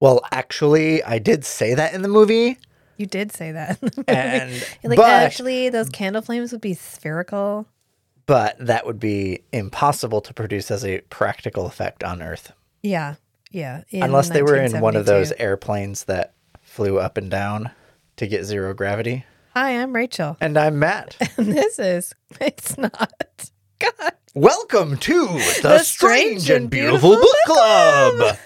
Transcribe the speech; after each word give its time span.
Well, 0.00 0.20
actually, 0.30 1.02
I 1.02 1.18
did 1.18 1.44
say 1.44 1.74
that 1.74 1.94
in 1.94 2.02
the 2.02 2.08
movie, 2.08 2.58
You 2.98 3.06
did 3.06 3.32
say 3.32 3.52
that. 3.52 3.78
and 4.08 4.52
like, 4.84 4.96
but 4.96 5.08
actually, 5.08 5.68
those 5.70 5.88
candle 5.88 6.22
flames 6.22 6.52
would 6.52 6.60
be 6.60 6.74
spherical. 6.74 7.66
but 8.26 8.56
that 8.58 8.84
would 8.86 9.00
be 9.00 9.40
impossible 9.52 10.20
to 10.22 10.34
produce 10.34 10.70
as 10.70 10.84
a 10.84 11.00
practical 11.08 11.66
effect 11.66 12.02
on 12.04 12.20
Earth, 12.22 12.52
Yeah. 12.82 13.14
Yeah. 13.50 13.82
unless 13.92 14.28
they 14.28 14.42
were 14.42 14.56
in 14.56 14.80
one 14.80 14.96
of 14.96 15.06
those 15.06 15.32
airplanes 15.32 16.04
that 16.04 16.34
flew 16.60 16.98
up 16.98 17.16
and 17.16 17.30
down 17.30 17.70
to 18.16 18.26
get 18.26 18.44
zero 18.44 18.74
gravity. 18.74 19.24
Hi, 19.54 19.70
I'm 19.80 19.94
Rachel. 19.94 20.36
And 20.40 20.58
I'm 20.58 20.78
Matt. 20.78 21.16
And 21.38 21.52
this 21.54 21.78
is, 21.78 22.12
it's 22.40 22.76
not. 22.76 23.50
God. 23.78 24.12
Welcome 24.34 24.98
to 24.98 25.26
the, 25.28 25.60
The 25.62 25.78
Strange, 25.78 26.42
Strange 26.42 26.50
and 26.50 26.68
Beautiful, 26.70 27.10
Beautiful 27.10 27.22
Book 27.22 27.36
Club. 27.46 28.18
That's 28.18 28.38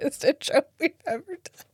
weirdest 0.00 0.24
intro 0.24 0.62
we've 0.80 0.92
ever 1.06 1.24
done. 1.26 1.66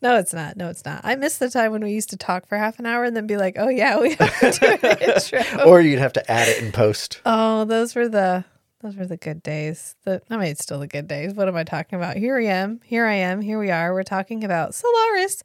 No, 0.00 0.16
it's 0.16 0.32
not. 0.32 0.56
No, 0.56 0.68
it's 0.70 0.84
not. 0.84 1.02
I 1.04 1.14
miss 1.16 1.36
the 1.38 1.50
time 1.50 1.72
when 1.72 1.82
we 1.84 1.92
used 1.92 2.08
to 2.10 2.16
talk 2.16 2.46
for 2.48 2.56
half 2.56 2.78
an 2.78 2.86
hour 2.86 3.04
and 3.04 3.14
then 3.14 3.26
be 3.26 3.36
like, 3.36 3.56
oh, 3.58 3.68
yeah, 3.68 4.00
we 4.00 4.14
have 4.14 4.40
to 4.40 4.50
do 4.80 4.88
an 4.88 4.98
intro. 5.14 5.64
or 5.66 5.80
you'd 5.82 5.98
have 5.98 6.14
to 6.14 6.30
add 6.30 6.48
it 6.48 6.62
in 6.62 6.72
post. 6.72 7.20
Oh, 7.26 7.64
those 7.66 7.94
were 7.94 8.08
the 8.08 8.44
those 8.80 8.96
were 8.96 9.06
the 9.06 9.16
good 9.18 9.42
days. 9.42 9.94
The 10.04 10.22
I 10.30 10.36
mean, 10.38 10.46
it's 10.48 10.62
still 10.62 10.78
the 10.78 10.86
good 10.86 11.06
days. 11.08 11.34
What 11.34 11.48
am 11.48 11.56
I 11.56 11.64
talking 11.64 11.98
about? 11.98 12.16
Here 12.16 12.38
I 12.38 12.44
am. 12.44 12.80
Here 12.84 13.04
I 13.04 13.14
am. 13.14 13.40
Here 13.42 13.58
we 13.58 13.70
are. 13.70 13.92
We're 13.92 14.04
talking 14.04 14.42
about 14.44 14.74
Solaris. 14.74 15.42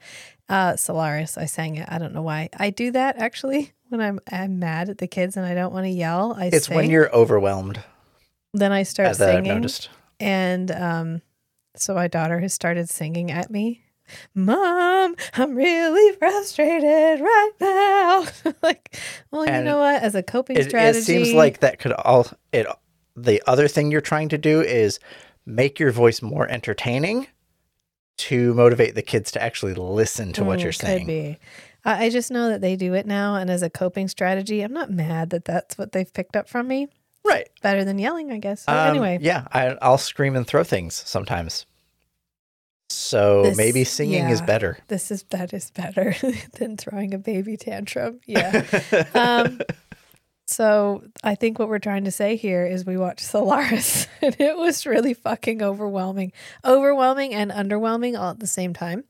Uh, 0.47 0.75
Solaris. 0.77 1.37
I 1.37 1.45
sang 1.45 1.75
it. 1.75 1.89
I 1.91 1.97
don't 1.97 2.13
know 2.13 2.21
why. 2.21 2.49
I 2.57 2.69
do 2.69 2.91
that 2.91 3.17
actually 3.17 3.73
when 3.89 3.99
I'm 3.99 4.19
I'm 4.31 4.57
mad 4.59 4.87
at 4.87 4.99
the 4.99 5.07
kids 5.07 5.35
and 5.35 5.45
I 5.45 5.53
don't 5.53 5.73
want 5.73 5.85
to 5.85 5.89
yell. 5.89 6.33
I 6.37 6.45
It's 6.53 6.67
sing. 6.67 6.77
when 6.77 6.89
you're 6.89 7.13
overwhelmed, 7.13 7.83
then 8.53 8.71
I 8.71 8.83
start 8.83 9.09
as 9.09 9.19
I've 9.21 9.33
singing, 9.37 9.55
noticed. 9.55 9.89
and 10.21 10.71
um, 10.71 11.21
so 11.75 11.93
my 11.93 12.07
daughter 12.07 12.39
has 12.39 12.53
started 12.53 12.89
singing 12.89 13.31
at 13.31 13.49
me. 13.49 13.83
Mom, 14.35 15.15
I'm 15.33 15.55
really 15.55 16.15
frustrated 16.17 17.21
right 17.21 17.51
now. 17.59 18.25
like, 18.63 18.97
well, 19.31 19.45
you 19.45 19.51
And 19.51 19.65
know 19.65 19.77
what? 19.79 20.03
As 20.03 20.13
a 20.15 20.21
coping 20.23 20.57
It, 20.57 20.73
it 20.73 21.03
seems 21.03 21.33
like 21.33 21.59
that 21.59 21.79
could 21.79 21.93
all 21.93 22.27
it. 22.51 22.67
The 23.15 23.41
other 23.47 23.67
thing 23.67 23.91
you're 23.91 24.01
trying 24.01 24.29
to 24.29 24.37
do 24.37 24.61
is 24.61 24.99
make 25.45 25.79
your 25.79 25.91
voice 25.91 26.21
more 26.21 26.47
entertaining 26.49 27.27
to 28.17 28.53
motivate 28.53 28.95
the 28.95 29.01
kids 29.01 29.31
to 29.31 29.41
actually 29.41 29.73
listen 29.73 30.33
to 30.33 30.43
what 30.43 30.59
Mm, 30.59 30.63
you're 30.63 30.71
saying. 30.71 31.05
Be. 31.07 31.39
I 31.85 32.09
just 32.09 32.31
know 32.31 32.49
that 32.49 32.61
they 32.61 32.75
do 32.75 32.93
it 32.93 33.05
now, 33.05 33.35
and 33.35 33.49
as 33.49 33.61
a 33.61 33.69
coping 33.69 34.07
strategy, 34.07 34.61
I'm 34.61 34.71
not 34.73 34.89
mad 34.89 35.31
that 35.31 35.45
that's 35.45 35.77
what 35.77 35.91
they've 35.91 36.11
picked 36.11 36.35
up 36.35 36.47
from 36.47 36.67
me. 36.67 36.87
Right. 37.25 37.49
Better 37.61 37.83
than 37.83 37.99
yelling, 37.99 38.31
I 38.31 38.37
guess. 38.37 38.67
Um, 38.67 38.75
anyway, 38.89 39.17
Yeah, 39.21 39.47
I, 39.51 39.77
I'll 39.81 39.97
scream 39.97 40.35
and 40.35 40.45
throw 40.47 40.63
things 40.63 40.95
sometimes. 41.05 41.65
So 42.93 43.43
This- 43.43 43.57
maybe 43.57 43.83
singing 43.83 44.29
is 44.29 44.41
better. 44.41 44.77
this 44.87 45.11
is 45.11 45.23
that 45.31 45.53
is 45.53 45.71
better 45.71 46.15
than 46.59 46.77
throwing 46.77 47.13
a 47.13 47.17
baby 47.17 47.57
tantrum. 47.57 48.19
Yeah. 48.27 48.63
um, 49.13 49.59
so 50.45 51.03
I 51.23 51.35
think 51.35 51.57
what 51.57 51.69
we're 51.69 51.79
trying 51.79 52.03
to 52.03 52.11
say 52.11 52.35
here 52.35 52.65
is 52.65 52.85
we 52.85 52.97
watched 52.97 53.21
Solaris, 53.25 54.07
and 54.21 54.35
it 54.39 54.57
was 54.57 54.85
really 54.85 55.13
fucking 55.13 55.61
overwhelming, 55.63 56.31
overwhelming 56.65 57.33
and 57.33 57.49
underwhelming 57.51 58.19
all 58.19 58.31
at 58.31 58.39
the 58.39 58.47
same 58.47 58.73
time. 58.73 59.05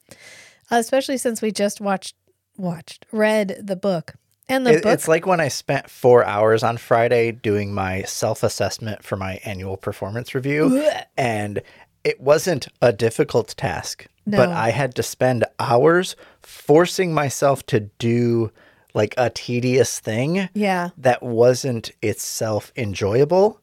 Uh, 0.71 0.75
especially 0.77 1.17
since 1.17 1.41
we 1.41 1.51
just 1.51 1.81
watched, 1.81 2.15
watched, 2.55 3.05
read 3.11 3.57
the 3.61 3.75
book, 3.75 4.13
and 4.47 4.65
the 4.65 4.73
It- 4.73 4.83
book 4.83 4.93
it's 4.93 5.07
like 5.07 5.25
when 5.25 5.39
I 5.41 5.47
spent 5.47 5.89
four 5.89 6.23
hours 6.23 6.63
on 6.63 6.77
Friday 6.77 7.31
doing 7.31 7.73
my 7.73 8.03
self 8.03 8.43
assessment 8.43 9.03
for 9.03 9.17
my 9.17 9.39
annual 9.43 9.75
performance 9.75 10.35
review, 10.35 10.87
and 11.17 11.61
it 12.03 12.19
wasn't 12.19 12.67
a 12.81 12.91
difficult 12.91 13.55
task, 13.57 14.07
but 14.25 14.49
I 14.49 14.71
had 14.71 14.95
to 14.95 15.03
spend 15.03 15.45
hours 15.59 16.15
forcing 16.41 17.13
myself 17.13 17.65
to 17.67 17.81
do 17.99 18.51
like 18.93 19.13
a 19.17 19.29
tedious 19.29 19.99
thing 19.99 20.49
yeah. 20.53 20.89
that 20.97 21.23
wasn't 21.23 21.91
itself 22.01 22.71
enjoyable. 22.75 23.59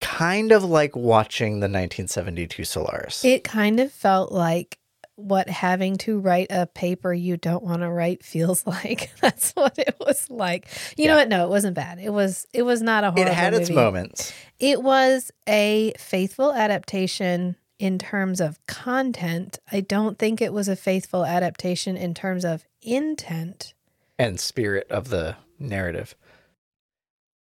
Kind 0.00 0.52
of 0.52 0.62
like 0.62 0.94
watching 0.94 1.54
the 1.54 1.66
1972 1.66 2.64
Solaris. 2.64 3.24
It 3.24 3.42
kind 3.42 3.80
of 3.80 3.90
felt 3.90 4.30
like 4.30 4.78
what 5.16 5.48
having 5.48 5.96
to 5.96 6.18
write 6.18 6.48
a 6.50 6.66
paper 6.66 7.12
you 7.12 7.36
don't 7.36 7.62
want 7.62 7.82
to 7.82 7.90
write 7.90 8.24
feels 8.24 8.66
like. 8.68 9.10
That's 9.20 9.52
what 9.52 9.78
it 9.78 9.96
was 10.00 10.28
like. 10.30 10.68
You 10.96 11.08
know 11.08 11.16
what? 11.16 11.28
No, 11.28 11.44
it 11.44 11.50
wasn't 11.50 11.74
bad. 11.74 11.98
It 11.98 12.10
was 12.12 12.46
it 12.52 12.62
was 12.62 12.82
not 12.82 13.04
a 13.04 13.10
horrible 13.10 13.30
it 13.32 13.34
had 13.34 13.54
its 13.54 13.68
movie. 13.70 13.80
moments. 13.80 14.32
It 14.58 14.82
was 14.82 15.30
a 15.48 15.92
faithful 15.98 16.52
adaptation 16.52 17.56
in 17.78 17.98
terms 17.98 18.40
of 18.40 18.64
content. 18.66 19.58
I 19.70 19.80
don't 19.80 20.18
think 20.18 20.40
it 20.40 20.52
was 20.52 20.68
a 20.68 20.76
faithful 20.76 21.24
adaptation 21.24 21.96
in 21.96 22.14
terms 22.14 22.44
of 22.44 22.64
intent. 22.82 23.74
and 24.18 24.38
spirit 24.38 24.86
of 24.90 25.08
the 25.08 25.36
narrative. 25.58 26.14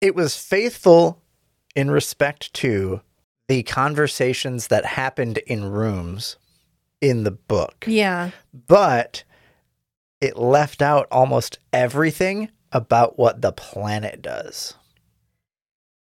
It 0.02 0.16
was 0.16 0.36
faithful 0.36 1.22
in 1.76 1.92
respect 1.92 2.54
to 2.56 3.02
the 3.48 3.64
conversations 3.64 4.68
that 4.68 4.86
happened 4.86 5.40
in 5.40 5.66
rooms 5.66 6.38
in 7.02 7.24
the 7.24 7.32
book, 7.32 7.86
Yeah. 7.88 8.32
but 8.68 9.24
it 10.22 10.38
left 10.38 10.82
out 10.82 11.08
almost 11.12 11.60
everything 11.72 12.50
about 12.72 13.18
what 13.18 13.42
the 13.42 13.52
planet 13.52 14.22
does. 14.22 14.74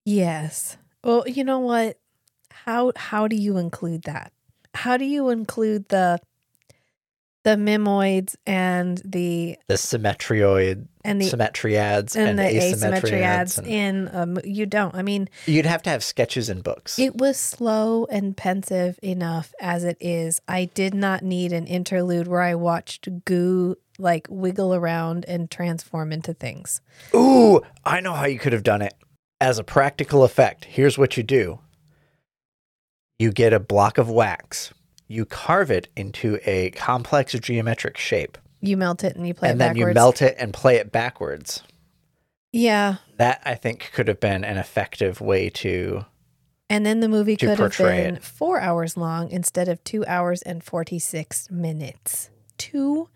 Yes. 0.05 0.77
Well, 1.03 1.23
you 1.27 1.43
know 1.43 1.59
what? 1.59 1.97
How 2.51 2.91
how 2.95 3.27
do 3.27 3.35
you 3.35 3.57
include 3.57 4.03
that? 4.03 4.33
How 4.73 4.97
do 4.97 5.05
you 5.05 5.29
include 5.29 5.89
the 5.89 6.19
the 7.49 7.55
mimoids 7.55 8.35
and 8.45 9.01
the 9.03 9.57
The 9.67 9.75
symmetrioid, 9.75 10.87
and 11.03 11.19
the 11.19 11.25
symmetriads, 11.25 12.15
and, 12.15 12.29
and, 12.29 12.39
the 12.39 12.43
asymmetriads. 12.43 13.01
asymmetriads 13.01 13.57
and- 13.57 13.67
in 13.67 14.09
um, 14.15 14.37
you 14.43 14.65
don't. 14.65 14.93
I 14.95 15.01
mean, 15.01 15.29
you'd 15.45 15.65
have 15.65 15.81
to 15.83 15.89
have 15.89 16.03
sketches 16.03 16.49
and 16.49 16.63
books. 16.63 16.99
it 16.99 17.15
was 17.15 17.37
slow 17.37 18.05
and 18.05 18.37
pensive 18.37 18.99
enough 19.01 19.53
as 19.59 19.83
it 19.83 19.97
is. 19.99 20.41
I 20.47 20.65
did 20.65 20.93
not 20.93 21.23
need 21.23 21.51
an 21.53 21.65
interlude 21.65 22.27
where 22.27 22.41
I 22.41 22.55
watched 22.55 23.09
goo 23.25 23.75
like 23.97 24.27
wiggle 24.29 24.73
around 24.73 25.25
and 25.27 25.49
transform 25.51 26.11
into 26.13 26.33
things. 26.33 26.81
Ooh, 27.13 27.61
I 27.83 27.99
know 27.99 28.13
how 28.13 28.25
you 28.27 28.39
could 28.39 28.53
have 28.53 28.63
done 28.63 28.81
it. 28.81 28.93
As 29.41 29.57
a 29.57 29.63
practical 29.63 30.23
effect, 30.23 30.65
here's 30.65 30.97
what 30.97 31.17
you 31.17 31.23
do 31.23 31.59
you 33.17 33.31
get 33.31 33.51
a 33.53 33.59
block 33.59 33.97
of 33.97 34.09
wax, 34.09 34.73
you 35.09 35.25
carve 35.25 35.69
it 35.71 35.89
into 35.97 36.39
a 36.45 36.69
complex 36.71 37.33
geometric 37.33 37.97
shape, 37.97 38.37
You 38.61 38.77
melt 38.77 39.03
it 39.03 39.15
and 39.17 39.27
you 39.27 39.33
play 39.33 39.49
and 39.49 39.57
it 39.57 39.59
then 39.59 39.73
backwards. 39.75 39.89
you 39.89 39.93
melt 39.95 40.21
it 40.21 40.35
and 40.39 40.53
play 40.53 40.75
it 40.77 40.91
backwards. 40.91 41.63
Yeah. 42.53 42.95
That 43.17 43.41
I 43.43 43.55
think 43.55 43.91
could 43.93 44.07
have 44.07 44.19
been 44.19 44.43
an 44.45 44.57
effective 44.57 45.19
way 45.19 45.49
to. 45.49 46.05
And 46.69 46.85
then 46.85 46.99
the 46.99 47.09
movie 47.09 47.35
could 47.35 47.57
have 47.59 47.77
been 47.77 48.15
it. 48.17 48.23
four 48.23 48.59
hours 48.61 48.95
long 48.95 49.29
instead 49.31 49.67
of 49.67 49.83
two 49.83 50.05
hours 50.05 50.41
and 50.43 50.63
46 50.63 51.49
minutes. 51.49 52.29
Two 52.57 53.09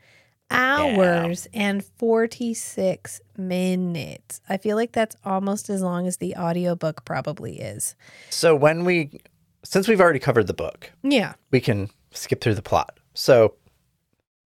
hours 0.49 1.47
and 1.53 1.83
46 1.83 3.21
minutes. 3.37 4.41
I 4.49 4.57
feel 4.57 4.75
like 4.75 4.91
that's 4.91 5.15
almost 5.23 5.69
as 5.69 5.81
long 5.81 6.07
as 6.07 6.17
the 6.17 6.35
audiobook 6.35 7.05
probably 7.05 7.59
is. 7.59 7.95
So 8.29 8.55
when 8.55 8.85
we, 8.85 9.19
since 9.63 9.87
we've 9.87 10.01
already 10.01 10.19
covered 10.19 10.47
the 10.47 10.53
book, 10.53 10.91
Yeah. 11.03 11.33
we 11.51 11.59
can 11.61 11.89
skip 12.11 12.41
through 12.41 12.55
the 12.55 12.61
plot. 12.61 12.97
So, 13.13 13.55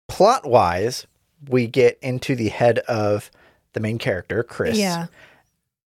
plot 0.09 0.47
wise, 0.47 1.07
we 1.49 1.67
get 1.67 1.99
into 2.03 2.35
the 2.35 2.49
head 2.49 2.79
of 2.81 3.31
the 3.73 3.81
main 3.81 3.99
character, 3.99 4.43
Chris. 4.43 4.79
Yeah. 4.79 5.07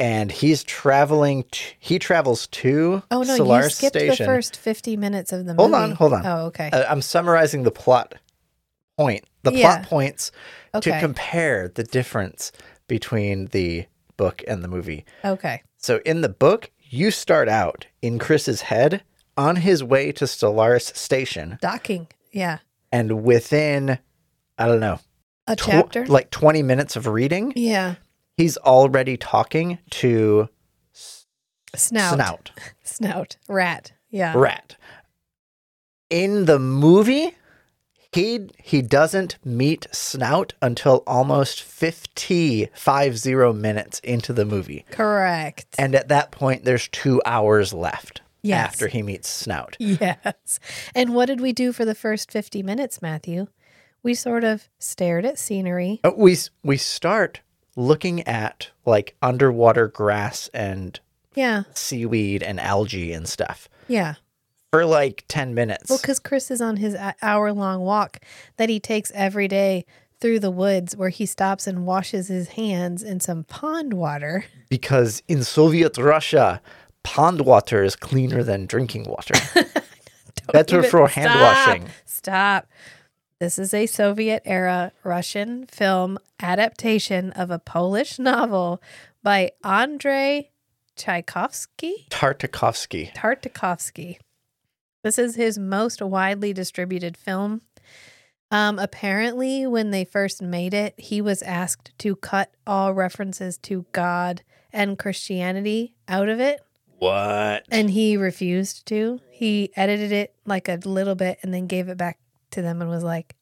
and 0.00 0.30
he's 0.30 0.62
traveling. 0.62 1.42
T- 1.50 1.75
he 1.80 1.98
travels 1.98 2.46
to 2.48 3.02
Oh 3.10 3.22
no, 3.22 3.36
Solaris 3.36 3.64
you 3.82 3.88
skipped 3.88 3.96
Station. 3.96 4.26
the 4.26 4.32
first 4.32 4.56
fifty 4.56 4.96
minutes 4.96 5.32
of 5.32 5.40
the 5.44 5.54
movie. 5.54 5.62
Hold 5.62 5.74
on, 5.74 5.90
hold 5.92 6.12
on. 6.12 6.24
Oh, 6.24 6.38
okay. 6.46 6.70
Uh, 6.70 6.84
I'm 6.88 7.02
summarizing 7.02 7.64
the 7.64 7.72
plot 7.72 8.14
point, 8.96 9.24
the 9.42 9.52
Yeah. 9.52 9.78
plot 9.78 9.88
points 9.88 10.31
okay. 10.72 10.92
to 10.92 11.00
compare 11.00 11.66
the 11.66 11.82
difference 11.82 12.52
between 12.86 13.46
the 13.46 13.86
book 14.16 14.44
and 14.46 14.62
the 14.62 14.69
movie. 14.69 15.04
okay. 15.24 15.62
So 15.78 16.00
in 16.06 16.20
the 16.20 16.28
book, 16.28 16.70
you 16.90 17.10
start 17.10 17.48
out 17.48 17.86
in 18.00 18.20
Chris's 18.20 18.60
head 18.62 19.02
on 19.38 19.56
his 19.56 19.82
way 19.82 20.12
to 20.12 20.26
Solaris 20.26 20.93
Station, 20.94 21.58
Docking. 21.62 22.08
Yeah. 22.32 22.58
and 22.93 23.23
within, 23.25 23.99
I 24.58 24.67
don't 24.67 24.81
know, 24.81 24.99
A 25.46 25.56
tw- 25.56 25.61
chapter. 25.67 26.06
like 26.06 26.31
20 26.31 26.62
minutes 26.62 26.96
of 26.96 27.06
reading, 27.06 27.52
yeah. 27.56 27.94
he's 28.37 28.56
already 28.58 29.17
talking 29.17 29.79
to 29.90 30.49
Snout. 30.93 32.14
Snout, 32.14 32.50
Snout. 32.85 33.37
Rat. 33.49 33.93
Yeah. 34.11 34.35
Rat. 34.37 34.76
In 36.11 36.46
the 36.46 36.58
movie, 36.58 37.34
he 38.12 38.49
he 38.62 38.81
doesn't 38.81 39.37
meet 39.44 39.87
Snout 39.93 40.55
until 40.62 41.02
almost 41.06 41.62
50, 41.62 42.70
50 42.75 43.52
minutes 43.52 44.00
into 44.00 44.32
the 44.32 44.46
movie. 44.46 44.87
Correct. 44.91 45.67
And 45.79 45.94
at 45.94 46.08
that 46.08 46.31
point, 46.31 46.64
there's 46.64 46.88
two 46.88 47.20
hours 47.26 47.75
left 47.75 48.23
Yes. 48.48 48.66
after 48.74 48.88
he 48.88 49.02
meets 49.02 49.28
Snout. 49.28 49.76
Yes. 49.80 50.58
And 50.94 51.14
what 51.14 51.26
did 51.26 51.40
we 51.40 51.52
do 51.52 51.72
for 51.72 51.84
the 51.84 51.94
first 51.94 52.30
50 52.30 52.62
minutes, 52.62 53.00
Matthew? 53.02 53.46
We 54.02 54.14
sort 54.14 54.44
of 54.44 54.68
stared 54.78 55.24
at 55.24 55.38
scenery. 55.38 56.00
Uh, 56.04 56.12
We 56.16 56.36
we 56.62 56.76
start 56.76 57.40
looking 57.76 58.26
at 58.26 58.70
like 58.84 59.14
underwater 59.22 59.88
grass 59.88 60.48
and 60.54 60.98
Yeah. 61.34 61.62
seaweed 61.74 62.42
and 62.42 62.58
algae 62.60 63.12
and 63.12 63.28
stuff 63.28 63.68
Yeah. 63.88 64.14
for 64.72 64.84
like 64.84 65.24
10 65.28 65.54
minutes. 65.54 65.88
Well, 65.90 65.98
because 66.00 66.18
Chris 66.20 66.50
is 66.50 66.60
on 66.60 66.76
his 66.78 66.96
hour 67.22 67.52
long 67.52 67.80
walk 67.82 68.18
that 68.56 68.68
he 68.68 68.80
takes 68.80 69.10
every 69.14 69.46
day 69.48 69.84
through 70.20 70.40
the 70.40 70.50
woods 70.50 70.96
where 70.96 71.10
he 71.10 71.26
stops 71.26 71.66
and 71.68 71.86
washes 71.86 72.26
his 72.28 72.48
hands 72.50 73.02
in 73.04 73.20
some 73.20 73.44
pond 73.44 73.94
water. 73.94 74.44
because 74.68 75.22
in 75.28 75.44
Soviet 75.44 75.96
Russia, 75.96 76.60
pond 77.08 77.40
water 77.40 77.82
is 77.82 77.96
cleaner 77.96 78.43
than 78.43 78.66
drinking 78.66 79.05
water. 79.05 79.34
Better 80.52 80.82
for 80.82 81.08
hand 81.08 81.31
Stop. 81.31 81.40
washing. 81.40 81.88
Stop. 82.05 82.66
This 83.40 83.58
is 83.58 83.72
a 83.72 83.87
Soviet 83.87 84.43
era 84.44 84.93
Russian 85.05 85.64
film 85.66 86.19
adaptation 86.38 87.32
of 87.32 87.50
a 87.50 87.58
Polish 87.58 88.19
novel 88.19 88.82
by 89.22 89.52
Andrei 89.64 90.50
Tchaikovsky. 90.96 92.08
Tarkovsky. 92.10 93.14
Tarkovsky. 93.14 94.19
This 95.02 95.19
is 95.19 95.37
his 95.37 95.58
most 95.58 96.02
widely 96.02 96.52
distributed 96.52 97.16
film. 97.16 97.62
Um, 98.50 98.78
apparently, 98.78 99.66
when 99.66 99.93
they 99.93 100.05
first 100.05 100.43
made 100.43 100.75
it, 100.75 100.94
he 100.99 101.22
was 101.22 101.40
asked 101.43 101.96
to 102.00 102.16
cut 102.16 102.52
all 102.66 102.93
references 102.93 103.56
to 103.58 103.87
God 103.93 104.43
and 104.72 104.99
Christianity 104.99 105.94
out 106.06 106.28
of 106.28 106.40
it, 106.40 106.60
What? 106.98 107.64
and 107.70 107.90
he 107.90 108.16
refused 108.16 108.86
to. 108.86 109.20
He 109.30 109.70
edited 109.76 110.12
it 110.12 110.34
like 110.44 110.68
a 110.68 110.80
little 110.84 111.14
bit 111.14 111.38
and 111.42 111.54
then 111.54 111.66
gave 111.66 111.88
it 111.88 111.96
back 111.96 112.18
to 112.50 112.62
them 112.62 112.82
and 112.82 112.90
was 112.90 113.04
like, 113.04 113.36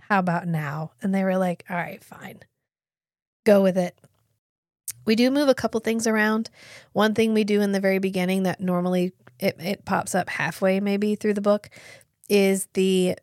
How 0.00 0.18
about 0.18 0.46
now? 0.46 0.92
And 1.02 1.14
they 1.14 1.24
were 1.24 1.38
like, 1.38 1.64
All 1.70 1.76
right, 1.76 2.02
fine. 2.02 2.40
Go 3.44 3.62
with 3.62 3.78
it. 3.78 3.96
We 5.04 5.14
do 5.14 5.30
move 5.30 5.48
a 5.48 5.54
couple 5.54 5.80
things 5.80 6.06
around. 6.06 6.50
One 6.92 7.14
thing 7.14 7.32
we 7.32 7.44
do 7.44 7.60
in 7.60 7.72
the 7.72 7.80
very 7.80 7.98
beginning 7.98 8.42
that 8.42 8.60
normally 8.60 9.12
it, 9.38 9.56
it 9.58 9.84
pops 9.84 10.14
up 10.14 10.28
halfway 10.28 10.80
maybe 10.80 11.14
through 11.14 11.34
the 11.34 11.40
book 11.40 11.70
is 12.28 12.66
the 12.74 13.16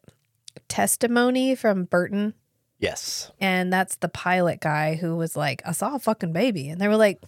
testimony 0.67 1.55
from 1.55 1.83
Burton. 1.83 2.33
Yes. 2.79 3.31
And 3.39 3.71
that's 3.71 3.95
the 3.97 4.07
pilot 4.07 4.59
guy 4.59 4.95
who 4.95 5.15
was 5.15 5.35
like, 5.35 5.61
I 5.65 5.71
saw 5.71 5.95
a 5.95 5.99
fucking 5.99 6.33
baby. 6.33 6.69
And 6.69 6.79
they 6.79 6.87
were 6.87 6.97
like, 6.97 7.21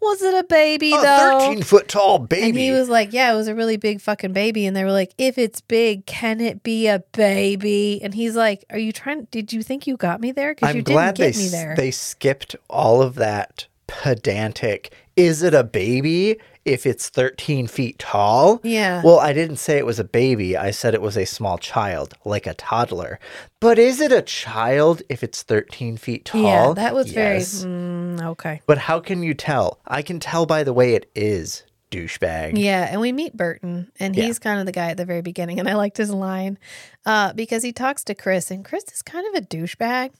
Was 0.00 0.22
it 0.22 0.34
a 0.34 0.44
baby 0.44 0.92
A 0.92 1.00
though? 1.00 1.38
13 1.40 1.62
foot 1.62 1.88
tall 1.88 2.18
baby. 2.18 2.48
And 2.48 2.58
he 2.58 2.72
was 2.72 2.88
like, 2.88 3.12
Yeah, 3.12 3.32
it 3.32 3.36
was 3.36 3.48
a 3.48 3.54
really 3.54 3.76
big 3.76 4.00
fucking 4.00 4.32
baby. 4.32 4.66
And 4.66 4.76
they 4.76 4.84
were 4.84 4.92
like, 4.92 5.12
If 5.18 5.38
it's 5.38 5.60
big, 5.60 6.06
can 6.06 6.40
it 6.40 6.62
be 6.62 6.86
a 6.86 7.00
baby? 7.12 8.00
And 8.02 8.14
he's 8.14 8.36
like, 8.36 8.64
Are 8.70 8.78
you 8.78 8.92
trying? 8.92 9.26
Did 9.30 9.52
you 9.52 9.62
think 9.62 9.86
you 9.86 9.96
got 9.96 10.20
me 10.20 10.32
there? 10.32 10.54
Because 10.54 10.74
you 10.74 10.82
glad 10.82 11.16
didn't 11.16 11.36
they, 11.36 11.38
get 11.38 11.44
me 11.44 11.48
there. 11.48 11.74
they 11.76 11.90
skipped 11.90 12.56
all 12.68 13.02
of 13.02 13.14
that 13.16 13.66
pedantic. 13.86 14.92
Is 15.16 15.42
it 15.42 15.54
a 15.54 15.64
baby 15.64 16.38
if 16.70 16.86
it's 16.86 17.08
13 17.08 17.66
feet 17.66 17.98
tall? 17.98 18.60
yeah. 18.62 19.02
Well, 19.04 19.18
I 19.18 19.32
didn't 19.32 19.56
say 19.56 19.76
it 19.78 19.84
was 19.86 19.98
a 19.98 20.04
baby. 20.04 20.56
I 20.56 20.70
said 20.70 20.94
it 20.94 21.02
was 21.02 21.16
a 21.16 21.24
small 21.26 21.58
child, 21.58 22.14
like 22.24 22.46
a 22.46 22.54
toddler. 22.54 23.18
But 23.60 23.78
is 23.78 24.00
it 24.00 24.12
a 24.12 24.22
child 24.22 25.02
if 25.08 25.22
it's 25.22 25.42
13 25.42 25.96
feet 25.96 26.24
tall? 26.24 26.42
yeah, 26.42 26.72
that 26.74 26.94
was 26.94 27.12
Yes. 27.12 27.62
very 27.62 27.74
mm, 27.74 28.22
okay. 28.32 28.60
But 28.66 28.78
how 28.78 29.00
can 29.00 29.22
you 29.22 29.34
tell? 29.34 29.78
I 29.86 30.02
can 30.02 30.20
tell 30.20 30.46
by 30.46 30.62
the 30.64 30.72
way 30.72 30.94
it 30.94 31.10
is, 31.14 31.64
douchebag. 31.90 32.56
Yeah, 32.56 32.86
and 32.90 33.00
we 33.00 33.10
meet 33.12 33.36
Burton, 33.36 33.90
and 33.98 34.14
Yeah. 34.14 34.24
he's 34.26 34.38
kind 34.38 34.60
of 34.60 34.66
the 34.66 34.72
guy 34.72 34.90
at 34.90 34.96
the 34.96 35.04
very 35.04 35.22
beginning, 35.22 35.58
and 35.58 35.68
I 35.68 35.74
liked 35.74 35.96
his 35.96 36.10
line 36.10 36.56
uh, 37.04 37.32
because 37.32 37.62
he 37.64 37.72
talks 37.72 38.04
to 38.04 38.14
Chris, 38.14 38.50
and 38.50 38.64
Chris 38.64 38.84
is 38.92 39.02
kind 39.02 39.26
of 39.28 39.42
a 39.42 39.44
douchebag. 39.46 40.12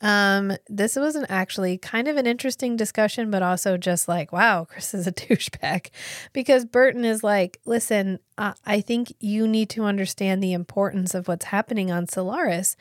Um, 0.00 0.52
this 0.68 0.96
was 0.96 1.16
an 1.16 1.26
actually 1.28 1.78
kind 1.78 2.06
of 2.06 2.16
an 2.16 2.26
interesting 2.26 2.76
discussion, 2.76 3.30
but 3.30 3.42
also 3.42 3.76
just 3.76 4.08
like, 4.08 4.30
wow, 4.32 4.66
Chris 4.68 4.92
is 4.92 5.06
a 5.06 5.12
douchebag, 5.12 5.88
because 6.32 6.64
Burton 6.64 7.04
is 7.04 7.24
like, 7.24 7.60
listen, 7.64 8.18
I 8.38 8.82
think 8.82 9.14
you 9.18 9.48
need 9.48 9.70
to 9.70 9.84
understand 9.84 10.42
the 10.42 10.52
importance 10.52 11.14
of 11.14 11.28
what's 11.28 11.46
happening 11.46 11.90
on 11.90 12.06
Solaris, 12.06 12.76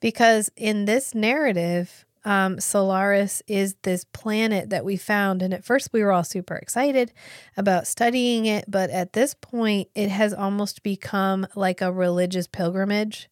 because 0.00 0.50
in 0.56 0.84
this 0.84 1.14
narrative, 1.14 2.06
um, 2.24 2.60
Solaris 2.60 3.42
is 3.46 3.76
this 3.82 4.04
planet 4.04 4.70
that 4.70 4.84
we 4.84 4.96
found. 4.96 5.42
And 5.42 5.54
at 5.54 5.64
first, 5.64 5.92
we 5.92 6.02
were 6.02 6.12
all 6.12 6.24
super 6.24 6.54
excited 6.54 7.12
about 7.56 7.86
studying 7.86 8.46
it. 8.46 8.66
But 8.68 8.90
at 8.90 9.14
this 9.14 9.34
point, 9.34 9.88
it 9.94 10.10
has 10.10 10.34
almost 10.34 10.82
become 10.82 11.46
like 11.54 11.80
a 11.80 11.92
religious 11.92 12.46
pilgrimage. 12.46 13.30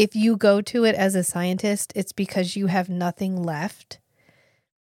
If 0.00 0.16
you 0.16 0.36
go 0.36 0.60
to 0.62 0.84
it 0.84 0.94
as 0.94 1.14
a 1.14 1.22
scientist, 1.22 1.92
it's 1.94 2.12
because 2.12 2.56
you 2.56 2.68
have 2.68 2.88
nothing 2.88 3.42
left. 3.42 3.98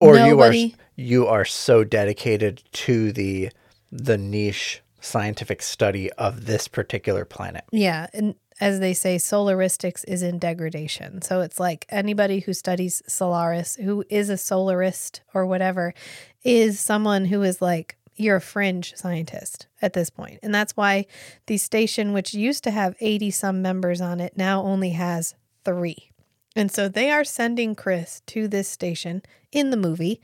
Or 0.00 0.14
Nobody- 0.14 0.58
you 0.58 0.72
are 0.72 0.84
you 1.00 1.26
are 1.26 1.44
so 1.44 1.84
dedicated 1.84 2.62
to 2.72 3.12
the 3.12 3.50
the 3.90 4.18
niche 4.18 4.82
scientific 5.00 5.62
study 5.62 6.12
of 6.12 6.46
this 6.46 6.68
particular 6.68 7.24
planet. 7.24 7.64
Yeah. 7.72 8.06
And 8.12 8.34
as 8.60 8.80
they 8.80 8.92
say, 8.92 9.16
solaristics 9.16 10.04
is 10.04 10.22
in 10.22 10.38
degradation. 10.38 11.22
So 11.22 11.40
it's 11.40 11.60
like 11.60 11.86
anybody 11.88 12.40
who 12.40 12.52
studies 12.52 13.02
Solaris, 13.06 13.76
who 13.76 14.04
is 14.10 14.30
a 14.30 14.34
solarist 14.34 15.20
or 15.32 15.46
whatever, 15.46 15.94
is 16.42 16.80
someone 16.80 17.26
who 17.26 17.42
is 17.42 17.62
like, 17.62 17.96
you're 18.18 18.36
a 18.36 18.40
fringe 18.40 18.94
scientist 18.96 19.66
at 19.80 19.92
this 19.92 20.10
point. 20.10 20.38
And 20.42 20.54
that's 20.54 20.76
why 20.76 21.06
the 21.46 21.56
station, 21.58 22.12
which 22.12 22.34
used 22.34 22.64
to 22.64 22.70
have 22.70 22.94
80 23.00 23.30
some 23.30 23.62
members 23.62 24.00
on 24.00 24.20
it, 24.20 24.36
now 24.36 24.62
only 24.62 24.90
has 24.90 25.34
three. 25.64 26.10
And 26.56 26.70
so 26.72 26.88
they 26.88 27.10
are 27.10 27.24
sending 27.24 27.74
Chris 27.74 28.20
to 28.26 28.48
this 28.48 28.68
station 28.68 29.22
in 29.52 29.70
the 29.70 29.76
movie. 29.76 30.20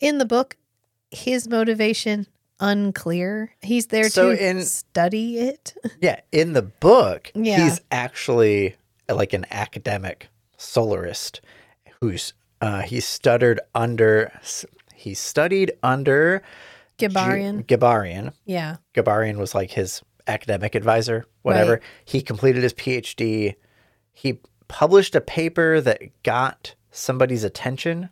In 0.00 0.18
the 0.18 0.26
book, 0.26 0.56
his 1.10 1.48
motivation 1.48 2.26
unclear. 2.60 3.54
He's 3.62 3.86
there 3.86 4.08
So 4.10 4.34
to 4.34 4.48
in- 4.50 4.64
study 4.64 5.38
it. 5.38 5.74
Yeah, 6.00 6.20
in 6.32 6.52
the 6.52 6.62
book, 6.62 7.30
Yeah. 7.34 7.64
he's 7.64 7.80
actually 7.90 8.76
like 9.08 9.32
an 9.32 9.46
academic 9.50 10.28
solarist 10.58 11.40
who's 12.00 12.34
uh, 12.60 12.80
he 12.82 12.98
stuttered 13.00 13.60
under 13.74 14.32
he 14.94 15.14
studied 15.14 15.72
under 15.82 16.42
Ju- 16.98 17.08
Gibarian. 17.08 17.62
Gabarian. 17.64 18.32
Yeah. 18.44 18.76
Gabarian 18.94 19.36
was 19.36 19.54
like 19.54 19.70
his 19.70 20.02
academic 20.26 20.74
advisor, 20.74 21.24
whatever. 21.42 21.72
Right. 21.74 21.82
He 22.04 22.20
completed 22.22 22.62
his 22.62 22.74
PhD. 22.74 23.54
He 24.12 24.40
published 24.68 25.14
a 25.14 25.20
paper 25.20 25.80
that 25.80 26.02
got 26.22 26.74
somebody's 26.90 27.44
attention. 27.44 28.10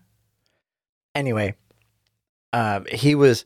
Anyway, 1.15 1.55
um, 2.53 2.87
he 2.91 3.15
was 3.15 3.45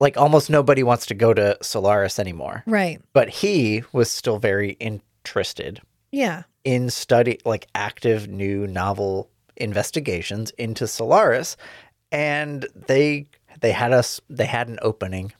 like 0.00 0.16
almost 0.16 0.50
nobody 0.50 0.82
wants 0.82 1.06
to 1.06 1.14
go 1.14 1.32
to 1.32 1.56
Solaris 1.62 2.18
anymore, 2.18 2.64
Right. 2.66 3.00
but 3.12 3.28
he 3.28 3.84
was 3.92 4.10
still 4.10 4.38
very 4.38 4.70
interested 4.80 5.80
Yeah. 6.10 6.42
in 6.64 6.90
study 6.90 7.38
like 7.44 7.68
active 7.74 8.26
new 8.28 8.66
novel 8.66 9.28
investigations 9.56 10.50
into 10.52 10.88
Solaris 10.88 11.56
and 12.10 12.66
they 12.88 13.26
they 13.62 13.72
had 13.72 13.92
us 13.92 14.20
they 14.28 14.46
had 14.46 14.68
an 14.68 14.78
opening 14.82 15.32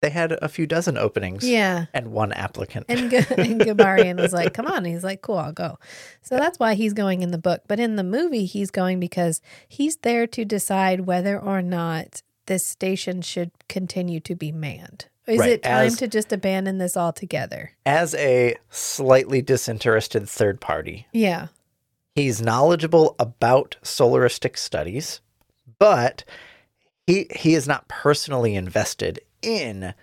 They 0.00 0.10
had 0.10 0.32
a 0.40 0.48
few 0.48 0.64
dozen 0.66 0.96
openings 0.96 1.42
Yeah. 1.48 1.86
and 1.92 2.12
one 2.12 2.32
applicant. 2.32 2.86
And, 2.88 3.10
G- 3.10 3.16
and 3.36 3.60
Gabarian 3.60 4.20
was 4.20 4.32
like, 4.32 4.54
come 4.54 4.66
on. 4.68 4.76
And 4.78 4.86
he's 4.86 5.02
like, 5.02 5.22
cool, 5.22 5.38
I'll 5.38 5.52
go. 5.52 5.78
So 6.22 6.36
that's 6.36 6.58
why 6.60 6.74
he's 6.74 6.92
going 6.92 7.22
in 7.22 7.32
the 7.32 7.38
book. 7.38 7.62
But 7.66 7.80
in 7.80 7.96
the 7.96 8.04
movie, 8.04 8.44
he's 8.44 8.70
going 8.70 9.00
because 9.00 9.40
he's 9.68 9.96
there 9.96 10.28
to 10.28 10.44
decide 10.44 11.00
whether 11.00 11.36
or 11.36 11.62
not 11.62 12.22
this 12.46 12.64
station 12.64 13.22
should 13.22 13.50
continue 13.68 14.20
to 14.20 14.36
be 14.36 14.52
manned. 14.52 15.06
Is 15.26 15.40
Right, 15.40 15.50
it 15.50 15.62
time 15.64 15.86
as- 15.88 15.96
to 15.96 16.06
just 16.06 16.32
abandon 16.32 16.78
this 16.78 16.96
altogether? 16.96 17.72
As 17.84 18.14
a 18.14 18.54
slightly 18.70 19.42
disinterested 19.42 20.28
third 20.28 20.60
party, 20.60 21.08
Yeah. 21.12 21.48
he's 22.14 22.40
knowledgeable 22.40 23.16
about 23.18 23.76
solaristic 23.82 24.56
studies, 24.56 25.20
but 25.80 26.22
he 27.08 27.26
he 27.34 27.54
is 27.54 27.66
not 27.66 27.88
personally 27.88 28.54
invested 28.54 29.20
in 29.40 29.94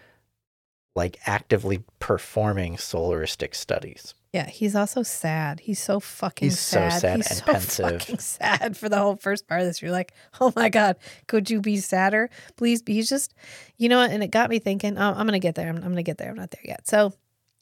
like 0.96 1.20
actively 1.28 1.84
performing 2.00 2.78
solaristic 2.78 3.54
studies. 3.54 4.16
Yeah, 4.34 4.48
he's 4.50 4.76
also 4.76 5.04
sad. 5.04 5.60
He's 5.60 5.80
so 5.82 6.00
fucking 6.00 6.48
He's 6.48 6.60
so 6.60 6.80
sad. 6.90 7.00
sad 7.02 7.18
he's 7.18 7.28
and 7.30 7.38
so 7.38 7.46
pensive. 7.54 8.02
fucking 8.02 8.20
sad 8.20 8.76
for 8.76 8.90
the 8.90 8.98
whole 8.98 9.16
first 9.18 9.48
part 9.48 9.62
of 9.62 9.68
this. 9.68 9.82
You're 9.84 9.92
like, 9.92 10.14
oh 10.42 10.52
my 10.56 10.70
god, 10.70 10.98
could 11.28 11.50
you 11.50 11.62
be 11.62 11.78
sadder? 11.78 12.30
Please 12.58 12.82
be. 12.82 12.94
He's 12.96 13.08
just, 13.08 13.34
you 13.78 13.88
know 13.88 14.00
what? 14.00 14.10
And 14.12 14.24
it 14.24 14.32
got 14.32 14.50
me 14.50 14.58
thinking. 14.60 14.98
Oh, 14.98 15.14
I'm 15.16 15.28
gonna 15.28 15.38
get 15.40 15.54
there. 15.56 15.70
I'm, 15.70 15.76
I'm 15.78 15.84
gonna 15.84 16.02
get 16.04 16.18
there. 16.18 16.32
I'm 16.32 16.36
not 16.38 16.50
there 16.52 16.64
yet. 16.66 16.88
So, 16.88 17.14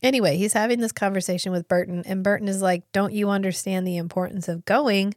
anyway, 0.03 0.37
he's 0.37 0.53
having 0.53 0.79
this 0.79 0.91
conversation 0.91 1.51
with 1.51 1.67
Burton, 1.67 2.03
and 2.05 2.23
Burton 2.23 2.47
is 2.47 2.61
like, 2.61 2.83
"Don't 2.91 3.13
you 3.13 3.29
understand 3.29 3.87
the 3.87 3.97
importance 3.97 4.47
of 4.47 4.65
going? 4.65 5.15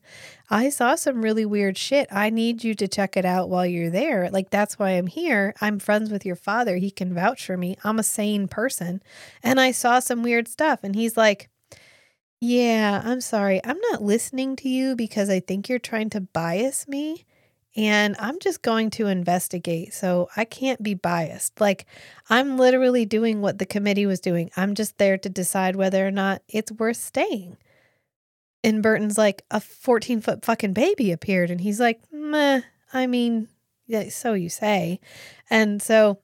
I 0.49 0.71
saw 0.71 0.95
some 0.95 1.23
really 1.23 1.45
weird 1.45 1.77
shit. 1.77 2.09
I 2.11 2.31
need 2.31 2.65
you 2.65 2.75
to 2.77 2.89
check 2.89 3.17
it 3.17 3.25
out 3.25 3.51
while 3.51 3.67
you're 3.67 3.91
there. 3.91 4.31
Like 4.31 4.51
that's 4.51 4.79
why 4.79 4.91
I'm 4.91 5.09
here. 5.09 5.55
I'm 5.61 5.79
friends 5.79 6.11
with 6.11 6.25
your 6.25 6.37
father. 6.37 6.77
He 6.77 6.91
can 6.91 7.13
vouch 7.15 7.45
for 7.45 7.57
me. 7.57 7.77
I'm 7.85 7.99
a 7.99 8.03
sane 8.05 8.49
person, 8.49 9.03
and 9.43 9.61
I 9.61 9.73
saw 9.73 9.99
some 9.99 10.23
weird 10.23 10.49
stuff." 10.49 10.81
And 10.83 10.95
he's 10.95 11.17
like. 11.17 11.51
Yeah, 12.41 13.01
I'm 13.03 13.23
sorry. 13.23 13.63
I'm 13.65 13.79
not 13.91 14.03
listening 14.03 14.57
to 14.57 14.69
you 14.69 14.95
because 14.95 15.31
I 15.31 15.41
think 15.41 15.69
you're 15.69 15.79
trying 15.79 16.11
to 16.11 16.21
bias 16.21 16.87
me. 16.87 17.25
And 17.77 18.17
I'm 18.19 18.39
just 18.41 18.63
going 18.63 18.91
to 18.91 19.07
investigate. 19.07 19.93
So 19.93 20.31
I 20.35 20.45
can't 20.45 20.83
be 20.83 20.95
biased. 20.95 21.61
Like, 21.61 21.85
I'm 22.31 22.57
literally 22.57 23.05
doing 23.05 23.43
what 23.43 23.59
the 23.59 23.67
committee 23.67 24.07
was 24.07 24.21
doing. 24.21 24.51
I'm 24.57 24.75
just 24.75 24.97
there 24.97 25.19
to 25.19 25.29
decide 25.29 25.77
whether 25.77 26.07
or 26.07 26.11
not 26.11 26.43
it's 26.49 26.73
worth 26.73 26.97
staying. 26.97 27.59
And 28.65 28.83
Burton's 28.83 29.19
like, 29.19 29.43
a 29.51 29.61
14 29.61 30.23
foot 30.23 30.45
fucking 30.45 30.73
baby 30.73 31.13
appeared. 31.13 31.51
And 31.51 31.61
he's 31.61 31.79
like, 31.79 32.01
meh, 32.11 32.63
I 32.95 33.07
mean, 33.07 33.49
yeah, 33.87 34.09
so 34.09 34.33
you 34.33 34.49
say. 34.49 34.99
And 35.51 35.83
so 35.83 36.19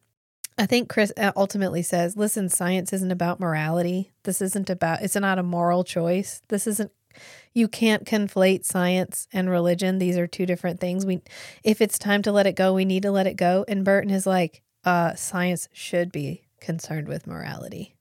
I 0.58 0.66
think 0.66 0.88
Chris 0.88 1.12
uh, 1.16 1.32
ultimately 1.36 1.82
says, 1.82 2.16
listen, 2.16 2.48
science 2.48 2.92
isn't 2.92 3.10
about 3.10 3.40
morality. 3.40 4.12
This 4.24 4.40
isn't 4.40 4.70
about, 4.70 5.02
it's 5.02 5.16
not 5.16 5.38
a 5.38 5.42
moral 5.42 5.84
choice. 5.84 6.42
This 6.48 6.66
isn't, 6.66 6.92
you 7.54 7.68
can't 7.68 8.04
conflate 8.04 8.64
science 8.64 9.28
and 9.32 9.50
religion. 9.50 9.98
These 9.98 10.16
are 10.16 10.26
two 10.26 10.46
different 10.46 10.80
things. 10.80 11.04
We, 11.04 11.20
if 11.62 11.80
it's 11.80 11.98
time 11.98 12.22
to 12.22 12.32
let 12.32 12.46
it 12.46 12.56
go, 12.56 12.74
we 12.74 12.84
need 12.84 13.02
to 13.02 13.10
let 13.10 13.26
it 13.26 13.36
go. 13.36 13.64
And 13.68 13.84
Burton 13.84 14.10
is 14.10 14.26
like, 14.26 14.62
uh, 14.84 15.14
science 15.14 15.68
should 15.72 16.10
be 16.10 16.42
concerned 16.60 17.08
with 17.08 17.26
morality. 17.26 17.94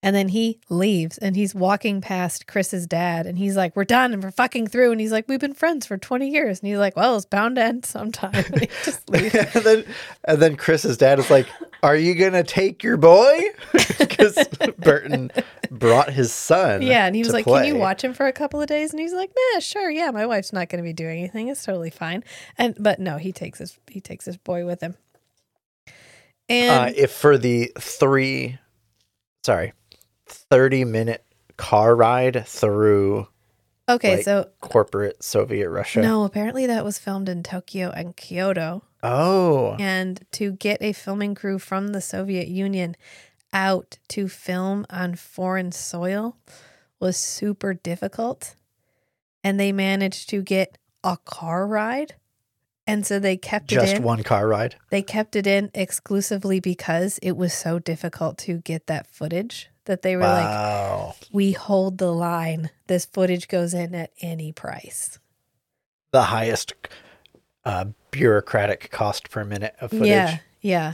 And 0.00 0.14
then 0.14 0.28
he 0.28 0.60
leaves 0.68 1.18
and 1.18 1.34
he's 1.34 1.56
walking 1.56 2.00
past 2.00 2.46
Chris's 2.46 2.86
dad 2.86 3.26
and 3.26 3.36
he's 3.36 3.56
like, 3.56 3.74
We're 3.74 3.82
done 3.84 4.12
and 4.12 4.22
we're 4.22 4.30
fucking 4.30 4.68
through. 4.68 4.92
And 4.92 5.00
he's 5.00 5.10
like, 5.10 5.26
We've 5.26 5.40
been 5.40 5.54
friends 5.54 5.86
for 5.86 5.98
20 5.98 6.28
years. 6.28 6.60
And 6.60 6.68
he's 6.68 6.78
like, 6.78 6.94
Well, 6.94 7.16
it's 7.16 7.26
bound 7.26 7.56
to 7.56 7.62
end 7.62 7.84
sometime. 7.84 8.32
And 9.12 9.34
and 9.34 9.64
then 9.64 9.84
and 10.24 10.40
then 10.40 10.56
Chris's 10.56 10.96
dad 10.96 11.18
is 11.18 11.30
like, 11.30 11.48
"Are 11.82 11.96
you 11.96 12.14
gonna 12.14 12.44
take 12.44 12.82
your 12.82 12.96
boy?" 12.96 13.38
Because 13.98 14.38
Burton 14.78 15.30
brought 15.70 16.10
his 16.12 16.32
son. 16.32 16.82
Yeah, 16.82 17.06
and 17.06 17.14
he 17.14 17.20
was 17.20 17.28
to 17.28 17.34
like, 17.34 17.44
"Can 17.44 17.64
you 17.66 17.76
watch 17.76 18.02
him 18.02 18.14
for 18.14 18.26
a 18.26 18.32
couple 18.32 18.60
of 18.60 18.66
days?" 18.68 18.92
And 18.92 19.00
he's 19.00 19.12
like, 19.12 19.30
"Nah, 19.54 19.60
sure, 19.60 19.90
yeah. 19.90 20.10
My 20.10 20.26
wife's 20.26 20.52
not 20.52 20.68
going 20.68 20.82
to 20.82 20.88
be 20.88 20.92
doing 20.92 21.18
anything. 21.18 21.48
It's 21.48 21.64
totally 21.64 21.90
fine." 21.90 22.24
And 22.56 22.76
but 22.78 22.98
no, 23.00 23.16
he 23.18 23.32
takes 23.32 23.58
his 23.58 23.78
he 23.88 24.00
takes 24.00 24.24
his 24.24 24.36
boy 24.36 24.64
with 24.64 24.80
him. 24.80 24.96
And 26.48 26.90
Uh, 26.90 26.92
if 26.96 27.12
for 27.12 27.36
the 27.36 27.70
three, 27.78 28.58
sorry, 29.44 29.72
thirty 30.26 30.84
minute 30.84 31.24
car 31.56 31.94
ride 31.94 32.46
through 32.46 33.28
okay, 33.88 34.16
like, 34.16 34.24
so 34.24 34.48
corporate 34.60 35.22
Soviet 35.22 35.68
Russia. 35.70 36.00
no, 36.00 36.24
apparently 36.24 36.66
that 36.66 36.84
was 36.84 36.98
filmed 36.98 37.28
in 37.28 37.42
Tokyo 37.42 37.90
and 37.90 38.16
Kyoto. 38.16 38.84
Oh, 39.02 39.76
And 39.78 40.20
to 40.32 40.52
get 40.52 40.82
a 40.82 40.92
filming 40.92 41.34
crew 41.34 41.58
from 41.58 41.88
the 41.88 42.00
Soviet 42.00 42.48
Union 42.48 42.96
out 43.52 43.98
to 44.08 44.28
film 44.28 44.84
on 44.90 45.14
foreign 45.14 45.72
soil 45.72 46.36
was 47.00 47.16
super 47.16 47.74
difficult. 47.74 48.54
And 49.44 49.58
they 49.58 49.72
managed 49.72 50.28
to 50.30 50.42
get 50.42 50.78
a 51.04 51.16
car 51.24 51.66
ride. 51.66 52.14
And 52.86 53.06
so 53.06 53.18
they 53.18 53.36
kept 53.36 53.70
it 53.70 53.76
just 53.76 53.96
in. 53.96 54.02
one 54.02 54.22
car 54.22 54.48
ride. 54.48 54.74
They 54.90 55.02
kept 55.02 55.36
it 55.36 55.46
in 55.46 55.70
exclusively 55.74 56.58
because 56.58 57.18
it 57.22 57.36
was 57.36 57.52
so 57.52 57.78
difficult 57.78 58.38
to 58.38 58.58
get 58.58 58.86
that 58.86 59.06
footage 59.06 59.68
that 59.84 60.02
they 60.02 60.16
were 60.16 60.22
like, 60.22 61.14
we 61.32 61.52
hold 61.52 61.98
the 61.98 62.12
line. 62.12 62.70
This 62.88 63.04
footage 63.06 63.46
goes 63.48 63.74
in 63.74 63.94
at 63.94 64.10
any 64.20 64.52
price. 64.52 65.18
the 66.12 66.22
highest 66.24 66.72
uh, 67.64 67.84
bureaucratic 68.10 68.90
cost 68.90 69.30
per 69.30 69.44
minute 69.44 69.74
of 69.80 69.90
footage. 69.90 70.08
Yeah. 70.08 70.38
Yeah. 70.60 70.92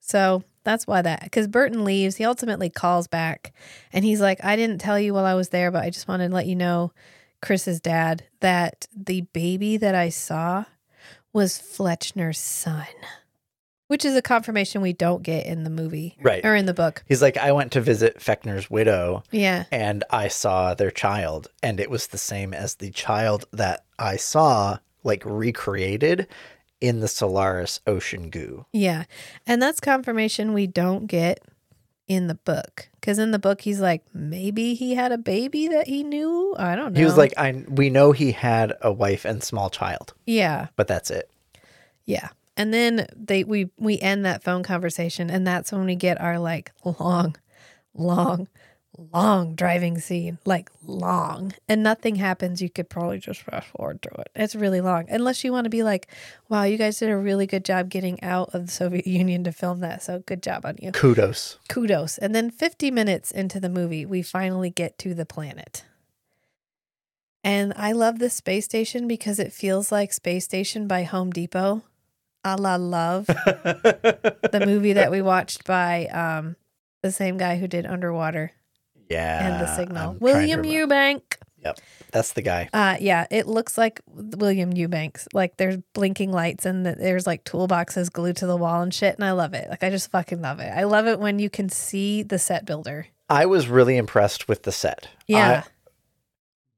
So 0.00 0.42
that's 0.64 0.86
why 0.86 1.02
that, 1.02 1.22
because 1.24 1.48
Burton 1.48 1.84
leaves. 1.84 2.16
He 2.16 2.24
ultimately 2.24 2.70
calls 2.70 3.06
back 3.06 3.52
and 3.92 4.04
he's 4.04 4.20
like, 4.20 4.42
I 4.44 4.56
didn't 4.56 4.78
tell 4.78 4.98
you 4.98 5.14
while 5.14 5.24
I 5.24 5.34
was 5.34 5.48
there, 5.50 5.70
but 5.70 5.82
I 5.84 5.90
just 5.90 6.08
wanted 6.08 6.28
to 6.28 6.34
let 6.34 6.46
you 6.46 6.56
know, 6.56 6.92
Chris's 7.40 7.80
dad, 7.80 8.24
that 8.40 8.86
the 8.96 9.22
baby 9.32 9.76
that 9.76 9.94
I 9.94 10.08
saw 10.10 10.64
was 11.32 11.58
Fechner's 11.58 12.38
son, 12.38 12.86
which 13.88 14.04
is 14.04 14.14
a 14.14 14.22
confirmation 14.22 14.80
we 14.82 14.92
don't 14.92 15.22
get 15.24 15.46
in 15.46 15.64
the 15.64 15.70
movie 15.70 16.16
Right. 16.20 16.44
or 16.44 16.54
in 16.54 16.66
the 16.66 16.74
book. 16.74 17.02
He's 17.08 17.22
like, 17.22 17.36
I 17.36 17.50
went 17.52 17.72
to 17.72 17.80
visit 17.80 18.18
Fechner's 18.20 18.70
widow 18.70 19.24
Yeah. 19.32 19.64
and 19.72 20.04
I 20.10 20.28
saw 20.28 20.74
their 20.74 20.90
child, 20.92 21.48
and 21.62 21.80
it 21.80 21.90
was 21.90 22.06
the 22.08 22.18
same 22.18 22.54
as 22.54 22.76
the 22.76 22.90
child 22.90 23.46
that 23.52 23.84
I 23.98 24.16
saw, 24.16 24.78
like 25.04 25.22
recreated 25.24 26.26
in 26.80 27.00
the 27.00 27.08
Solaris 27.08 27.80
ocean 27.86 28.28
goo. 28.28 28.66
Yeah. 28.72 29.04
And 29.46 29.62
that's 29.62 29.80
confirmation 29.80 30.52
we 30.52 30.66
don't 30.66 31.06
get 31.06 31.40
in 32.08 32.26
the 32.26 32.34
book. 32.34 32.88
Because 33.00 33.18
in 33.18 33.30
the 33.30 33.38
book, 33.38 33.60
he's 33.60 33.80
like, 33.80 34.02
maybe 34.12 34.74
he 34.74 34.94
had 34.94 35.12
a 35.12 35.18
baby 35.18 35.68
that 35.68 35.86
he 35.86 36.02
knew. 36.02 36.54
I 36.58 36.76
don't 36.76 36.92
know. 36.92 36.98
He 36.98 37.04
was 37.04 37.16
like, 37.16 37.32
I 37.36 37.64
we 37.68 37.90
know 37.90 38.12
he 38.12 38.32
had 38.32 38.74
a 38.82 38.92
wife 38.92 39.24
and 39.24 39.42
small 39.42 39.70
child, 39.70 40.14
yeah. 40.26 40.68
but 40.76 40.88
that's 40.88 41.10
it. 41.10 41.30
Yeah. 42.04 42.28
And 42.56 42.74
then 42.74 43.06
they 43.16 43.44
we 43.44 43.70
we 43.78 43.98
end 44.00 44.24
that 44.26 44.42
phone 44.42 44.62
conversation 44.62 45.30
and 45.30 45.46
that's 45.46 45.72
when 45.72 45.84
we 45.86 45.96
get 45.96 46.20
our 46.20 46.38
like 46.38 46.72
long 46.84 47.36
long 47.94 48.48
long 48.98 49.54
driving 49.54 49.98
scene, 49.98 50.38
like 50.44 50.70
long. 50.84 51.54
And 51.68 51.82
nothing 51.82 52.16
happens. 52.16 52.60
You 52.60 52.70
could 52.70 52.88
probably 52.88 53.18
just 53.18 53.42
fast 53.42 53.68
forward 53.68 54.02
through 54.02 54.22
it. 54.22 54.30
It's 54.34 54.54
really 54.54 54.80
long. 54.80 55.06
Unless 55.08 55.44
you 55.44 55.52
want 55.52 55.64
to 55.64 55.70
be 55.70 55.82
like, 55.82 56.08
wow, 56.48 56.64
you 56.64 56.76
guys 56.76 56.98
did 56.98 57.10
a 57.10 57.16
really 57.16 57.46
good 57.46 57.64
job 57.64 57.88
getting 57.88 58.22
out 58.22 58.54
of 58.54 58.66
the 58.66 58.72
Soviet 58.72 59.06
Union 59.06 59.44
to 59.44 59.52
film 59.52 59.80
that. 59.80 60.02
So 60.02 60.20
good 60.20 60.42
job 60.42 60.66
on 60.66 60.76
you. 60.80 60.92
Kudos. 60.92 61.58
Kudos. 61.68 62.18
And 62.18 62.34
then 62.34 62.50
50 62.50 62.90
minutes 62.90 63.30
into 63.30 63.60
the 63.60 63.70
movie, 63.70 64.04
we 64.04 64.22
finally 64.22 64.70
get 64.70 64.98
to 64.98 65.14
the 65.14 65.26
planet. 65.26 65.84
And 67.44 67.72
I 67.76 67.92
love 67.92 68.18
this 68.18 68.34
space 68.34 68.66
station 68.66 69.08
because 69.08 69.38
it 69.40 69.52
feels 69.52 69.90
like 69.90 70.12
Space 70.12 70.44
Station 70.44 70.86
by 70.86 71.02
Home 71.02 71.30
Depot. 71.30 71.82
A 72.44 72.56
la 72.56 72.74
Love, 72.74 73.26
the 73.26 74.62
movie 74.66 74.94
that 74.94 75.12
we 75.12 75.22
watched 75.22 75.64
by 75.64 76.06
um, 76.06 76.56
the 77.00 77.12
same 77.12 77.36
guy 77.36 77.56
who 77.56 77.68
did 77.68 77.86
Underwater 77.86 78.50
yeah. 79.12 79.46
and 79.48 79.62
The 79.62 79.76
Signal, 79.76 80.10
I'm 80.12 80.18
William 80.18 80.60
remember. 80.62 80.68
Yep. 81.64 81.78
That's 82.10 82.32
the 82.32 82.42
guy. 82.42 82.68
Uh, 82.72 82.96
yeah, 83.00 83.26
it 83.30 83.46
looks 83.46 83.78
like 83.78 84.00
William 84.06 84.72
Eubanks. 84.72 85.28
Like 85.32 85.56
there's 85.56 85.76
blinking 85.94 86.32
lights 86.32 86.66
and 86.66 86.84
th- 86.84 86.96
there's 86.98 87.26
like 87.26 87.44
toolboxes 87.44 88.12
glued 88.12 88.36
to 88.38 88.46
the 88.46 88.56
wall 88.56 88.82
and 88.82 88.92
shit. 88.92 89.14
And 89.14 89.24
I 89.24 89.30
love 89.32 89.54
it. 89.54 89.68
Like 89.70 89.82
I 89.84 89.90
just 89.90 90.10
fucking 90.10 90.42
love 90.42 90.58
it. 90.60 90.70
I 90.70 90.84
love 90.84 91.06
it 91.06 91.20
when 91.20 91.38
you 91.38 91.48
can 91.48 91.68
see 91.68 92.22
the 92.22 92.38
set 92.38 92.64
builder. 92.66 93.06
I 93.28 93.46
was 93.46 93.68
really 93.68 93.96
impressed 93.96 94.48
with 94.48 94.64
the 94.64 94.72
set. 94.72 95.08
Yeah. 95.26 95.62
I- 95.64 95.70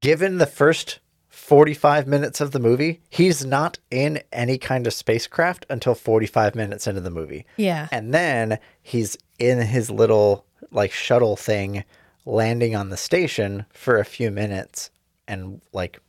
given 0.01 0.37
the 0.37 0.45
first 0.45 0.99
45 1.29 2.07
minutes 2.07 2.39
of 2.39 2.51
the 2.51 2.59
movie, 2.59 3.01
he's 3.09 3.43
not 3.45 3.79
in 3.91 4.21
any 4.31 4.57
kind 4.57 4.87
of 4.87 4.93
spacecraft 4.93 5.65
until 5.69 5.95
45 5.95 6.55
minutes 6.55 6.87
into 6.87 7.01
the 7.01 7.09
movie. 7.09 7.45
yeah. 7.57 7.87
And 7.91 8.13
then 8.13 8.59
he's 8.81 9.17
in 9.39 9.59
his 9.59 9.89
little 9.89 10.45
like 10.71 10.91
shuttle 10.91 11.35
thing 11.35 11.83
landing 12.25 12.75
on 12.75 12.89
the 12.89 12.97
station 12.97 13.65
for 13.71 13.97
a 13.99 14.05
few 14.05 14.31
minutes 14.31 14.89
and 15.27 15.61
like 15.73 15.99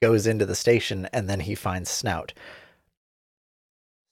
goes 0.00 0.26
into 0.26 0.46
the 0.46 0.54
station 0.54 1.08
and 1.12 1.28
then 1.28 1.40
he 1.40 1.54
finds 1.54 1.90
Snout. 1.90 2.32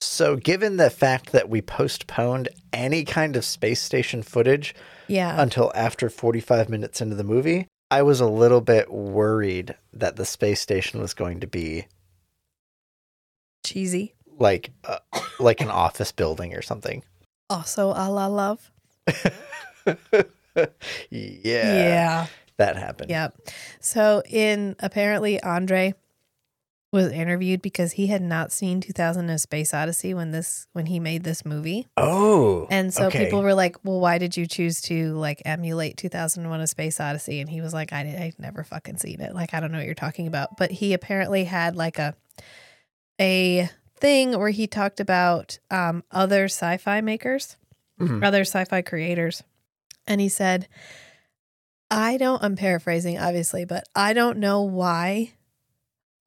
So, 0.03 0.37
given 0.37 0.77
the 0.79 0.89
fact 0.91 1.33
that 1.33 1.49
we 1.51 1.61
postponed 1.61 2.49
any 2.73 3.05
kind 3.05 3.37
of 3.37 3.45
space 3.45 3.83
station 3.83 4.23
footage 4.23 4.75
Yeah. 5.09 5.41
until 5.41 5.71
after 5.75 6.09
45 6.09 6.69
minutes 6.71 7.01
into 7.03 7.17
the 7.17 7.25
movie, 7.25 7.67
I 7.91 8.03
was 8.03 8.21
a 8.21 8.27
little 8.27 8.61
bit 8.63 8.91
worried 8.91 9.75
that 9.93 10.17
the 10.17 10.25
space 10.25 10.61
station 10.61 11.01
was 11.01 11.13
going 11.13 11.41
to 11.41 11.47
be 11.47 11.87
Cheesy. 13.65 14.15
like 14.39 14.71
uh, 14.85 14.99
like 15.39 15.61
an 15.61 15.71
office 15.71 16.13
building 16.13 16.55
or 16.55 16.63
something. 16.63 17.03
Also 17.51 17.89
a 17.91 18.09
la 18.11 18.27
love. 18.27 18.71
yeah, 20.57 20.69
Yeah. 21.11 22.27
that 22.57 22.77
happened. 22.77 23.11
Yep. 23.11 23.37
So 23.81 24.23
in 24.29 24.77
apparently 24.81 25.43
Andre 25.43 25.95
was 26.93 27.13
interviewed 27.13 27.63
because 27.63 27.93
he 27.93 28.09
had 28.09 28.21
not 28.21 28.51
seen 28.51 28.81
2000 28.81 29.31
A 29.31 29.39
Space 29.39 29.73
Odyssey 29.73 30.13
when 30.13 30.33
this 30.33 30.67
when 30.73 30.87
he 30.87 30.99
made 30.99 31.23
this 31.23 31.45
movie. 31.45 31.87
Oh, 31.97 32.67
And 32.69 32.93
so 32.93 33.07
okay. 33.07 33.27
people 33.27 33.43
were 33.43 33.55
like, 33.55 33.77
"Well, 33.85 34.01
why 34.01 34.19
did 34.19 34.37
you 34.37 34.47
choose 34.47 34.81
to 34.83 35.13
like 35.15 35.41
emulate 35.45 35.97
2001: 35.97 36.61
A 36.61 36.67
Space 36.67 36.99
Odyssey?" 36.99 37.41
And 37.41 37.49
he 37.49 37.61
was 37.61 37.73
like, 37.73 37.93
"I 37.93 38.01
I 38.01 38.33
never 38.39 38.65
fucking 38.65 38.97
seen 38.99 39.21
it. 39.21 39.35
Like, 39.35 39.55
I 39.55 39.61
don't 39.61 39.71
know 39.71 39.79
what 39.79 39.87
you're 39.87 39.95
talking 39.95 40.27
about." 40.27 40.57
But 40.57 40.73
he 40.73 40.93
apparently 40.93 41.45
had 41.45 41.77
like 41.77 41.99
a 42.01 42.15
a 43.21 43.69
thing 43.97 44.39
where 44.39 44.51
he 44.51 44.67
talked 44.67 44.99
about 45.01 45.59
um, 45.71 46.03
other 46.11 46.45
sci-fi 46.47 47.01
makers, 47.03 47.57
Mhm. 48.01 48.25
other 48.25 48.41
sci-fi 48.43 48.83
creators, 48.83 49.43
and 50.07 50.21
he 50.21 50.29
said, 50.29 50.69
"I 51.91 52.17
don't." 52.17 52.43
I'm 52.43 52.57
paraphrasing, 52.57 53.19
obviously, 53.19 53.65
but 53.65 53.85
I 53.95 54.13
don't 54.13 54.39
know 54.39 54.63
why 54.63 55.33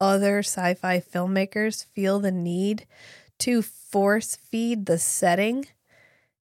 other 0.00 0.40
sci-fi 0.40 1.00
filmmakers 1.00 1.84
feel 1.84 2.20
the 2.20 2.32
need 2.32 2.86
to 3.38 3.62
force 3.62 4.36
feed 4.36 4.86
the 4.86 4.98
setting 4.98 5.66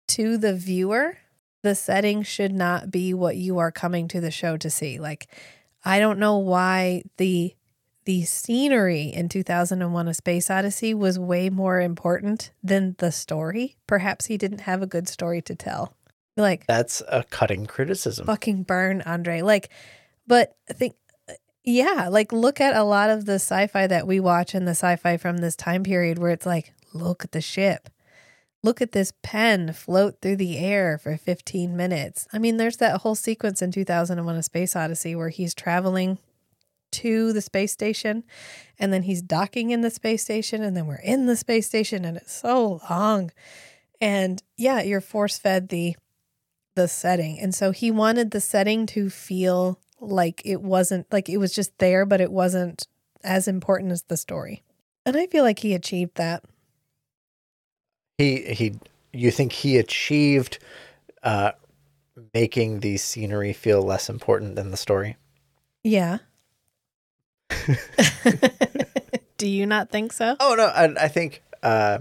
to 0.08 0.38
the 0.38 0.54
viewer, 0.54 1.18
the 1.62 1.74
setting 1.74 2.22
should 2.22 2.52
not 2.52 2.90
be 2.90 3.12
what 3.12 3.36
you 3.36 3.58
are 3.58 3.72
coming 3.72 4.08
to 4.08 4.20
the 4.20 4.30
show 4.30 4.56
to 4.56 4.70
see. 4.70 4.98
Like, 4.98 5.26
I 5.84 5.98
don't 5.98 6.18
know 6.18 6.38
why 6.38 7.02
the 7.16 7.54
the 8.04 8.24
scenery 8.24 9.06
in 9.08 9.28
2001 9.28 10.06
A 10.06 10.14
Space 10.14 10.48
Odyssey 10.48 10.94
was 10.94 11.18
way 11.18 11.50
more 11.50 11.80
important 11.80 12.52
than 12.62 12.94
the 12.98 13.10
story. 13.10 13.74
Perhaps 13.88 14.26
he 14.26 14.36
didn't 14.36 14.60
have 14.60 14.80
a 14.80 14.86
good 14.86 15.08
story 15.08 15.42
to 15.42 15.56
tell. 15.56 15.95
Like, 16.36 16.66
That's 16.66 17.02
a 17.08 17.24
cutting 17.24 17.66
criticism. 17.66 18.26
fucking 18.26 18.64
burn, 18.64 19.02
Andre. 19.02 19.40
Like, 19.42 19.70
but 20.26 20.56
I 20.68 20.72
think, 20.74 20.94
yeah, 21.64 22.08
like 22.10 22.30
look 22.32 22.60
at 22.60 22.76
a 22.76 22.84
lot 22.84 23.10
of 23.10 23.24
the 23.24 23.34
sci-fi 23.34 23.86
that 23.86 24.06
we 24.06 24.20
watch 24.20 24.54
and 24.54 24.66
the 24.66 24.72
sci-fi 24.72 25.16
from 25.16 25.38
this 25.38 25.56
time 25.56 25.82
period 25.82 26.18
where 26.18 26.30
it's 26.30 26.46
like, 26.46 26.72
look 26.92 27.24
at 27.24 27.32
the 27.32 27.40
ship. 27.40 27.88
Look 28.62 28.80
at 28.80 28.92
this 28.92 29.12
pen 29.22 29.72
float 29.72 30.20
through 30.20 30.36
the 30.36 30.58
air 30.58 30.98
for 30.98 31.16
15 31.16 31.76
minutes. 31.76 32.26
I 32.32 32.38
mean, 32.38 32.56
there's 32.56 32.78
that 32.78 33.02
whole 33.02 33.14
sequence 33.14 33.62
in 33.62 33.70
2001 33.70 34.36
A 34.36 34.42
Space 34.42 34.74
Odyssey 34.74 35.14
where 35.14 35.28
he's 35.28 35.54
traveling 35.54 36.18
to 36.92 37.32
the 37.32 37.40
space 37.40 37.72
station 37.72 38.24
and 38.78 38.92
then 38.92 39.02
he's 39.02 39.20
docking 39.22 39.70
in 39.70 39.82
the 39.82 39.90
space 39.90 40.22
station 40.22 40.62
and 40.62 40.76
then 40.76 40.86
we're 40.86 40.96
in 40.96 41.26
the 41.26 41.36
space 41.36 41.66
station 41.66 42.04
and 42.04 42.16
it's 42.16 42.32
so 42.32 42.80
long. 42.90 43.30
And 44.00 44.42
yeah, 44.56 44.82
you're 44.82 45.00
force 45.00 45.38
fed 45.38 45.68
the 45.68 45.96
the 46.76 46.86
setting. 46.86 47.40
And 47.40 47.54
so 47.54 47.72
he 47.72 47.90
wanted 47.90 48.30
the 48.30 48.40
setting 48.40 48.86
to 48.86 49.10
feel 49.10 49.80
like 50.00 50.40
it 50.44 50.62
wasn't 50.62 51.12
like 51.12 51.28
it 51.28 51.38
was 51.38 51.52
just 51.52 51.76
there, 51.78 52.06
but 52.06 52.20
it 52.20 52.30
wasn't 52.30 52.86
as 53.24 53.48
important 53.48 53.90
as 53.92 54.02
the 54.04 54.16
story. 54.16 54.62
And 55.04 55.16
I 55.16 55.26
feel 55.26 55.42
like 55.42 55.58
he 55.58 55.74
achieved 55.74 56.14
that. 56.16 56.44
He 58.18 58.42
he. 58.54 58.78
You 59.12 59.30
think 59.30 59.52
he 59.52 59.78
achieved 59.78 60.58
uh, 61.22 61.52
making 62.34 62.80
the 62.80 62.98
scenery 62.98 63.52
feel 63.54 63.82
less 63.82 64.10
important 64.10 64.56
than 64.56 64.70
the 64.70 64.76
story? 64.76 65.16
Yeah. 65.82 66.18
Do 69.38 69.48
you 69.48 69.66
not 69.66 69.90
think 69.90 70.12
so? 70.12 70.36
Oh 70.40 70.54
no, 70.54 70.66
I, 70.66 71.04
I 71.04 71.08
think 71.08 71.42
uh, 71.62 71.98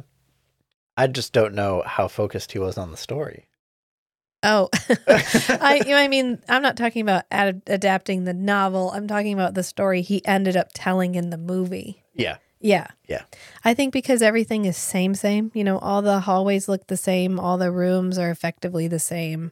I 0.97 1.07
just 1.07 1.33
don't 1.33 1.53
know 1.53 1.83
how 1.85 2.07
focused 2.07 2.51
he 2.51 2.59
was 2.59 2.77
on 2.77 2.91
the 2.91 2.97
story. 2.97 3.47
Oh, 4.45 4.69
I, 5.09 5.81
you 5.83 5.91
know, 5.91 5.97
I 5.97 6.07
mean, 6.07 6.39
I'm 6.47 6.61
not 6.61 6.77
talking 6.77 7.01
about 7.01 7.23
ad- 7.31 7.63
adapting 7.65 8.25
the 8.25 8.33
novel. 8.33 8.91
I'm 8.93 9.07
talking 9.07 9.33
about 9.33 9.55
the 9.55 9.63
story 9.63 10.01
he 10.01 10.23
ended 10.25 10.55
up 10.55 10.69
telling 10.73 11.15
in 11.15 11.31
the 11.31 11.37
movie. 11.37 12.03
Yeah, 12.13 12.37
Yeah. 12.61 12.87
Yeah. 13.07 13.23
I 13.63 13.73
think 13.73 13.91
because 13.91 14.21
everything 14.21 14.65
is 14.65 14.77
same 14.77 15.15
same, 15.15 15.51
you 15.55 15.63
know, 15.63 15.79
all 15.79 16.01
the 16.01 16.19
hallways 16.21 16.69
look 16.69 16.87
the 16.87 16.95
same, 16.97 17.39
all 17.39 17.57
the 17.57 17.71
rooms 17.71 18.17
are 18.17 18.29
effectively 18.29 18.87
the 18.87 18.99
same. 18.99 19.51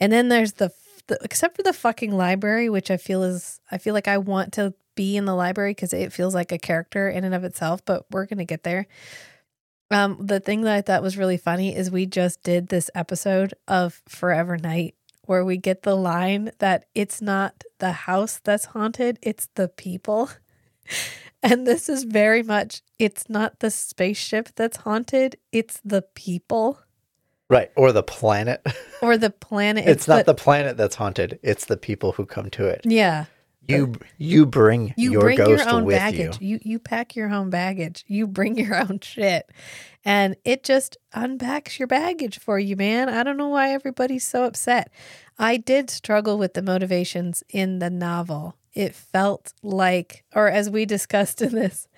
And 0.00 0.12
then 0.12 0.28
there's 0.28 0.52
the, 0.54 0.70
the 1.08 1.18
except 1.22 1.56
for 1.56 1.62
the 1.64 1.72
fucking 1.72 2.12
library, 2.12 2.70
which 2.70 2.90
I 2.90 2.96
feel 2.96 3.24
is 3.24 3.60
I 3.70 3.78
feel 3.78 3.92
like 3.92 4.08
I 4.08 4.18
want 4.18 4.52
to 4.54 4.72
be 4.94 5.16
in 5.16 5.24
the 5.26 5.34
library 5.34 5.74
cuz 5.74 5.92
it 5.92 6.12
feels 6.12 6.34
like 6.34 6.52
a 6.52 6.58
character 6.58 7.08
in 7.08 7.24
and 7.24 7.34
of 7.34 7.44
itself, 7.44 7.84
but 7.84 8.04
we're 8.10 8.26
going 8.26 8.38
to 8.38 8.44
get 8.44 8.62
there. 8.62 8.86
Um 9.90 10.18
the 10.20 10.40
thing 10.40 10.62
that 10.62 10.74
I 10.74 10.80
thought 10.80 11.02
was 11.02 11.16
really 11.16 11.36
funny 11.36 11.74
is 11.74 11.90
we 11.90 12.06
just 12.06 12.42
did 12.42 12.68
this 12.68 12.90
episode 12.94 13.54
of 13.66 14.02
Forever 14.08 14.56
Knight 14.56 14.94
where 15.22 15.44
we 15.44 15.58
get 15.58 15.82
the 15.82 15.96
line 15.96 16.50
that 16.58 16.86
it's 16.94 17.20
not 17.20 17.62
the 17.78 17.92
house 17.92 18.40
that's 18.42 18.66
haunted, 18.66 19.18
it's 19.22 19.48
the 19.54 19.68
people. 19.68 20.30
And 21.40 21.68
this 21.68 21.88
is 21.88 22.02
very 22.02 22.42
much 22.42 22.82
it's 22.98 23.28
not 23.28 23.60
the 23.60 23.70
spaceship 23.70 24.48
that's 24.56 24.78
haunted, 24.78 25.36
it's 25.52 25.80
the 25.84 26.02
people 26.02 26.80
right. 27.48 27.70
Or 27.76 27.92
the 27.92 28.02
planet. 28.02 28.66
or 29.02 29.16
the 29.16 29.30
planet. 29.30 29.84
It's, 29.88 30.08
not 30.08 30.26
the 30.26 30.34
planet 30.34 30.76
that's 30.76 30.96
haunted. 30.96 31.38
It's 31.42 31.66
the 31.66 31.76
people 31.76 32.12
who 32.12 32.26
come 32.26 32.50
to 32.50 32.66
it. 32.66 32.82
Yeah. 32.84 33.26
You 33.68 33.94
you 34.16 34.46
bring 34.46 34.94
You 34.96 35.12
your 35.12 35.20
bring 35.20 35.36
ghost 35.36 35.64
your 35.64 35.74
own 35.74 35.84
with 35.84 35.96
baggage. 35.96 36.40
You. 36.40 36.58
you 36.62 36.78
pack 36.78 37.14
your 37.14 37.30
own 37.30 37.50
baggage. 37.50 38.02
You 38.06 38.26
bring 38.26 38.56
your 38.56 38.76
own 38.76 39.00
shit. 39.00 39.50
And 40.04 40.36
it 40.44 40.64
just 40.64 40.96
unpacks 41.12 41.78
your 41.78 41.86
baggage 41.86 42.38
for 42.38 42.58
you, 42.58 42.76
man. 42.76 43.10
I 43.10 43.22
don't 43.22 43.36
know 43.36 43.48
why 43.48 43.72
everybody's 43.72 44.26
so 44.26 44.44
upset. 44.44 44.90
I 45.38 45.58
did 45.58 45.90
struggle 45.90 46.38
with 46.38 46.54
the 46.54 46.62
motivations 46.62 47.44
in 47.50 47.78
the 47.78 47.90
novel. 47.90 48.56
It 48.72 48.94
felt 48.94 49.52
like, 49.62 50.24
or 50.34 50.48
as 50.48 50.70
we 50.70 50.86
discussed 50.86 51.42
in 51.42 51.54
this, 51.54 51.88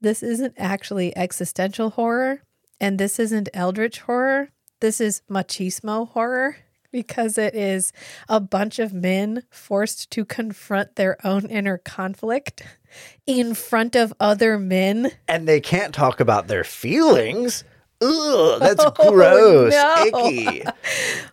this 0.00 0.22
isn't 0.24 0.54
actually 0.56 1.16
existential 1.16 1.90
horror 1.90 2.42
and 2.80 2.98
this 2.98 3.20
isn't 3.20 3.48
eldritch 3.54 4.00
horror. 4.00 4.48
This 4.80 5.00
is 5.00 5.22
machismo 5.30 6.08
horror 6.08 6.56
because 6.92 7.38
it 7.38 7.54
is 7.54 7.92
a 8.28 8.38
bunch 8.38 8.78
of 8.78 8.92
men 8.92 9.42
forced 9.50 10.10
to 10.12 10.24
confront 10.24 10.94
their 10.96 11.16
own 11.26 11.46
inner 11.46 11.78
conflict 11.78 12.62
in 13.26 13.54
front 13.54 13.96
of 13.96 14.12
other 14.20 14.58
men. 14.58 15.10
And 15.26 15.48
they 15.48 15.60
can't 15.60 15.94
talk 15.94 16.20
about 16.20 16.46
their 16.48 16.62
feelings. 16.64 17.64
Ugh, 18.02 18.60
that's 18.60 18.84
Oh, 18.98 19.10
gross. 19.10 19.72
no. 19.72 20.26
Icky. 20.28 20.62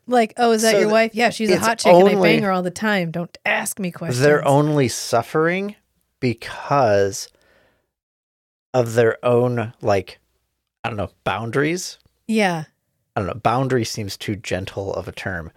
Like, 0.07 0.33
oh, 0.37 0.51
is 0.53 0.63
that 0.63 0.71
So 0.71 0.79
your 0.79 0.89
wife? 0.89 1.13
Yeah, 1.13 1.29
she's 1.29 1.51
a 1.51 1.59
hot 1.59 1.77
chick 1.79 1.93
and 1.93 2.07
I 2.09 2.13
only- 2.13 2.29
bang 2.29 2.41
her 2.43 2.51
all 2.51 2.63
the 2.63 2.71
time. 2.71 3.11
Don't 3.11 3.37
ask 3.45 3.77
me 3.79 3.91
questions. 3.91 4.21
They're 4.21 4.47
only 4.47 4.87
suffering 4.87 5.75
because 6.19 7.29
of 8.73 8.93
their 8.95 9.23
own 9.23 9.73
like 9.81 10.19
I 10.83 10.89
don't 10.89 10.97
know, 10.97 11.09
boundaries. 11.23 11.99
yeah, 12.27 12.63
I 13.19 13.23
don't 13.23 13.35
know, 13.35 13.41
boundary 13.41 13.83
seems 13.83 14.15
too 14.15 14.37
gentle 14.37 14.93
of 14.93 15.09
a 15.09 15.11
term. 15.11 15.51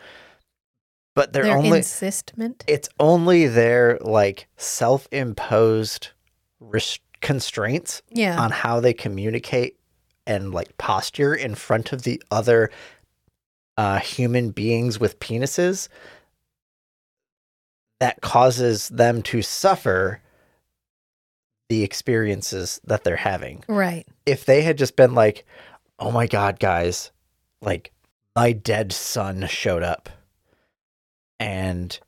But 1.15 1.33
they're 1.33 1.45
their 1.45 1.57
only 1.57 1.79
insistment. 1.79 2.65
it's 2.67 2.89
only 2.99 3.47
their 3.47 3.99
like 4.01 4.49
self-imposed 4.57 6.09
res- 6.59 6.99
constraints 7.21 8.03
Yeah, 8.11 8.41
on 8.41 8.51
how 8.51 8.81
they 8.81 8.93
communicate 8.93 9.79
and 10.27 10.53
like 10.53 10.77
posture 10.77 11.35
in 11.35 11.55
front 11.55 11.93
of 11.93 12.03
the 12.03 12.21
other 12.33 12.71
uh, 13.77 14.01
human 14.01 14.51
beings 14.51 14.99
with 14.99 15.21
penises 15.21 15.89
that 18.01 18.21
causes 18.23 18.89
them 18.89 19.23
to 19.23 19.41
suffer 19.43 20.21
the 21.69 21.85
experiences 21.85 22.81
that 22.85 23.05
they're 23.05 23.17
having. 23.17 23.63
right. 23.69 24.05
If 24.27 24.45
they 24.47 24.63
had 24.63 24.79
just 24.79 24.97
been 24.97 25.15
like, 25.15 25.45
oh 25.99 26.11
my 26.11 26.27
God, 26.27 26.59
guys, 26.59 27.13
like 27.63 27.93
my 28.37 28.53
dead 28.53 28.93
son 28.93 29.47
showed 29.49 29.83
up 29.83 30.11
and 31.41 31.99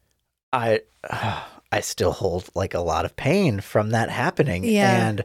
I. 0.53 0.83
I 1.73 1.81
still 1.81 2.13
hold 2.13 2.51
like 2.55 2.73
a 2.73 2.79
lot 2.79 3.05
of 3.05 3.17
pain 3.17 3.59
from 3.61 3.91
that 3.91 4.09
happening. 4.09 4.63
Yeah. 4.63 5.09
And 5.09 5.25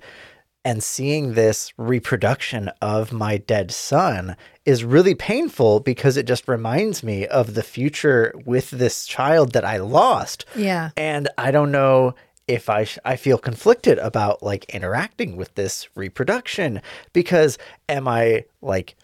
and 0.65 0.83
seeing 0.83 1.33
this 1.33 1.71
reproduction 1.77 2.71
of 2.81 3.13
my 3.13 3.37
dead 3.37 3.69
son 3.69 4.35
is 4.65 4.83
really 4.83 5.13
painful 5.13 5.79
because 5.79 6.17
it 6.17 6.25
just 6.25 6.47
reminds 6.47 7.03
me 7.03 7.27
of 7.27 7.53
the 7.53 7.61
future 7.61 8.33
with 8.45 8.71
this 8.71 9.05
child 9.05 9.51
that 9.51 9.63
I 9.63 9.77
lost. 9.77 10.45
Yeah, 10.55 10.89
And 10.97 11.29
I 11.37 11.51
don't 11.51 11.71
know 11.71 12.15
if 12.47 12.67
I 12.67 12.83
sh- 12.85 12.97
I 13.05 13.15
feel 13.15 13.37
conflicted 13.37 13.99
about 13.99 14.41
like 14.41 14.65
interacting 14.73 15.35
with 15.37 15.53
this 15.53 15.87
reproduction 15.95 16.81
because 17.13 17.59
am 17.87 18.07
I 18.07 18.45
like 18.63 18.95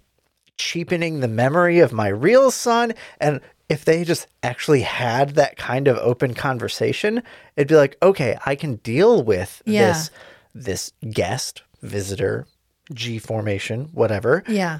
cheapening 0.57 1.19
the 1.19 1.27
memory 1.27 1.79
of 1.79 1.91
my 1.91 2.07
real 2.07 2.49
son 2.51 2.93
and 3.19 3.41
if 3.67 3.83
they 3.83 4.03
just 4.03 4.27
actually 4.43 4.81
had 4.81 5.31
that 5.31 5.57
kind 5.57 5.87
of 5.87 5.97
open 5.97 6.33
conversation 6.33 7.21
it'd 7.55 7.67
be 7.67 7.75
like 7.75 7.97
okay 8.01 8.37
I 8.45 8.55
can 8.55 8.75
deal 8.77 9.21
with 9.23 9.61
Yeah. 9.65 9.87
this 9.87 10.11
this 10.53 10.91
guest 11.11 11.63
visitor 11.81 12.47
G 12.93 13.19
formation 13.19 13.85
whatever 13.93 14.43
Yeah. 14.47 14.79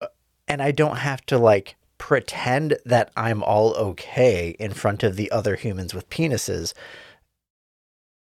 Uh, 0.00 0.06
and 0.48 0.62
I 0.62 0.70
don't 0.70 0.96
have 0.98 1.24
to 1.26 1.38
like 1.38 1.76
pretend 1.98 2.76
that 2.84 3.10
I'm 3.16 3.42
all 3.42 3.74
okay 3.74 4.54
in 4.58 4.72
front 4.72 5.02
of 5.02 5.16
the 5.16 5.30
other 5.30 5.56
humans 5.56 5.94
with 5.94 6.08
penises, 6.10 6.74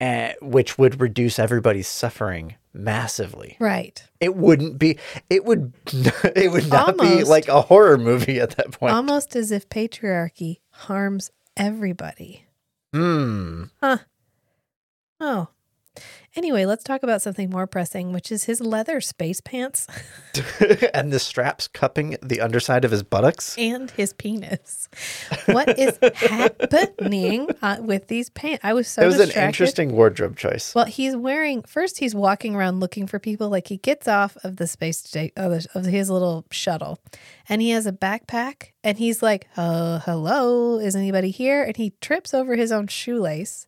uh, 0.00 0.30
which 0.40 0.78
would 0.78 1.00
reduce 1.00 1.38
everybody's 1.38 1.88
suffering 1.88 2.56
massively. 2.72 3.56
Right. 3.58 4.02
It 4.20 4.36
wouldn't 4.36 4.78
be. 4.78 4.98
It 5.30 5.44
would. 5.44 5.72
It 6.36 6.52
would 6.52 6.68
not 6.68 6.98
be 6.98 7.24
like 7.24 7.48
a 7.48 7.62
horror 7.62 7.96
movie 7.96 8.40
at 8.40 8.50
that 8.56 8.72
point. 8.72 8.94
Almost 8.94 9.34
as 9.34 9.50
if 9.50 9.68
patriarchy 9.68 10.56
harms 10.70 11.30
everybody. 11.56 12.44
Hmm. 12.92 13.64
Huh. 13.82 13.98
Oh. 15.18 15.48
Anyway, 16.34 16.66
let's 16.66 16.84
talk 16.84 17.02
about 17.02 17.22
something 17.22 17.48
more 17.48 17.66
pressing, 17.66 18.12
which 18.12 18.30
is 18.30 18.44
his 18.44 18.60
leather 18.60 19.00
space 19.00 19.40
pants 19.40 19.86
and 20.94 21.10
the 21.10 21.18
straps 21.18 21.66
cupping 21.66 22.16
the 22.22 22.42
underside 22.42 22.84
of 22.84 22.90
his 22.90 23.02
buttocks. 23.02 23.56
and 23.56 23.90
his 23.92 24.12
penis. 24.12 24.88
What 25.46 25.78
is 25.78 25.98
happening 26.16 27.48
uh, 27.62 27.78
with 27.80 28.08
these 28.08 28.28
pants? 28.30 28.60
I 28.64 28.74
was 28.74 28.86
so 28.88 29.02
it 29.02 29.06
was 29.06 29.16
distracted. 29.16 29.40
an 29.40 29.46
interesting 29.48 29.92
wardrobe 29.92 30.36
choice. 30.36 30.74
Well, 30.74 30.84
he's 30.84 31.16
wearing 31.16 31.62
first. 31.62 31.98
He's 31.98 32.14
walking 32.14 32.54
around 32.54 32.80
looking 32.80 33.06
for 33.06 33.18
people. 33.18 33.48
Like 33.48 33.68
he 33.68 33.78
gets 33.78 34.06
off 34.06 34.36
of 34.44 34.56
the 34.56 34.66
space 34.66 35.16
of, 35.36 35.86
his 35.86 36.10
little 36.10 36.44
shuttle, 36.50 37.00
and 37.48 37.62
he 37.62 37.70
has 37.70 37.86
a 37.86 37.92
backpack. 37.92 38.72
And 38.84 38.98
he's 38.98 39.22
like, 39.22 39.48
"Uh, 39.56 40.00
hello, 40.00 40.78
is 40.78 40.94
anybody 40.94 41.30
here?" 41.30 41.62
And 41.62 41.76
he 41.76 41.94
trips 42.00 42.34
over 42.34 42.56
his 42.56 42.70
own 42.72 42.86
shoelace, 42.88 43.66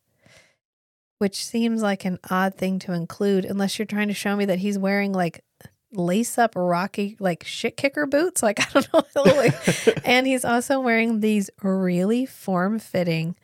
which 1.18 1.44
seems 1.44 1.82
like 1.82 2.04
an 2.04 2.18
odd 2.30 2.54
thing 2.54 2.78
to 2.80 2.92
include, 2.92 3.44
unless 3.44 3.78
you're 3.78 3.86
trying 3.86 4.08
to 4.08 4.14
show 4.14 4.36
me 4.36 4.44
that 4.46 4.58
he's 4.58 4.78
wearing 4.78 5.12
like 5.12 5.44
lace 5.92 6.36
up 6.36 6.52
rocky 6.54 7.16
like 7.18 7.44
shit 7.44 7.76
kicker 7.76 8.06
boots. 8.06 8.42
Like 8.42 8.60
I 8.76 8.80
don't 8.80 9.06
know. 9.14 9.50
and 10.04 10.26
he's 10.26 10.44
also 10.44 10.80
wearing 10.80 11.20
these 11.20 11.50
really 11.62 12.26
form 12.26 12.78
fitting 12.78 13.36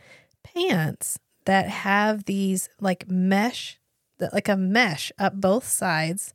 pants 0.43 1.19
that 1.47 1.69
have 1.69 2.25
these 2.25 2.69
like 2.81 3.09
mesh, 3.09 3.79
like 4.33 4.49
a 4.49 4.57
mesh 4.57 5.13
up 5.19 5.41
both 5.41 5.67
sides. 5.67 6.35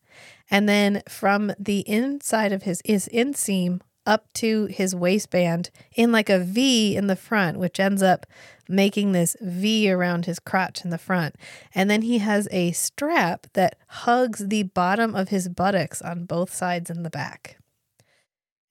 And 0.52 0.68
then 0.68 1.04
from 1.08 1.54
the 1.60 1.82
inside 1.88 2.52
of 2.52 2.64
his, 2.64 2.82
his 2.84 3.10
inseam 3.14 3.82
up 4.10 4.34
to 4.34 4.66
his 4.66 4.96
waistband 4.96 5.70
in 5.96 6.12
like 6.12 6.32
a 6.32 6.40
V 6.40 6.98
in 6.98 7.06
the 7.06 7.16
front, 7.16 7.60
which 7.60 7.80
ends 7.80 8.02
up 8.02 8.26
making 8.68 9.12
this 9.12 9.38
V 9.40 9.92
around 9.92 10.26
his 10.26 10.40
crotch 10.40 10.84
in 10.84 10.90
the 10.90 10.98
front. 10.98 11.36
And 11.76 11.92
then 11.92 12.02
he 12.02 12.18
has 12.18 12.48
a 12.52 12.72
strap 12.72 13.46
that 13.54 13.78
hugs 13.88 14.48
the 14.48 14.64
bottom 14.64 15.16
of 15.16 15.30
his 15.30 15.48
buttocks 15.48 16.02
on 16.02 16.26
both 16.26 16.52
sides 16.52 16.90
in 16.90 17.04
the 17.04 17.10
back. 17.12 17.58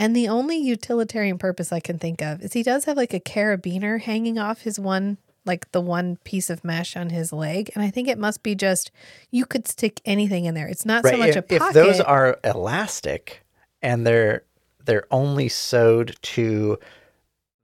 And 0.01 0.15
the 0.15 0.29
only 0.29 0.57
utilitarian 0.57 1.39
purpose 1.39 1.73
I 1.73 1.81
can 1.81 2.01
think 2.01 2.21
of 2.21 2.43
is 2.43 2.53
he 2.53 2.65
does 2.65 2.85
have 2.87 2.97
like 2.97 3.15
a 3.15 3.21
carabiner 3.21 4.01
hanging 4.01 4.39
off 4.39 4.63
his 4.63 4.79
one, 4.79 5.19
like 5.45 5.71
the 5.71 5.81
one 5.81 6.17
piece 6.25 6.51
of 6.51 6.65
mesh 6.65 6.97
on 6.97 7.11
his 7.11 7.33
leg. 7.33 7.71
And 7.75 7.85
I 7.85 7.91
think 7.91 8.09
it 8.09 8.19
must 8.19 8.43
be 8.43 8.57
just, 8.57 8.91
you 9.31 9.47
could 9.47 9.69
stick 9.69 10.01
anything 10.05 10.47
in 10.47 10.55
there. 10.55 10.67
It's 10.67 10.87
not 10.87 11.05
so 11.05 11.17
much 11.17 11.31
if, 11.31 11.37
a 11.37 11.43
pocket. 11.43 11.67
if 11.67 11.73
those 11.75 12.01
are 12.01 12.39
elastic 12.43 13.45
and 13.83 14.05
they're 14.07 14.43
they're 14.89 15.07
only 15.13 15.49
sewed 15.49 16.17
to 16.23 16.79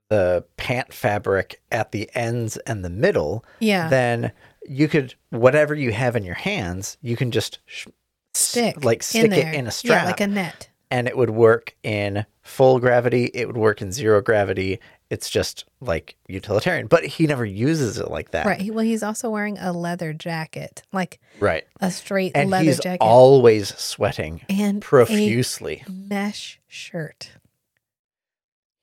the 0.09 0.45
pant 0.55 0.93
fabric 0.93 1.59
at 1.71 1.91
the 1.91 2.07
ends 2.13 2.57
and 2.67 2.85
the 2.85 2.89
middle, 2.91 3.43
yeah. 3.59 3.89
then 3.89 4.31
you 4.67 4.87
could 4.87 5.15
whatever 5.31 5.73
you 5.73 5.91
have 5.91 6.15
in 6.15 6.23
your 6.23 6.35
hands, 6.35 6.97
you 7.01 7.17
can 7.17 7.31
just 7.31 7.57
sh- 7.65 7.87
stick. 8.35 8.85
like 8.85 8.99
in 8.99 9.03
stick 9.03 9.29
there. 9.31 9.49
it 9.51 9.55
in 9.55 9.65
a 9.65 9.71
strap, 9.71 10.03
Yeah, 10.03 10.05
like 10.05 10.21
a 10.21 10.27
net. 10.27 10.69
and 10.91 11.07
it 11.07 11.17
would 11.17 11.31
work 11.31 11.75
in 11.81 12.25
full 12.43 12.79
gravity. 12.79 13.31
It 13.33 13.47
would 13.47 13.57
work 13.57 13.81
in 13.81 13.91
zero 13.91 14.21
gravity. 14.21 14.79
It's 15.09 15.29
just 15.29 15.65
like 15.81 16.15
utilitarian, 16.27 16.87
but 16.87 17.05
he 17.05 17.27
never 17.27 17.45
uses 17.45 17.99
it 17.99 18.09
like 18.09 18.31
that. 18.31 18.45
Right. 18.45 18.59
He- 18.59 18.71
Well, 18.71 18.83
he's 18.83 19.03
also 19.03 19.29
wearing 19.29 19.57
a 19.59 19.71
leather 19.71 20.13
jacket, 20.13 20.81
like 20.91 21.19
Right. 21.39 21.63
a 21.79 21.91
straight 21.91 22.31
And 22.33 22.49
leather 22.49 22.65
he's 22.65 22.79
jacket. 22.79 23.01
always 23.03 23.75
sweating 23.77 24.41
and 24.49 24.81
profusely. 24.81 25.83
mesh 25.87 26.59
shirt. 26.67 27.31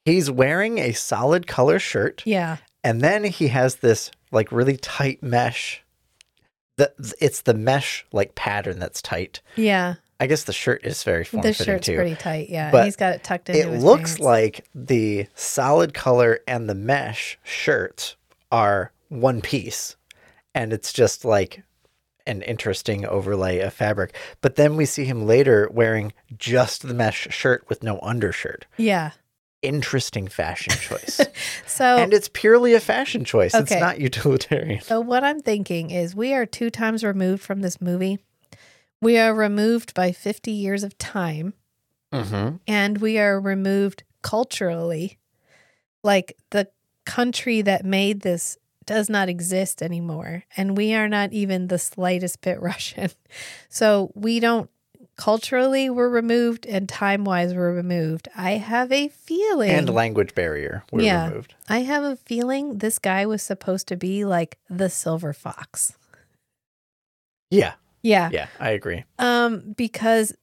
He's 0.04 0.30
wearing 0.30 0.78
a 0.78 0.92
solid 0.92 1.46
color 1.46 1.78
shirt, 1.78 2.22
Yeah. 2.24 2.58
and 2.82 3.00
then 3.00 3.24
he 3.24 3.48
has 3.48 3.76
this 3.76 4.10
like 4.30 4.50
really 4.52 4.76
tight 4.76 5.22
mesh. 5.22 5.82
The 6.76 6.92
it's 7.20 7.42
the 7.42 7.54
mesh 7.54 8.04
like 8.12 8.34
pattern 8.34 8.78
that's 8.78 9.02
tight. 9.02 9.40
Yeah. 9.56 9.96
I 10.22 10.26
guess 10.26 10.44
the 10.44 10.52
shirt 10.52 10.84
is 10.84 11.02
very 11.02 11.24
form 11.24 11.42
The 11.42 11.52
shirt's 11.52 11.86
too. 11.86 11.96
pretty 11.96 12.14
tight. 12.14 12.48
Yeah. 12.48 12.70
But 12.70 12.78
and 12.78 12.84
he's 12.86 12.96
got 12.96 13.14
it 13.14 13.24
tucked 13.24 13.48
into 13.50 13.60
it 13.74 13.80
looks 13.80 14.12
pants. 14.12 14.20
like 14.20 14.64
the 14.74 15.26
solid 15.34 15.94
color 15.94 16.38
and 16.46 16.68
the 16.68 16.74
mesh 16.76 17.38
shirt 17.42 18.14
are 18.52 18.92
one 19.08 19.40
piece, 19.40 19.96
and 20.54 20.72
it's 20.72 20.92
just 20.92 21.24
like 21.24 21.62
an 22.26 22.42
interesting 22.42 23.04
overlay 23.04 23.58
of 23.58 23.72
fabric. 23.72 24.14
But 24.42 24.54
then 24.54 24.76
we 24.76 24.84
see 24.84 25.04
him 25.04 25.26
later 25.26 25.68
wearing 25.72 26.12
just 26.38 26.86
the 26.86 26.94
mesh 26.94 27.26
shirt 27.30 27.64
with 27.68 27.82
no 27.82 27.98
undershirt. 28.00 28.64
Yeah. 28.76 29.10
Interesting 29.60 30.28
fashion 30.28 30.72
choice. 30.74 31.20
So 31.66 31.96
and 31.96 32.12
it's 32.12 32.28
purely 32.32 32.74
a 32.74 32.80
fashion 32.80 33.24
choice. 33.24 33.54
It's 33.54 33.70
not 33.72 33.98
utilitarian. 33.98 34.82
So 34.82 35.00
what 35.00 35.24
I'm 35.24 35.40
thinking 35.40 35.90
is 35.90 36.14
we 36.14 36.32
are 36.34 36.44
two 36.46 36.68
times 36.70 37.02
removed 37.02 37.42
from 37.42 37.62
this 37.62 37.80
movie. 37.80 38.18
We 39.02 39.18
are 39.18 39.34
removed 39.34 39.92
by 39.92 40.12
50 40.12 40.50
years 40.50 40.82
of 40.84 40.96
time 40.96 41.52
Mm-hmm. 42.12 42.56
and 42.66 42.98
we 42.98 43.18
are 43.18 43.40
removed 43.40 44.04
culturally. 44.22 45.18
Like 46.04 46.36
the 46.50 46.68
country 47.06 47.62
that 47.62 47.84
made 47.86 48.20
this 48.20 48.58
does 48.84 49.08
not 49.08 49.28
exist 49.28 49.80
anymore 49.82 50.44
and 50.56 50.76
we 50.76 50.92
are 50.94 51.08
not 51.08 51.32
even 51.32 51.68
the 51.68 51.78
slightest 51.78 52.40
bit 52.42 52.60
Russian. 52.70 53.10
So 53.68 54.12
we 54.14 54.40
don't 54.40 54.68
culturally 55.16 55.88
we're 55.90 56.08
removed 56.08 56.66
and 56.66 56.88
time-wise 56.88 57.54
we're 57.54 57.72
removed. 57.74 58.28
I 58.36 58.52
have 58.52 58.92
a 58.92 59.08
feeling 59.08 59.70
And 59.70 59.88
language 59.88 60.34
barrier 60.34 60.84
were 60.92 61.00
Yeah. 61.02 61.28
removed. 61.28 61.54
I 61.68 61.80
have 61.80 62.04
a 62.04 62.16
feeling 62.16 62.78
this 62.78 62.98
guy 62.98 63.24
was 63.26 63.42
supposed 63.42 63.88
to 63.88 63.96
be 63.96 64.24
like 64.24 64.58
the 64.68 64.90
silver 64.90 65.32
fox. 65.32 65.94
Yeah. 67.50 67.72
Yeah. 68.02 68.30
Yeah. 68.32 68.48
I 68.60 68.70
agree. 68.70 69.04
Um, 69.18 69.74
because 69.76 70.34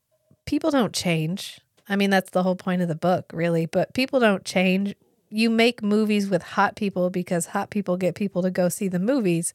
people 0.46 0.72
don't 0.72 0.94
change. 0.94 1.60
I 1.88 1.96
mean, 1.96 2.10
that's 2.10 2.32
the 2.32 2.44
whole 2.44 2.56
point 2.56 2.82
of 2.82 2.88
the 2.88 2.96
book, 2.96 3.32
really. 3.34 3.66
But 3.66 3.94
people 3.94 4.20
don't 4.20 4.46
change. 4.46 4.96
You 5.30 5.50
make 5.50 5.84
movies 5.84 6.30
with 6.30 6.42
hot 6.42 6.76
people 6.76 7.10
because 7.10 7.48
hot 7.48 7.70
people 7.70 7.98
get 7.98 8.16
people 8.16 8.42
to 8.44 8.52
go 8.52 8.70
see 8.70 8.88
the 8.88 9.00
movies. 9.00 9.54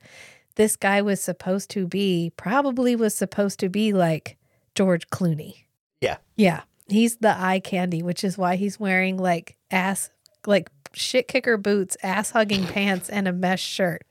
This 0.57 0.77
guy 0.77 1.03
was 1.03 1.21
supposed 1.21 1.71
to 1.71 1.87
be, 1.87 2.33
probably 2.37 2.95
was 2.95 3.15
supposed 3.15 3.59
to 3.61 3.69
be 3.69 3.93
like 3.93 4.37
George 4.75 5.09
Clooney. 5.11 5.65
Yeah. 6.01 6.19
Yeah. 6.37 6.63
He's 6.89 7.17
the 7.17 7.37
eye 7.37 7.61
candy, 7.61 8.03
which 8.03 8.23
is 8.23 8.37
why 8.37 8.57
he's 8.57 8.79
wearing 8.79 9.17
like 9.17 9.57
ass, 9.71 10.11
like 10.47 10.71
shit 10.93 11.29
kicker 11.29 11.57
boots, 11.57 11.97
ass 12.03 12.31
hugging 12.31 12.67
pants, 12.69 13.09
and 13.09 13.27
a 13.27 13.33
mesh 13.33 13.63
shirt. 13.63 14.05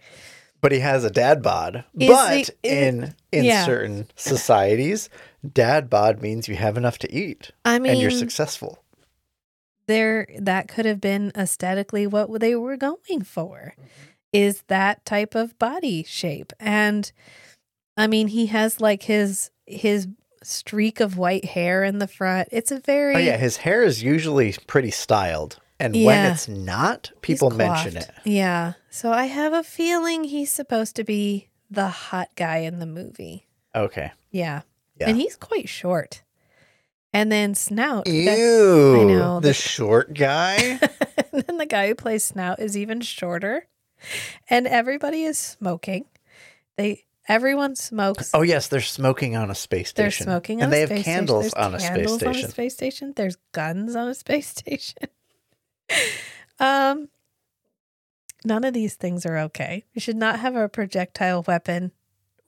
But 0.64 0.72
he 0.72 0.80
has 0.80 1.04
a 1.04 1.12
dad 1.12 1.44
bod. 1.44 1.84
Is 2.00 2.08
but 2.08 2.50
in 2.64 3.14
in 3.34 3.44
yeah. 3.44 3.66
certain 3.66 4.08
societies, 4.16 5.10
dad 5.48 5.90
bod 5.90 6.22
means 6.22 6.48
you 6.48 6.56
have 6.56 6.78
enough 6.78 6.98
to 7.00 7.14
eat 7.14 7.52
I 7.66 7.80
mean, 7.80 7.92
and 7.92 8.02
you're 8.02 8.10
successful. 8.12 8.80
there 9.88 10.26
that 10.40 10.70
could 10.70 10.86
have 10.86 11.02
been 11.02 11.34
aesthetically 11.36 12.08
what 12.08 12.40
they 12.40 12.56
were 12.56 12.78
going 12.78 13.24
for 13.26 13.76
is 14.32 14.64
that 14.68 15.04
type 15.06 15.36
of 15.36 15.60
body 15.60 16.04
shape 16.04 16.54
and 16.60 17.12
i 17.98 18.08
mean 18.08 18.30
he 18.30 18.46
has 18.46 18.80
like 18.80 19.04
his 19.04 19.52
his 19.68 20.08
streak 20.42 21.02
of 21.02 21.18
white 21.18 21.46
hair 21.46 21.84
in 21.84 22.00
the 22.00 22.08
front 22.08 22.48
it's 22.52 22.72
a 22.72 22.80
very 22.80 23.16
Oh 23.16 23.20
yeah, 23.20 23.38
his 23.38 23.58
hair 23.58 23.84
is 23.84 24.02
usually 24.04 24.56
pretty 24.68 24.92
styled. 24.92 25.60
And 25.84 25.94
when 26.06 26.32
it's 26.32 26.48
not, 26.48 27.12
people 27.22 27.50
mention 27.50 27.98
it. 27.98 28.10
yeah 28.24 28.74
so 28.90 29.12
i 29.12 29.26
have 29.26 29.54
a 29.54 29.64
feeling 29.64 30.24
he's 30.24 30.52
supposed 30.52 30.96
to 30.96 31.04
be 31.04 31.50
the 31.70 31.88
hot 31.90 32.30
guy 32.36 32.58
in 32.60 32.80
the 32.80 32.86
movie 32.86 33.48
Okay. 33.76 34.12
yeah, 34.32 34.62
Yeah. 35.00 35.10
and 35.10 35.18
he's 35.18 35.36
quite 35.36 35.68
short 35.68 36.22
and 37.12 37.32
then 37.32 37.56
snout 37.56 38.08
Ew. 38.08 38.26
that- 38.26 39.06
know, 39.08 39.40
the 39.40 39.48
the- 39.50 39.54
short 39.54 40.14
guy. 40.14 40.56
and 41.34 41.44
then 41.44 41.58
the 41.58 41.66
guy 41.66 41.88
who 41.88 41.96
plays 41.96 42.24
Snout 42.24 42.60
is 42.60 42.76
even 42.78 43.02
shorter. 43.02 43.66
And 44.50 44.68
everybody 44.68 45.24
is 45.24 45.38
smoking. 45.38 46.06
They 46.78 47.06
everyone 47.28 47.76
smokes. 47.76 48.32
Oh 48.34 48.42
yes, 48.42 48.68
they're 48.68 48.82
smoking 48.82 49.36
on 49.36 49.50
a 49.50 49.56
space 49.56 49.90
station. 49.90 50.26
They're 50.28 50.34
smoking 50.34 50.58
on 50.60 50.64
and 50.66 50.74
a 50.74 50.76
they 50.76 50.80
have 50.82 50.90
space 50.90 51.06
candles 51.06 51.48
station. 51.52 51.66
on 51.66 51.76
a 51.76 51.80
candles 51.80 52.16
station. 52.20 52.44
on 52.44 52.50
a 52.50 52.52
space 52.52 52.74
station. 52.74 53.14
There's 53.16 53.38
guns 53.54 53.96
on 53.96 54.08
a 54.10 54.14
space 54.16 54.48
station. 54.58 55.08
Um, 56.60 57.10
none 58.46 58.64
of 58.64 58.74
these 58.74 58.96
things 58.96 59.26
are 59.26 59.38
okay. 59.38 59.84
You 59.94 60.02
should 60.02 60.18
not 60.18 60.40
have 60.40 60.56
a 60.56 60.70
projectile 60.70 61.44
weapon 61.48 61.92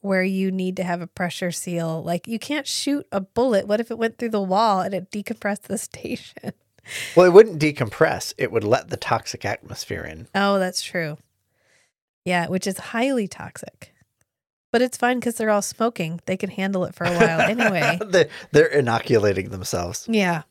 where 0.02 0.24
you 0.24 0.52
need 0.52 0.78
to 0.78 0.84
have 0.84 1.02
a 1.02 1.08
pressure 1.08 1.52
seal. 1.52 2.04
Like 2.04 2.28
you 2.28 2.40
can't 2.40 2.68
shoot 2.68 3.08
a 3.12 3.20
bullet. 3.22 3.68
What 3.68 3.80
if 3.80 3.90
it 3.92 3.98
went 3.98 4.18
through 4.18 4.30
the 4.30 4.42
wall 4.42 4.82
and 4.82 4.94
it 4.94 5.12
decompressed 5.12 5.64
the 5.64 5.78
station? 5.80 6.54
Well, 7.16 7.26
it 7.26 7.34
wouldn't 7.34 7.60
decompress. 7.60 8.34
It 8.38 8.52
would 8.52 8.64
let 8.64 8.90
the 8.90 8.98
toxic 8.98 9.44
atmosphere 9.44 10.04
in. 10.04 10.28
Oh, 10.36 10.60
that's 10.60 10.84
true. 10.84 11.18
Yeah, 12.24 12.48
which 12.48 12.68
is 12.68 12.78
highly 12.78 13.28
toxic. 13.28 13.94
But 14.72 14.82
it's 14.82 14.98
fine 14.98 15.20
because 15.20 15.36
they're 15.36 15.50
all 15.50 15.62
smoking. 15.62 16.20
They 16.26 16.38
can 16.38 16.50
handle 16.50 16.84
it 16.86 16.94
for 16.94 17.06
a 17.06 17.12
while 17.16 17.40
anyway. 17.40 17.98
they, 18.06 18.30
they're 18.52 18.66
inoculating 18.68 19.50
themselves. 19.50 20.06
Yeah. 20.10 20.44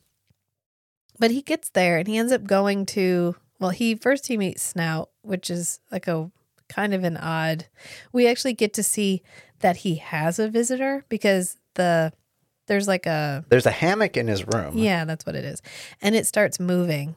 But 1.18 1.30
he 1.30 1.42
gets 1.42 1.70
there 1.70 1.98
and 1.98 2.08
he 2.08 2.16
ends 2.18 2.32
up 2.32 2.44
going 2.44 2.86
to 2.86 3.36
well, 3.60 3.70
he 3.70 3.94
first 3.94 4.26
he 4.26 4.36
meets 4.36 4.62
Snout, 4.62 5.10
which 5.22 5.48
is 5.50 5.80
like 5.92 6.06
a 6.08 6.30
kind 6.68 6.92
of 6.92 7.04
an 7.04 7.16
odd. 7.16 7.66
We 8.12 8.26
actually 8.26 8.54
get 8.54 8.74
to 8.74 8.82
see 8.82 9.22
that 9.60 9.78
he 9.78 9.96
has 9.96 10.38
a 10.38 10.48
visitor 10.48 11.04
because 11.08 11.56
the 11.74 12.12
there's 12.66 12.88
like 12.88 13.06
a 13.06 13.44
There's 13.48 13.66
a 13.66 13.70
hammock 13.70 14.16
in 14.16 14.26
his 14.26 14.46
room. 14.46 14.76
yeah, 14.76 15.04
that's 15.04 15.24
what 15.26 15.36
it 15.36 15.44
is. 15.44 15.62
And 16.02 16.14
it 16.14 16.26
starts 16.26 16.58
moving. 16.58 17.14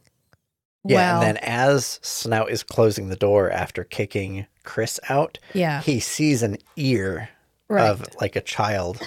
Yeah, 0.85 0.95
well, 0.95 1.21
and 1.23 1.35
then 1.35 1.43
as 1.43 1.99
Snout 2.01 2.49
is 2.51 2.63
closing 2.63 3.09
the 3.09 3.15
door 3.15 3.49
after 3.51 3.83
kicking 3.83 4.45
Chris 4.63 4.99
out, 5.09 5.37
yeah, 5.53 5.81
he 5.81 5.99
sees 5.99 6.43
an 6.43 6.57
ear 6.77 7.29
right. 7.67 7.89
of 7.89 8.05
like 8.21 8.35
a 8.37 8.41
child 8.41 8.99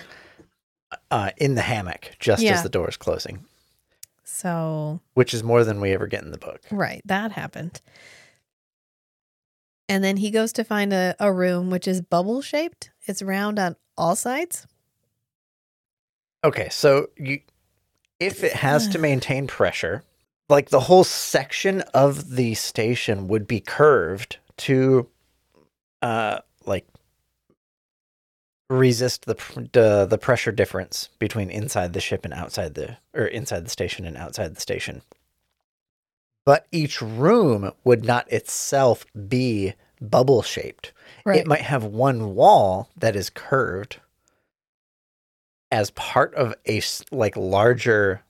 uh, 1.11 1.31
in 1.39 1.55
the 1.55 1.63
hammock 1.63 2.11
just 2.19 2.43
Yeah. 2.43 2.53
as 2.55 2.63
the 2.63 2.69
door 2.69 2.89
is 2.89 2.97
closing, 2.99 3.45
so 4.41 5.01
which 5.15 5.35
is 5.35 5.43
more 5.43 5.65
than 5.65 5.81
we 5.81 5.93
ever 5.93 6.07
get 6.07 6.23
in 6.23 6.31
the 6.31 6.39
book. 6.39 6.61
Right, 6.71 7.03
that 7.05 7.33
happened. 7.33 7.81
And 9.89 10.05
then 10.05 10.17
he 10.17 10.31
goes 10.31 10.53
to 10.53 10.65
find 10.65 10.93
a, 10.93 11.15
a 11.19 11.33
room 11.33 11.69
which 11.69 11.89
is 11.89 12.01
bubble 12.01 12.43
shaped. 12.43 12.91
It's 13.07 13.23
round 13.23 13.59
on 13.59 13.77
all 13.99 14.15
sides. 14.15 14.67
Okay, 16.45 16.69
so 16.71 17.09
you, 17.17 17.41
if 18.19 18.45
it 18.45 18.53
has 18.53 18.89
to 18.89 18.99
maintain 19.01 19.47
pressure, 19.47 20.05
like 20.49 20.71
the 20.71 20.81
whole 20.81 21.05
section 21.05 21.83
of 21.93 22.37
the 22.37 22.55
station 22.55 23.29
would 23.29 23.47
be 23.47 23.61
curved 23.61 24.39
to, 24.59 25.09
uh, 26.03 26.39
like 26.65 26.87
resist 28.71 29.27
the 29.27 29.35
the 30.09 30.19
pressure 30.19 30.53
difference 30.53 31.09
between 31.19 31.51
inside 31.51 31.93
the 31.93 32.01
ship 32.01 32.25
and 32.25 32.33
outside 32.33 32.75
the 32.75 32.97
or 33.13 33.27
inside 33.27 33.65
the 33.67 33.71
station 33.71 34.07
and 34.07 34.17
outside 34.17 34.55
the 34.55 34.61
station. 34.61 35.03
But 36.47 36.67
each 36.73 37.03
room 37.03 37.73
would 37.85 38.05
not 38.05 38.31
itself 38.33 39.05
be 39.29 39.75
bubble 40.01 40.43
shaped. 40.43 40.93
Right. 41.27 41.41
It 41.41 41.47
might 41.47 41.61
have 41.63 41.85
one 41.85 42.35
wall 42.35 42.89
that 42.97 43.15
is 43.17 43.29
curved 43.29 43.99
as 45.71 45.91
part 45.91 46.35
of 46.35 46.55
a 46.67 46.81
like 47.11 47.37
larger 47.37 48.23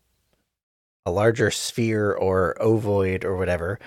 a 1.07 1.11
larger 1.11 1.51
sphere 1.51 2.13
or 2.13 2.57
ovoid 2.61 3.25
or 3.25 3.37
whatever 3.37 3.79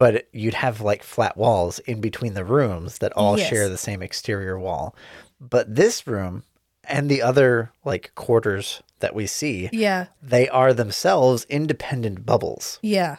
but 0.00 0.26
you'd 0.32 0.54
have 0.54 0.80
like 0.80 1.04
flat 1.04 1.36
walls 1.36 1.78
in 1.80 2.00
between 2.00 2.34
the 2.34 2.44
rooms 2.44 2.98
that 2.98 3.12
all 3.12 3.38
Yes. 3.38 3.48
share 3.48 3.68
the 3.68 3.78
same 3.78 4.02
exterior 4.02 4.58
wall 4.58 4.94
but 5.40 5.74
this 5.74 6.06
room 6.06 6.42
and 6.84 7.08
the 7.10 7.22
other 7.22 7.72
like 7.84 8.14
quarters 8.14 8.82
that 9.00 9.14
we 9.14 9.26
see 9.26 9.68
yeah. 9.72 10.06
they 10.22 10.48
are 10.48 10.72
themselves 10.72 11.46
independent 11.48 12.24
bubbles 12.26 12.78
Yeah. 12.82 13.16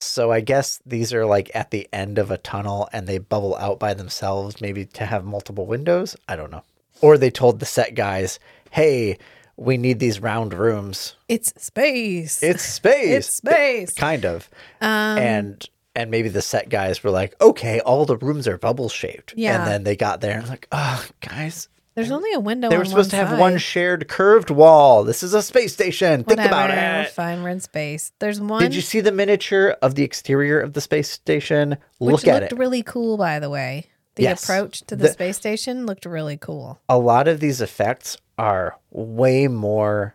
so 0.00 0.30
I 0.32 0.40
guess 0.40 0.80
these 0.84 1.12
are 1.14 1.24
like 1.26 1.50
at 1.54 1.70
the 1.70 1.88
end 1.92 2.18
of 2.18 2.30
a 2.30 2.38
tunnel 2.38 2.88
and 2.92 3.06
they 3.06 3.18
bubble 3.18 3.56
out 3.56 3.78
by 3.78 3.94
themselves, 3.94 4.60
maybe 4.60 4.84
to 4.86 5.06
have 5.06 5.24
multiple 5.24 5.66
windows. 5.66 6.14
I 6.28 6.36
don't 6.36 6.50
know. 6.50 6.62
Or 7.00 7.16
they 7.16 7.30
told 7.30 7.58
the 7.58 7.66
set 7.66 7.94
guys, 7.94 8.38
hey, 8.70 9.18
we 9.56 9.76
need 9.78 10.00
these 10.00 10.20
round 10.20 10.52
rooms. 10.52 11.16
It's 11.28 11.52
space. 11.62 12.42
It's 12.42 12.62
space. 12.62 13.16
It's 13.18 13.34
space. 13.36 13.92
Kind 13.94 14.24
of. 14.26 14.50
Um, 14.80 15.18
and 15.18 15.68
and 15.94 16.10
maybe 16.10 16.28
the 16.28 16.42
set 16.42 16.68
guys 16.68 17.02
were 17.04 17.10
like, 17.10 17.34
okay, 17.40 17.80
all 17.80 18.04
the 18.04 18.16
rooms 18.16 18.48
are 18.48 18.58
bubble 18.58 18.88
shaped. 18.88 19.34
Yeah. 19.36 19.58
And 19.58 19.70
then 19.70 19.84
they 19.84 19.96
got 19.96 20.20
there 20.20 20.38
and 20.38 20.48
like, 20.48 20.66
oh, 20.72 21.06
guys, 21.20 21.68
there's 21.94 22.10
only 22.10 22.32
a 22.32 22.40
window. 22.40 22.68
they 22.68 22.76
were 22.76 22.82
on 22.82 22.88
supposed 22.88 23.10
to 23.10 23.16
have 23.16 23.38
one 23.38 23.56
shared 23.58 24.08
curved 24.08 24.50
wall. 24.50 25.04
This 25.04 25.22
is 25.22 25.32
a 25.34 25.42
space 25.42 25.72
station. 25.72 26.24
Think 26.24 26.40
about 26.40 26.70
Whatever, 26.70 27.02
it. 27.02 27.10
Fine, 27.10 27.42
we're 27.44 27.50
in 27.50 27.60
space. 27.60 28.12
There's 28.18 28.40
one. 28.40 28.60
Did 28.60 28.74
you 28.74 28.80
see 28.80 29.00
the 29.00 29.12
miniature 29.12 29.76
of 29.80 29.94
the 29.94 30.02
exterior 30.02 30.58
of 30.60 30.72
the 30.72 30.80
space 30.80 31.08
station? 31.10 31.76
which 31.98 32.12
Look 32.12 32.26
at 32.28 32.42
looked 32.42 32.52
it. 32.54 32.58
really 32.58 32.82
cool, 32.82 33.16
by 33.16 33.38
the 33.38 33.48
way. 33.48 33.86
The 34.16 34.24
Yes. 34.24 34.42
approach 34.44 34.80
to 34.86 34.96
the, 34.96 35.04
The- 35.04 35.12
space 35.12 35.36
station 35.36 35.86
looked 35.86 36.04
really 36.06 36.36
cool. 36.36 36.80
a 36.88 36.98
lot 36.98 37.28
of 37.28 37.38
these 37.40 37.60
effects 37.60 38.16
are 38.38 38.76
way 38.90 39.46
more 39.48 40.14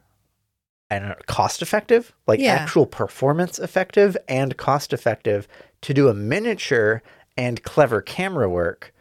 I 0.92 0.98
uh, 0.98 1.16
cost 1.28 1.62
effective, 1.62 2.14
like 2.26 2.40
Yeah. 2.40 2.54
actual 2.56 2.86
performance 2.88 3.60
effective 3.60 4.18
and 4.28 4.58
cost 4.58 4.92
effective 4.92 5.48
to 5.82 5.94
do 5.94 6.08
a 6.08 6.14
miniature 6.14 7.02
and 7.38 7.64
clever 7.64 8.02
camera 8.02 8.50
work, 8.50 8.94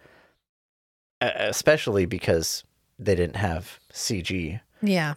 especially 1.21 2.07
because 2.07 2.65
they 2.99 3.15
didn't 3.15 3.37
have 3.37 3.79
CG. 3.93 4.61
Yeah. 4.83 5.15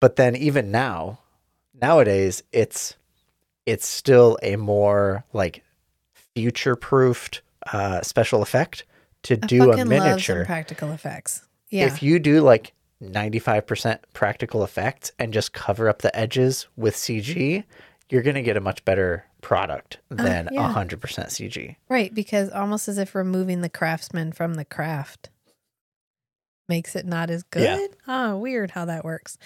But 0.00 0.16
then 0.16 0.36
even 0.36 0.70
now, 0.70 1.20
nowadays 1.80 2.42
it's 2.52 2.96
it's 3.66 3.86
still 3.86 4.38
a 4.42 4.56
more 4.56 5.24
like 5.32 5.62
future 6.14 6.76
proofed 6.76 7.42
uh, 7.72 8.00
special 8.02 8.42
effect 8.42 8.84
to 9.24 9.34
I 9.34 9.46
do 9.46 9.72
a 9.72 9.84
miniature. 9.84 10.44
practical 10.44 10.92
effects. 10.92 11.42
Yeah. 11.70 11.86
If 11.86 12.02
you 12.02 12.18
do 12.18 12.40
like 12.40 12.72
95% 13.02 13.98
practical 14.12 14.64
effects 14.64 15.12
and 15.18 15.32
just 15.32 15.52
cover 15.52 15.88
up 15.88 16.02
the 16.02 16.16
edges 16.16 16.66
with 16.76 16.94
CG, 16.94 17.64
you're 18.08 18.22
going 18.22 18.36
to 18.36 18.42
get 18.42 18.56
a 18.56 18.60
much 18.60 18.84
better 18.84 19.26
product 19.40 19.98
than 20.08 20.48
Uh, 20.48 20.52
yeah. 20.52 20.74
100% 20.74 20.98
CG. 20.98 21.76
Right, 21.88 22.12
because 22.14 22.50
almost 22.50 22.88
as 22.88 22.98
if 22.98 23.14
removing 23.14 23.60
the 23.60 23.68
craftsman 23.68 24.32
from 24.32 24.54
the 24.54 24.64
craft 24.64 25.30
makes 26.68 26.94
it 26.94 27.06
not 27.06 27.30
as 27.30 27.42
good. 27.44 27.62
Yeah. 27.62 27.86
Oh, 28.06 28.36
weird 28.38 28.72
how 28.72 28.84
that 28.86 29.04
works. 29.04 29.38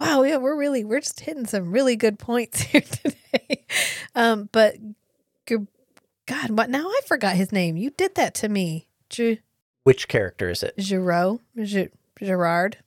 Wow, 0.00 0.22
yeah, 0.22 0.36
we're 0.38 0.56
really 0.56 0.82
we're 0.84 1.00
just 1.00 1.20
hitting 1.20 1.46
some 1.46 1.72
really 1.72 1.96
good 1.96 2.18
points 2.18 2.60
here 2.62 2.80
today. 2.80 3.66
Um, 4.14 4.48
but 4.52 4.76
God, 5.46 6.50
what 6.50 6.70
now? 6.70 6.86
I 6.86 7.00
forgot 7.06 7.34
his 7.36 7.50
name. 7.52 7.76
You 7.76 7.90
did 7.90 8.14
that 8.14 8.34
to 8.36 8.48
me, 8.48 8.86
G- 9.08 9.40
Which 9.84 10.06
character 10.08 10.48
is 10.48 10.62
it? 10.62 10.74
Giraud, 10.78 11.40
G- 11.62 11.88
Gerard. 12.22 12.78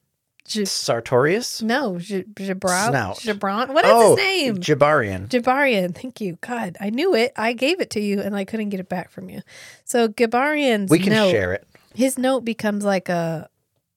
G- 0.45 0.65
Sartorius? 0.65 1.61
no, 1.61 1.97
G- 1.99 2.23
Gibran. 2.33 2.89
Snout. 2.89 3.17
Gibran. 3.19 3.69
What 3.73 3.85
is 3.85 3.91
oh, 3.93 4.15
his 4.15 4.17
name? 4.17 4.57
Jabarian. 4.57 5.27
Jabarian, 5.27 5.95
thank 5.95 6.19
you. 6.19 6.37
God, 6.41 6.75
I 6.81 6.89
knew 6.89 7.15
it. 7.15 7.31
I 7.37 7.53
gave 7.53 7.79
it 7.79 7.89
to 7.91 7.99
you 8.01 8.19
and 8.21 8.35
I 8.35 8.43
couldn't 8.45 8.69
get 8.69 8.79
it 8.79 8.89
back 8.89 9.09
from 9.09 9.29
you. 9.29 9.41
So 9.85 10.07
Gabarian's 10.09 10.89
we 10.91 10.99
can 10.99 11.13
note, 11.13 11.31
share 11.31 11.53
it. 11.53 11.65
his 11.95 12.17
note 12.17 12.41
becomes 12.45 12.83
like 12.83 13.09
a 13.09 13.49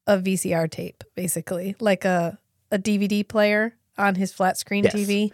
a 0.06 0.18
VCR 0.18 0.70
tape, 0.70 1.02
basically, 1.16 1.74
like 1.80 2.04
a 2.04 2.38
a 2.70 2.78
DVD 2.78 3.26
player 3.26 3.74
on 3.98 4.14
his 4.14 4.32
flat 4.32 4.56
screen 4.58 4.84
Yes. 4.84 4.94
TV. 4.94 5.32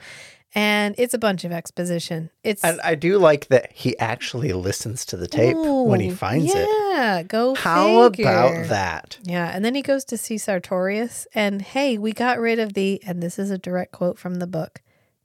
And 0.54 0.94
it's 0.98 1.14
a 1.14 1.18
bunch 1.18 1.44
of 1.44 1.52
exposition. 1.52 2.28
It's 2.44 2.62
And 2.62 2.78
I 2.82 2.94
do 2.94 3.16
like 3.18 3.48
that 3.48 3.72
he 3.72 3.96
actually 3.98 4.52
listens 4.52 5.06
to 5.06 5.16
the 5.16 5.26
tape 5.26 5.56
when 5.56 6.00
he 6.00 6.10
Ooh, 6.10 6.14
finds 6.14 6.52
it. 6.54 6.68
Yeah, 6.68 7.22
go 7.22 7.54
How 7.54 8.10
figure. 8.10 8.26
about 8.28 8.68
that? 8.68 9.18
Yeah, 9.22 9.50
and 9.54 9.64
then 9.64 9.74
he 9.74 9.80
goes 9.80 10.04
to 10.06 10.18
see 10.18 10.36
Sartorius, 10.36 11.26
and 11.34 11.62
hey, 11.62 11.96
we 11.96 12.12
got 12.12 12.38
rid 12.38 12.58
of 12.58 12.74
the, 12.74 13.02
and 13.06 13.22
this 13.22 13.38
is 13.38 13.50
a 13.50 13.56
direct 13.56 13.92
quote 13.92 14.18
from 14.18 14.36
the 14.36 14.46
book, 14.46 14.82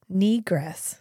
negress. 0.10 1.00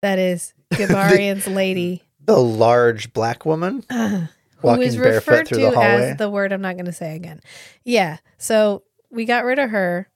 That 0.00 0.18
is 0.18 0.54
Gabarian's 0.72 1.46
lady, 1.46 2.02
The 2.24 2.38
large 2.38 3.12
black 3.12 3.44
woman 3.44 3.84
who 3.90 4.26
walking 4.62 4.84
is 4.84 4.96
barefoot 4.96 5.30
referred 5.32 5.48
through 5.48 5.58
to 5.58 5.64
the 5.64 5.70
hallway. 5.72 6.10
as 6.12 6.16
the 6.16 6.30
word 6.30 6.52
I'm 6.52 6.62
not 6.62 6.76
going 6.76 6.86
to 6.86 6.92
say 6.92 7.14
again. 7.14 7.40
Yeah, 7.84 8.16
so 8.38 8.84
we 9.10 9.26
got 9.26 9.44
rid 9.44 9.58
of 9.58 9.68
her, 9.70 10.08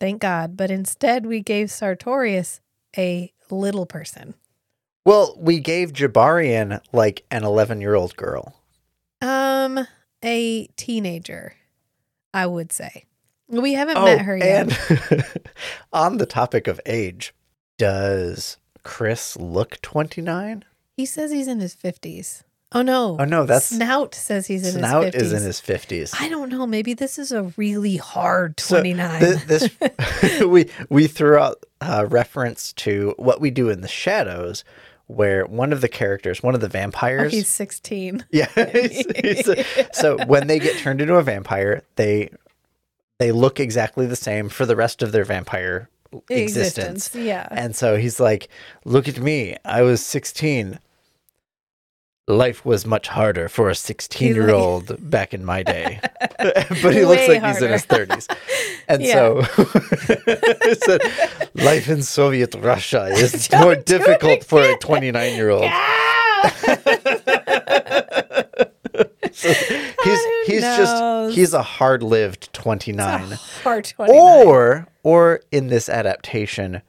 thank 0.00 0.20
God, 0.20 0.56
but 0.56 0.70
instead 0.70 1.26
we 1.26 1.40
gave 1.40 1.70
Sartorius 1.70 2.60
a 2.96 3.32
little 3.50 3.86
person. 3.86 4.34
well, 5.04 5.34
we 5.38 5.60
gave 5.60 5.92
Jabarian 5.92 6.80
like 6.92 7.24
an 7.30 7.44
11 7.44 7.80
year 7.80 7.94
old 7.94 8.16
girl. 8.16 8.54
Um, 9.22 9.86
a 10.24 10.66
teenager, 10.76 11.54
I 12.34 12.46
would 12.46 12.72
say. 12.72 13.04
We 13.48 13.74
haven't 13.74 13.96
Oh, 13.98 14.04
met 14.04 14.22
her 14.22 14.36
yet. 14.36 14.90
and 14.90 15.24
on 15.92 16.16
the 16.18 16.26
topic 16.26 16.66
of 16.66 16.80
age, 16.84 17.32
does 17.78 18.56
Chris 18.82 19.36
look 19.36 19.80
29? 19.82 20.64
He 20.96 21.06
says 21.06 21.30
he's 21.30 21.46
in 21.48 21.60
his 21.60 21.74
50s. 21.76 22.42
Oh 22.76 22.82
no. 22.82 23.16
Oh, 23.18 23.24
no, 23.24 23.46
that's- 23.46 23.70
Snout 23.70 24.14
says 24.14 24.46
he's 24.46 24.66
in 24.66 24.80
Snout 24.80 25.04
his 25.14 25.14
50s. 25.14 25.20
is 25.22 25.32
in 25.32 25.42
his 25.42 25.60
50s. 25.60 26.14
I 26.20 26.28
don't 26.28 26.50
know. 26.50 26.66
Maybe 26.66 26.92
this 26.92 27.18
is 27.18 27.32
a 27.32 27.44
really 27.56 27.96
hard 27.96 28.60
So 28.60 28.76
29. 28.76 29.20
thi- 29.20 29.44
this 29.46 30.40
we 30.46 30.68
we 30.90 31.06
threw 31.06 31.38
out 31.38 31.64
a 31.80 32.06
reference 32.06 32.72
to 32.74 33.14
what 33.16 33.40
we 33.40 33.50
do 33.50 33.70
in 33.70 33.80
the 33.80 33.88
shadows, 33.88 34.62
where 35.06 35.46
one 35.46 35.72
of 35.72 35.80
the 35.80 35.88
characters, 35.88 36.42
one 36.42 36.54
of 36.54 36.60
the 36.60 36.66
oh, 36.66 36.70
vampires, 36.70 37.32
he's 37.32 37.48
16. 37.48 38.26
yeah. 38.30 38.46
he's- 38.54 39.04
he's 39.24 39.48
a- 39.48 39.64
so 39.94 40.18
when 40.26 40.46
they 40.46 40.58
get 40.58 40.76
turned 40.78 41.00
into 41.00 41.14
a 41.14 41.22
vampire, 41.22 41.82
they 41.96 42.28
they 43.18 43.32
look 43.32 43.58
exactly 43.58 44.04
the 44.04 44.16
same 44.16 44.50
for 44.50 44.66
the 44.66 44.76
rest 44.76 45.02
of 45.02 45.12
their 45.12 45.24
vampire 45.24 45.88
existence. 46.28 47.14
Yeah. 47.14 47.48
And 47.50 47.74
so 47.74 47.96
he's 47.96 48.20
like, 48.20 48.48
"Look 48.84 49.08
at 49.08 49.18
me. 49.18 49.56
I 49.64 49.80
was 49.82 50.04
16. 50.04 50.78
Life 52.28 52.64
was 52.64 52.84
much 52.84 53.06
harder 53.06 53.48
for 53.48 53.68
a 53.70 53.72
16-year-old 53.72 54.96
back 55.10 55.32
in 55.32 55.44
my 55.44 55.62
day." 55.62 56.00
but 56.82 56.92
he 56.92 57.04
looks 57.04 57.28
like 57.28 57.42
he's 57.44 57.62
in 57.62 57.70
his 57.70 57.86
30s. 57.86 58.26
And 58.88 59.00
Yeah. 59.02 59.44
so 60.74 60.98
life 61.64 61.88
in 61.88 62.02
Soviet 62.02 62.54
Russia 62.56 63.04
is 63.06 63.46
Don't 63.48 63.60
more 63.62 63.76
difficult 63.76 64.42
for 64.44 64.60
a 64.60 64.76
29-year-old. 64.78 65.70
So 69.32 69.52
he's 69.52 70.20
he's 70.46 70.62
knows? 70.62 70.78
just 70.78 71.36
he's 71.36 71.52
a 71.54 71.62
hard-lived 71.62 72.52
29. 72.52 73.32
hard 73.62 73.84
29. 73.84 74.46
Or 74.46 74.86
or 75.02 75.40
in 75.52 75.66
this 75.68 75.88
adaptation, 75.88 76.80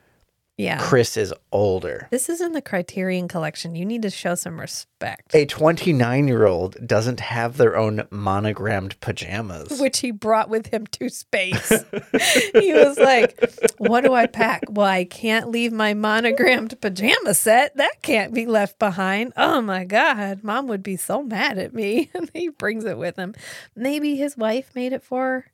yeah. 0.58 0.80
Kris 0.82 1.17
is 1.17 1.34
older. 1.52 2.08
This 2.10 2.30
is 2.30 2.41
in 2.41 2.54
the 2.54 2.63
Criterion 2.63 3.28
collection. 3.28 3.76
You 3.76 3.86
need 3.86 4.02
to 4.02 4.10
show 4.10 4.34
some 4.34 4.60
respect. 4.60 5.36
A 5.36 5.46
29 5.46 6.28
year 6.28 6.48
old 6.48 6.76
doesn't 6.88 7.20
have 7.20 7.58
their 7.58 7.78
own 7.78 8.08
monogrammed 8.10 9.00
pajamas. 9.00 9.80
which 9.80 10.00
he 10.00 10.10
brought 10.10 10.50
with 10.50 10.67
him 10.67 10.88
to 10.88 11.10
space. 11.10 11.70
he 12.54 12.74
was 12.74 12.98
like, 12.98 13.39
What 13.78 14.04
do 14.04 14.13
I 14.15 14.26
pack? 14.26 14.63
Well, 14.67 14.88
I 14.88 15.04
can't 15.06 15.50
leave 15.50 15.72
my 15.72 15.93
monogrammed 15.93 16.82
pajama 16.82 17.36
set. 17.36 17.78
That 17.78 18.02
can't 18.02 18.34
be 18.34 18.48
left 18.48 18.80
behind. 18.80 19.34
Oh 19.38 19.62
my 19.62 19.84
God. 19.86 20.43
Mom 20.43 20.67
would 20.67 20.82
be 20.82 20.98
so 20.98 21.22
mad 21.22 21.58
at 21.60 21.74
me. 21.74 22.10
And 22.17 22.32
he 22.34 22.50
brings 22.50 22.84
it 22.84 22.98
with 22.98 23.15
him. 23.15 23.36
Maybe 23.76 24.15
his 24.15 24.36
wife 24.36 24.72
made 24.74 24.91
it 24.91 25.04
for 25.04 25.46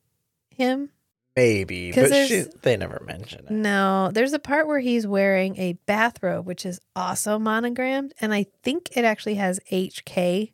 him. 0.49 0.91
Maybe, 1.35 1.91
but 1.91 2.13
she, 2.27 2.43
they 2.61 2.77
never 2.77 3.01
mention 3.07 3.45
it. 3.45 3.51
No, 3.51 4.11
there's 4.13 4.33
a 4.33 4.39
part 4.39 4.67
where 4.67 4.79
he's 4.79 5.07
wearing 5.07 5.57
a 5.57 5.73
bathrobe, 5.87 6.45
which 6.45 6.63
is 6.65 6.79
also 6.95 7.39
monogrammed. 7.39 8.13
And 8.21 8.33
I 8.33 8.45
think 8.61 8.89
it 8.95 9.03
actually 9.03 9.35
has 9.35 9.59
HK 9.71 10.51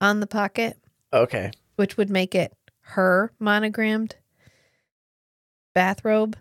on 0.00 0.18
the 0.20 0.26
pocket. 0.26 0.76
Okay. 1.12 1.50
which 1.76 1.96
would 1.96 2.10
make 2.10 2.34
it 2.34 2.52
her 2.80 3.32
monogrammed 3.38 4.16
bathrobe, 5.74 6.36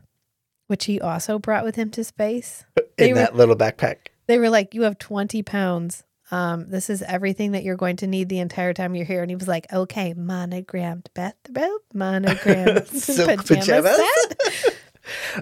which 0.68 0.86
he 0.86 1.00
also 1.00 1.38
brought 1.40 1.64
with 1.64 1.76
him 1.76 1.90
to 1.92 2.04
space. 2.04 2.66
They 2.98 3.10
In 3.10 3.16
were- 3.16 3.20
that 3.22 3.36
little 3.36 3.56
backpack. 3.56 4.08
They 4.28 4.38
were 4.40 4.50
like, 4.50 4.74
You 4.74 4.84
have 4.84 4.98
20 4.98 5.44
pounds. 5.44 6.04
Um, 6.32 6.70
this 6.70 6.90
is 6.90 7.02
everything 7.02 7.52
that 7.52 7.64
you're 7.64 7.76
going 7.76 7.98
to 7.98 8.08
need 8.08 8.30
the 8.30 8.40
entire 8.40 8.74
time 8.74 8.96
you're 8.96 9.06
here. 9.06 9.22
And 9.22 9.30
he 9.30 9.36
was 9.36 9.48
like, 9.48 9.72
Okay, 9.72 10.14
monogrammed 10.14 11.10
bathrobe, 11.14 11.82
monogrammed 11.94 12.88
Silk 12.90 13.46
pajama 13.46 13.82
pajamas? 13.84 13.96
set. 13.98 14.76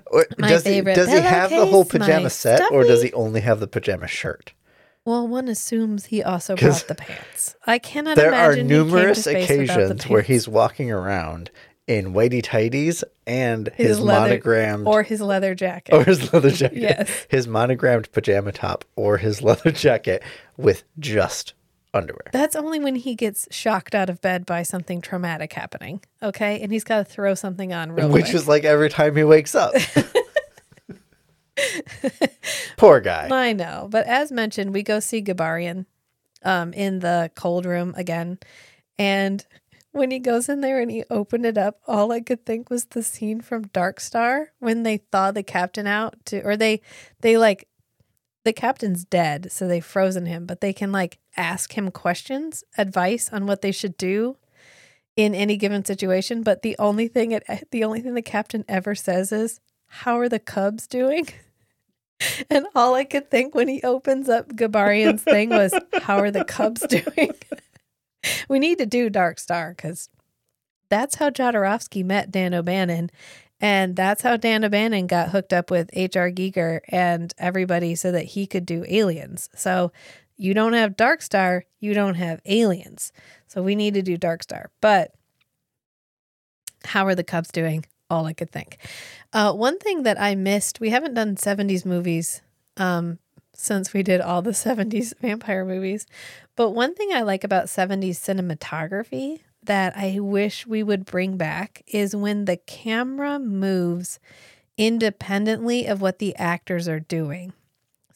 Or 0.07 0.25
My 0.37 0.49
does 0.49 0.63
he 0.65 0.79
does 0.81 1.09
he 1.09 1.19
have 1.19 1.49
the 1.49 1.65
whole 1.65 1.83
pajama 1.83 2.29
set 2.29 2.71
or 2.71 2.85
does 2.85 3.03
he 3.03 3.11
only 3.13 3.41
have 3.41 3.59
the 3.59 3.67
pajama 3.67 4.07
shirt? 4.07 4.53
Well, 5.03 5.27
one 5.27 5.47
assumes 5.49 6.05
he 6.05 6.23
also 6.23 6.55
brought 6.55 6.87
the 6.87 6.95
pants. 6.95 7.55
I 7.67 7.77
cannot 7.77 8.15
There 8.15 8.33
are 8.33 8.53
imagine 8.53 8.69
he 8.69 8.75
came 8.75 8.87
to 8.87 8.91
numerous 8.91 9.27
occasions 9.27 10.07
where 10.07 10.21
he's 10.21 10.47
walking 10.47 10.91
around 10.91 11.51
in 11.89 12.13
whitey 12.13 12.39
tighties 12.41 13.03
and 13.25 13.69
his, 13.75 13.87
His 13.87 13.99
leather- 13.99 14.27
monogrammed 14.29 14.87
or 14.87 15.01
his 15.01 15.21
leather 15.21 15.55
jacket. 15.55 15.93
or 15.95 16.03
his 16.03 16.31
leather 16.31 16.51
jacket. 16.51 16.77
Yes. 16.81 17.25
His 17.29 17.47
monogrammed 17.47 18.11
pajama 18.11 18.51
top 18.51 18.85
or 18.95 19.17
his 19.17 19.41
leather 19.49 19.71
jacket 19.71 20.21
with 20.55 20.83
just 20.99 21.53
underwear. 21.91 22.27
That's 22.31 22.55
only 22.55 22.79
when 22.79 22.93
he 22.95 23.15
gets 23.15 23.47
shocked 23.49 23.95
out 23.95 24.07
of 24.07 24.21
bed 24.21 24.45
by 24.45 24.61
something 24.61 25.01
traumatic 25.01 25.51
happening. 25.53 26.01
Okay. 26.21 26.61
And 26.61 26.71
he's 26.71 26.83
got 26.83 26.99
to 26.99 27.03
throw 27.03 27.33
something 27.33 27.73
on 27.73 27.91
real 27.91 28.07
Which 28.09 28.25
quick. 28.25 28.35
is 28.35 28.47
like 28.47 28.63
every 28.65 28.89
time 28.89 29.15
he 29.15 29.23
wakes 29.23 29.55
up. 29.55 29.73
Poor 32.77 32.99
guy. 33.01 33.27
I 33.31 33.53
know. 33.53 33.87
But 33.91 34.05
as 34.07 34.31
mentioned, 34.31 34.73
we 34.73 34.83
go 34.83 34.99
see 34.99 35.21
Gibarian 35.21 35.85
um, 36.43 36.71
in 36.73 36.99
the 36.99 37.31
cold 37.35 37.65
room 37.65 37.93
again. 37.97 38.37
And 38.97 39.45
when 39.99 40.09
he 40.11 40.19
goes 40.19 40.49
in 40.49 40.61
there 40.61 40.81
and 40.81 40.89
he 40.89 41.03
opened 41.09 41.45
it 41.45 41.57
up, 41.57 41.79
all 41.85 42.11
I 42.11 42.21
could 42.21 42.45
think 42.45 42.69
was 42.69 42.85
the 42.85 43.03
scene 43.03 43.41
from 43.41 43.67
Dark 43.67 43.99
Star 43.99 44.53
when 44.59 44.83
they 44.83 44.97
thaw 45.11 45.31
the 45.31 45.43
captain 45.43 45.85
out 45.85 46.15
to, 46.25 46.41
or 46.41 46.57
they, 46.57 46.81
they 47.21 47.37
like, 47.37 47.67
the 48.45 48.53
captain's 48.53 49.05
dead, 49.05 49.51
so 49.51 49.67
they've 49.67 49.85
frozen 49.85 50.25
him, 50.25 50.45
but 50.45 50.61
they 50.61 50.73
can 50.73 50.91
like 50.91 51.19
ask 51.37 51.73
him 51.73 51.91
questions, 51.91 52.63
advice 52.77 53.29
on 53.31 53.45
what 53.45 53.61
they 53.61 53.71
should 53.71 53.97
do 53.97 54.37
in 55.15 55.35
any 55.35 55.57
given 55.57 55.83
situation. 55.83 56.41
But 56.41 56.61
the 56.61 56.75
only 56.79 57.07
thing 57.07 57.31
it, 57.31 57.43
the 57.71 57.83
only 57.83 58.01
thing 58.01 58.13
the 58.13 58.21
captain 58.21 58.63
ever 58.67 58.95
says 58.95 59.31
is, 59.31 59.59
"How 59.87 60.17
are 60.19 60.29
the 60.29 60.39
Cubs 60.39 60.87
doing?" 60.87 61.27
And 62.49 62.65
all 62.75 62.95
I 62.95 63.05
could 63.05 63.31
think 63.31 63.55
when 63.55 63.69
he 63.69 63.81
opens 63.81 64.27
up 64.27 64.53
Gibarian's 64.53 65.23
thing 65.23 65.51
was, 65.51 65.73
"How 66.01 66.17
are 66.17 66.31
the 66.31 66.43
Cubs 66.43 66.81
doing?" 66.89 67.33
We 68.49 68.59
need 68.59 68.77
to 68.77 68.85
do 68.85 69.09
Dark 69.09 69.39
Star 69.39 69.73
because 69.75 70.09
that's 70.89 71.15
how 71.15 71.29
Jodorowsky 71.29 72.03
met 72.03 72.31
Dan 72.31 72.53
O'Bannon, 72.53 73.11
and 73.61 73.95
that's 73.95 74.21
how 74.21 74.37
Dan 74.37 74.63
O'Bannon 74.63 75.07
got 75.07 75.29
hooked 75.29 75.53
up 75.53 75.69
with 75.69 75.89
H.R. 75.93 76.31
Giger 76.31 76.79
and 76.87 77.33
everybody 77.37 77.95
so 77.95 78.11
that 78.11 78.25
he 78.25 78.47
could 78.47 78.65
do 78.65 78.85
Aliens. 78.87 79.49
So 79.55 79.91
you 80.37 80.53
don't 80.53 80.73
have 80.73 80.97
Dark 80.97 81.21
Star, 81.21 81.65
you 81.79 81.93
don't 81.93 82.15
have 82.15 82.41
Aliens. 82.45 83.11
So 83.47 83.61
we 83.61 83.75
need 83.75 83.93
to 83.95 84.01
do 84.01 84.17
Dark 84.17 84.43
Star, 84.43 84.71
but 84.81 85.13
how 86.85 87.05
are 87.05 87.15
the 87.15 87.23
Cubs 87.23 87.49
doing? 87.51 87.85
All 88.09 88.25
I 88.25 88.33
could 88.33 88.49
think. 88.49 88.77
Uh, 89.33 89.53
one 89.53 89.77
thing 89.77 90.03
that 90.03 90.19
I 90.19 90.33
missed, 90.33 90.79
we 90.79 90.89
haven't 90.89 91.13
done 91.13 91.35
70s 91.35 91.85
movies 91.85 92.41
um, 92.77 93.19
since 93.59 93.93
we 93.93 94.03
did 94.03 94.21
all 94.21 94.41
the 94.41 94.51
70s 94.51 95.13
vampire 95.19 95.65
movies. 95.65 96.05
But 96.55 96.71
one 96.71 96.95
thing 96.95 97.11
I 97.13 97.21
like 97.21 97.43
about 97.43 97.65
70s 97.65 98.17
cinematography 98.17 99.41
that 99.63 99.95
I 99.95 100.19
wish 100.19 100.65
we 100.65 100.83
would 100.83 101.05
bring 101.05 101.37
back 101.37 101.83
is 101.87 102.15
when 102.15 102.45
the 102.45 102.57
camera 102.57 103.39
moves 103.39 104.19
independently 104.77 105.85
of 105.85 106.01
what 106.01 106.19
the 106.19 106.35
actors 106.37 106.87
are 106.87 107.01
doing. 107.01 107.53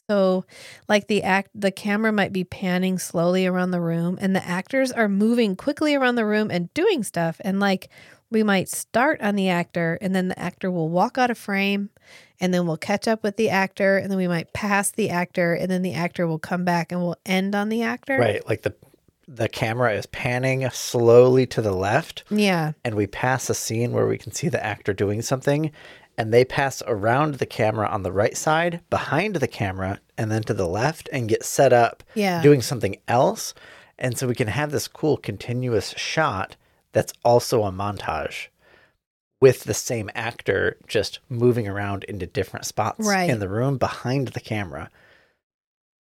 So 0.10 0.46
like 0.90 1.08
the 1.08 1.24
act 1.24 1.50
the 1.56 1.72
camera 1.72 2.12
might 2.12 2.34
be 2.34 2.44
panning 2.44 3.00
slowly 3.00 3.46
around 3.46 3.72
the 3.72 3.82
room 3.82 4.18
and 4.22 4.36
the 4.36 4.46
actors 4.46 4.92
are 4.92 5.08
moving 5.08 5.56
quickly 5.56 5.96
around 5.96 6.16
the 6.16 6.26
room 6.26 6.52
and 6.52 6.74
doing 6.74 7.04
stuff 7.04 7.40
and 7.44 7.60
like 7.60 7.90
we 8.30 8.44
might 8.44 8.68
start 8.68 9.22
on 9.22 9.36
the 9.36 9.48
actor 9.48 9.98
and 10.02 10.14
then 10.14 10.28
the 10.28 10.40
actor 10.40 10.70
will 10.70 10.90
walk 10.90 11.18
out 11.18 11.32
of 11.32 11.38
frame 11.38 11.90
and 12.44 12.54
then 12.54 12.68
we'll 12.68 12.76
catch 12.76 13.08
up 13.08 13.24
with 13.24 13.38
the 13.38 13.50
actor 13.50 13.96
and 13.98 14.12
then 14.12 14.18
we 14.18 14.28
might 14.28 14.52
pass 14.52 14.92
the 14.92 15.10
actor 15.10 15.54
and 15.54 15.72
then 15.72 15.82
the 15.82 15.94
actor 15.94 16.28
will 16.28 16.38
come 16.40 16.66
back 16.66 16.92
and 16.92 17.02
we'll 17.02 17.16
end 17.26 17.56
on 17.56 17.70
the 17.70 17.82
actor. 17.84 18.18
Right. 18.18 18.46
Like 18.48 18.64
the 18.64 18.76
the 19.30 19.48
camera 19.48 19.94
is 19.94 20.06
panning 20.08 20.70
slowly 20.72 21.46
to 21.48 21.62
the 21.62 21.72
left 21.72 22.26
Yeah. 22.30 22.74
and 22.84 22.96
we 22.96 23.08
pass 23.08 23.50
a 23.50 23.54
scene 23.54 23.94
where 23.94 24.06
we 24.06 24.18
can 24.18 24.34
see 24.34 24.50
the 24.50 24.64
actor 24.64 24.92
doing 24.94 25.22
something 25.22 25.72
and 26.18 26.34
they 26.34 26.44
pass 26.44 26.84
around 26.86 27.36
the 27.36 27.46
camera 27.46 27.88
on 27.88 28.04
the 28.04 28.12
right 28.12 28.36
side, 28.36 28.82
behind 28.90 29.38
the 29.38 29.48
camera, 29.48 30.02
and 30.18 30.30
then 30.30 30.44
to 30.44 30.54
the 30.54 30.68
left 30.68 31.08
and 31.14 31.30
get 31.30 31.46
set 31.46 31.72
up 31.72 32.04
Yeah. 32.14 32.42
doing 32.42 32.62
something 32.62 32.98
else. 33.08 33.54
And 33.98 34.18
so 34.18 34.28
we 34.28 34.36
can 34.36 34.50
have 34.50 34.72
this 34.72 34.90
cool 34.90 35.16
continuous 35.16 35.92
shot 35.96 36.58
that's 36.92 37.14
also 37.24 37.64
a 37.64 37.72
montage 37.72 38.50
with 39.44 39.66
the 39.66 39.74
same 39.74 40.10
actor 40.16 40.78
just 40.88 41.20
moving 41.28 41.68
around 41.68 42.06
into 42.06 42.26
different 42.26 42.66
spots 42.66 43.06
Right. 43.06 43.30
in 43.30 43.40
the 43.40 43.50
room 43.50 43.78
behind 43.78 44.30
the 44.30 44.40
camera. 44.40 44.90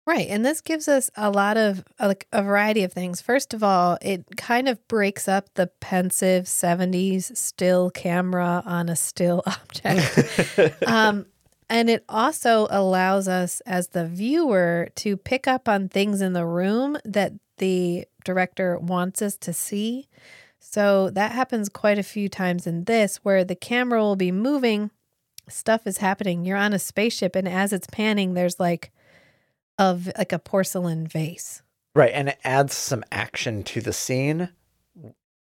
Right. 0.08 0.28
And 0.30 0.46
this 0.46 0.62
gives 0.62 0.88
us 0.88 1.12
a 1.18 1.30
lot 1.30 1.58
of 1.58 1.84
like 2.00 2.28
a 2.32 2.42
variety 2.42 2.84
of 2.86 2.94
things. 2.94 3.20
First 3.20 3.54
of 3.54 3.62
all, 3.62 3.98
it 4.02 4.24
kind 4.38 4.70
of 4.70 4.88
breaks 4.88 5.28
up 5.28 5.54
the 5.56 5.68
pensive 5.82 6.46
70s 6.46 7.36
still 7.36 7.90
camera 7.90 8.64
on 8.66 8.88
a 8.88 8.96
still 8.96 9.44
object. 9.48 10.82
um, 10.88 11.26
and 11.70 11.90
it 11.90 12.06
also 12.08 12.68
allows 12.70 13.28
us 13.28 13.60
as 13.66 13.90
the 13.90 14.08
viewer 14.08 14.88
to 14.96 15.18
pick 15.18 15.46
up 15.46 15.68
on 15.68 15.90
things 15.90 16.22
in 16.22 16.32
the 16.32 16.46
room 16.46 16.96
that 17.04 17.34
the 17.58 18.06
director 18.24 18.80
wants 18.80 19.22
us 19.22 19.36
to 19.36 19.52
see. 19.52 20.08
So 20.68 21.12
that 21.12 21.32
happens 21.32 21.70
quite 21.70 22.00
a 22.00 22.04
few 22.04 22.28
times 22.28 22.66
in 22.66 22.86
this 22.86 23.18
where 23.18 23.44
the 23.46 23.56
camera 23.56 24.02
will 24.02 24.16
be 24.16 24.32
moving, 24.32 24.90
stuff 25.48 25.86
is 25.86 26.00
happening. 26.00 26.44
You're 26.44 26.58
on 26.58 26.74
a 26.74 26.80
spaceship 26.80 27.36
and 27.36 27.48
as 27.48 27.72
it's 27.72 27.88
panning 27.92 28.34
there's 28.34 28.60
like 28.60 28.92
of 29.78 30.10
like 30.18 30.34
a 30.34 30.40
porcelain 30.40 31.06
vase. 31.06 31.62
Right, 31.94 32.12
and 32.14 32.30
it 32.30 32.40
adds 32.44 32.76
some 32.76 33.06
action 33.12 33.64
to 33.66 33.80
the 33.80 33.94
scene, 33.94 34.50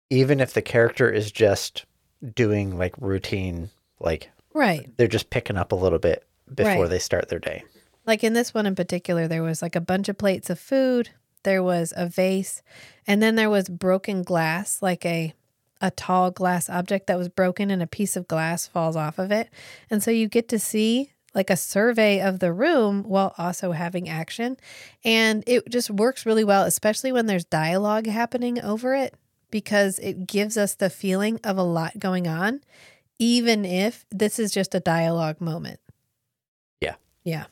even 0.10 0.40
if 0.40 0.54
the 0.54 0.62
character 0.62 1.10
is 1.10 1.32
just 1.32 1.86
doing 2.34 2.78
like 2.78 2.94
routine, 3.00 3.72
like 4.00 4.30
Right. 4.54 4.90
they're 4.96 5.08
just 5.08 5.32
picking 5.32 5.58
up 5.58 5.72
a 5.72 5.76
little 5.76 6.00
bit 6.00 6.24
before 6.54 6.84
Right. 6.84 6.90
they 6.90 7.00
start 7.00 7.30
their 7.30 7.40
day. 7.40 7.64
Like 8.06 8.24
in 8.24 8.34
this 8.34 8.54
one 8.54 8.68
in 8.68 8.76
particular, 8.76 9.28
there 9.28 9.44
was 9.44 9.62
like 9.64 9.76
a 9.76 9.82
bunch 9.82 10.08
of 10.08 10.18
plates 10.20 10.50
of 10.52 10.60
food, 10.60 11.10
there 11.46 11.64
was 11.64 11.94
a 11.96 12.08
vase, 12.08 12.62
and 13.08 13.24
then 13.24 13.36
there 13.36 13.50
was 13.50 13.70
broken 13.70 14.22
glass, 14.22 14.82
like 14.82 15.06
a 15.06 15.34
a 15.82 15.92
tall 15.92 16.32
glass 16.32 16.70
object 16.70 17.08
that 17.08 17.18
was 17.18 17.30
broken 17.30 17.70
and 17.70 17.82
a 17.82 17.88
piece 17.88 18.16
of 18.16 18.28
glass 18.28 18.66
falls 18.66 18.96
off 18.96 19.20
of 19.20 19.32
it. 19.32 19.50
And 19.90 20.02
so 20.02 20.10
you 20.10 20.28
get 20.28 20.48
to 20.50 20.60
see 20.60 21.12
like 21.34 21.50
a 21.50 21.58
survey 21.58 22.22
of 22.22 22.40
the 22.40 22.54
room 22.54 23.04
while 23.04 23.36
also 23.38 23.74
having 23.74 24.08
action. 24.08 24.58
And 25.04 25.44
it 25.46 25.70
just 25.70 25.92
works 25.92 26.26
really 26.26 26.46
well, 26.46 26.64
especially 26.64 27.12
when 27.12 27.26
there's 27.26 27.46
dialogue 27.46 28.08
happening 28.08 28.60
over 28.62 28.96
it, 28.96 29.16
because 29.52 30.00
it 30.00 30.28
gives 30.28 30.58
us 30.58 30.76
the 30.76 30.90
feeling 30.90 31.40
of 31.44 31.58
a 31.58 31.64
lot 31.64 32.00
going 32.00 32.28
on, 32.28 32.62
even 33.20 33.66
if 33.66 34.06
this 34.10 34.40
is 34.40 34.52
just 34.52 34.74
a 34.74 34.80
dialogue 34.80 35.42
moment. 35.42 35.82
Yeah. 36.80 36.96
Yeah. 37.26 37.46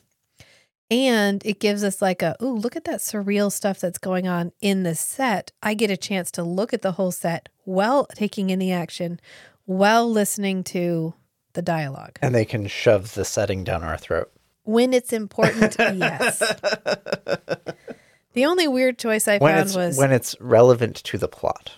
And 0.90 1.44
it 1.44 1.60
gives 1.60 1.82
us 1.82 2.02
like 2.02 2.22
a, 2.22 2.36
ooh, 2.42 2.54
look 2.54 2.76
at 2.76 2.84
that 2.84 3.00
surreal 3.00 3.50
stuff 3.50 3.80
that's 3.80 3.98
going 3.98 4.28
on 4.28 4.52
in 4.60 4.82
the 4.82 4.94
set. 4.94 5.50
I 5.62 5.74
get 5.74 5.90
a 5.90 5.96
chance 5.96 6.30
to 6.32 6.42
look 6.42 6.72
at 6.74 6.82
the 6.82 6.92
whole 6.92 7.10
set 7.10 7.48
while 7.64 8.06
taking 8.14 8.50
in 8.50 8.58
the 8.58 8.72
action, 8.72 9.20
while 9.64 10.08
listening 10.10 10.62
to 10.64 11.14
the 11.54 11.62
dialogue. 11.62 12.18
And 12.20 12.34
they 12.34 12.44
can 12.44 12.66
shove 12.66 13.14
the 13.14 13.24
setting 13.24 13.64
down 13.64 13.82
our 13.82 13.96
throat. 13.96 14.30
When 14.64 14.92
it's 14.92 15.12
important, 15.12 15.76
yes. 15.78 16.38
The 18.34 18.46
only 18.46 18.66
weird 18.66 18.98
choice 18.98 19.28
I 19.28 19.38
When 19.38 19.54
found 19.54 19.76
was 19.76 19.96
when 19.96 20.10
it's 20.10 20.36
relevant 20.40 20.96
to 20.96 21.18
the 21.18 21.28
plot. 21.28 21.72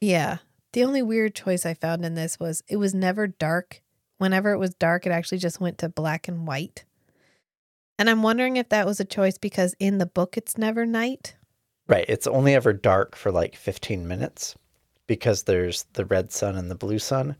Yeah. 0.00 0.38
The 0.72 0.84
only 0.84 1.02
weird 1.02 1.34
choice 1.34 1.64
I 1.64 1.74
found 1.74 2.04
in 2.04 2.14
this 2.14 2.38
was 2.38 2.62
it 2.68 2.76
was 2.76 2.94
never 2.94 3.26
dark. 3.26 3.80
Whenever 4.18 4.52
it 4.52 4.58
was 4.58 4.74
dark, 4.74 5.06
it 5.06 5.12
actually 5.12 5.38
just 5.38 5.60
went 5.60 5.78
to 5.78 5.88
black 5.88 6.28
and 6.28 6.46
white. 6.46 6.84
And 8.00 8.08
I'm 8.08 8.22
wondering 8.22 8.56
if 8.56 8.70
that 8.70 8.86
was 8.86 8.98
a 8.98 9.04
choice 9.04 9.36
because 9.36 9.74
in 9.78 9.98
the 9.98 10.06
book 10.06 10.38
it's 10.38 10.56
never 10.56 10.86
night. 10.86 11.36
Right. 11.86 12.06
It's 12.08 12.26
only 12.26 12.54
ever 12.54 12.72
dark 12.72 13.14
for 13.14 13.30
like 13.30 13.54
15 13.54 14.08
minutes 14.08 14.56
because 15.06 15.42
there's 15.42 15.84
the 15.92 16.06
red 16.06 16.32
sun 16.32 16.56
and 16.56 16.70
the 16.70 16.74
blue 16.76 16.98
sun. 16.98 17.36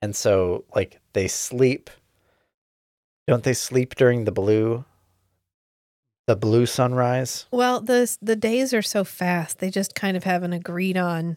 And 0.00 0.16
so, 0.16 0.64
like, 0.74 1.00
they 1.12 1.28
sleep. 1.28 1.90
Don't 3.28 3.44
they 3.44 3.52
sleep 3.52 3.94
during 3.94 4.24
the 4.24 4.32
blue? 4.32 4.84
The 6.26 6.34
blue 6.34 6.66
sunrise? 6.66 7.46
Well, 7.52 7.80
the 7.80 8.16
the 8.20 8.34
days 8.34 8.74
are 8.74 8.82
so 8.82 9.04
fast. 9.04 9.60
They 9.60 9.70
just 9.70 9.94
kind 9.94 10.16
of 10.16 10.24
have 10.24 10.42
an 10.42 10.52
agreed 10.52 10.96
on 10.96 11.36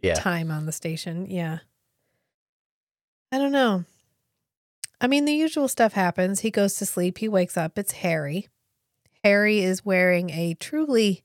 Yeah. 0.00 0.14
time 0.14 0.50
on 0.50 0.66
the 0.66 0.72
station. 0.72 1.30
Yeah. 1.30 1.58
I 3.30 3.38
don't 3.38 3.52
know. 3.52 3.84
I 5.02 5.08
mean, 5.08 5.24
the 5.24 5.34
usual 5.34 5.66
stuff 5.66 5.94
happens. 5.94 6.40
He 6.40 6.50
goes 6.52 6.76
to 6.76 6.86
sleep, 6.86 7.18
he 7.18 7.28
wakes 7.28 7.56
up, 7.56 7.76
it's 7.76 7.92
Hari. 8.02 8.48
Hari 9.24 9.58
is 9.60 9.84
wearing 9.84 10.30
a 10.30 10.54
truly, 10.54 11.24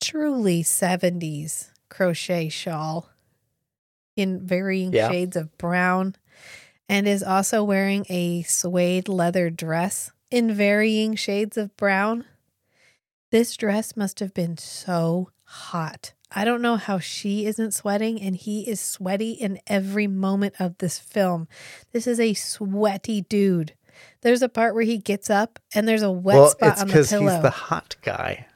truly 0.00 0.62
70s 0.62 1.70
crochet 1.90 2.48
shawl 2.48 3.10
in 4.16 4.40
varying 4.46 4.92
Yeah. 4.92 5.10
shades 5.10 5.36
of 5.36 5.56
brown 5.58 6.16
and 6.88 7.06
is 7.06 7.22
also 7.22 7.62
wearing 7.62 8.06
a 8.08 8.42
suede 8.42 9.08
leather 9.08 9.50
dress 9.50 10.10
in 10.30 10.52
varying 10.54 11.14
shades 11.14 11.58
of 11.58 11.76
brown. 11.76 12.24
This 13.30 13.54
dress 13.56 13.96
must 13.96 14.20
have 14.20 14.32
been 14.32 14.56
so 14.56 15.30
hot. 15.44 16.14
I 16.30 16.44
don't 16.44 16.60
know 16.60 16.76
how 16.76 16.98
she 16.98 17.46
isn't 17.46 17.72
sweating, 17.72 18.20
and 18.20 18.36
he 18.36 18.68
is 18.68 18.80
sweaty 18.80 19.32
in 19.32 19.60
every 19.66 20.06
moment 20.06 20.54
of 20.58 20.76
this 20.78 20.98
film. 20.98 21.48
This 21.92 22.06
is 22.06 22.20
a 22.20 22.34
sweaty 22.34 23.22
dude. 23.22 23.72
There's 24.20 24.42
a 24.42 24.48
part 24.48 24.74
where 24.74 24.84
he 24.84 24.98
gets 24.98 25.30
up 25.30 25.58
and 25.74 25.88
there's 25.88 26.02
a 26.02 26.10
wet 26.10 26.36
well, 26.36 26.50
spot 26.50 26.80
on 26.80 26.88
the 26.88 26.92
pillow. 26.92 26.92
because 26.92 27.10
he's 27.10 27.42
the 27.42 27.50
hot 27.50 27.96
guy. 28.02 28.46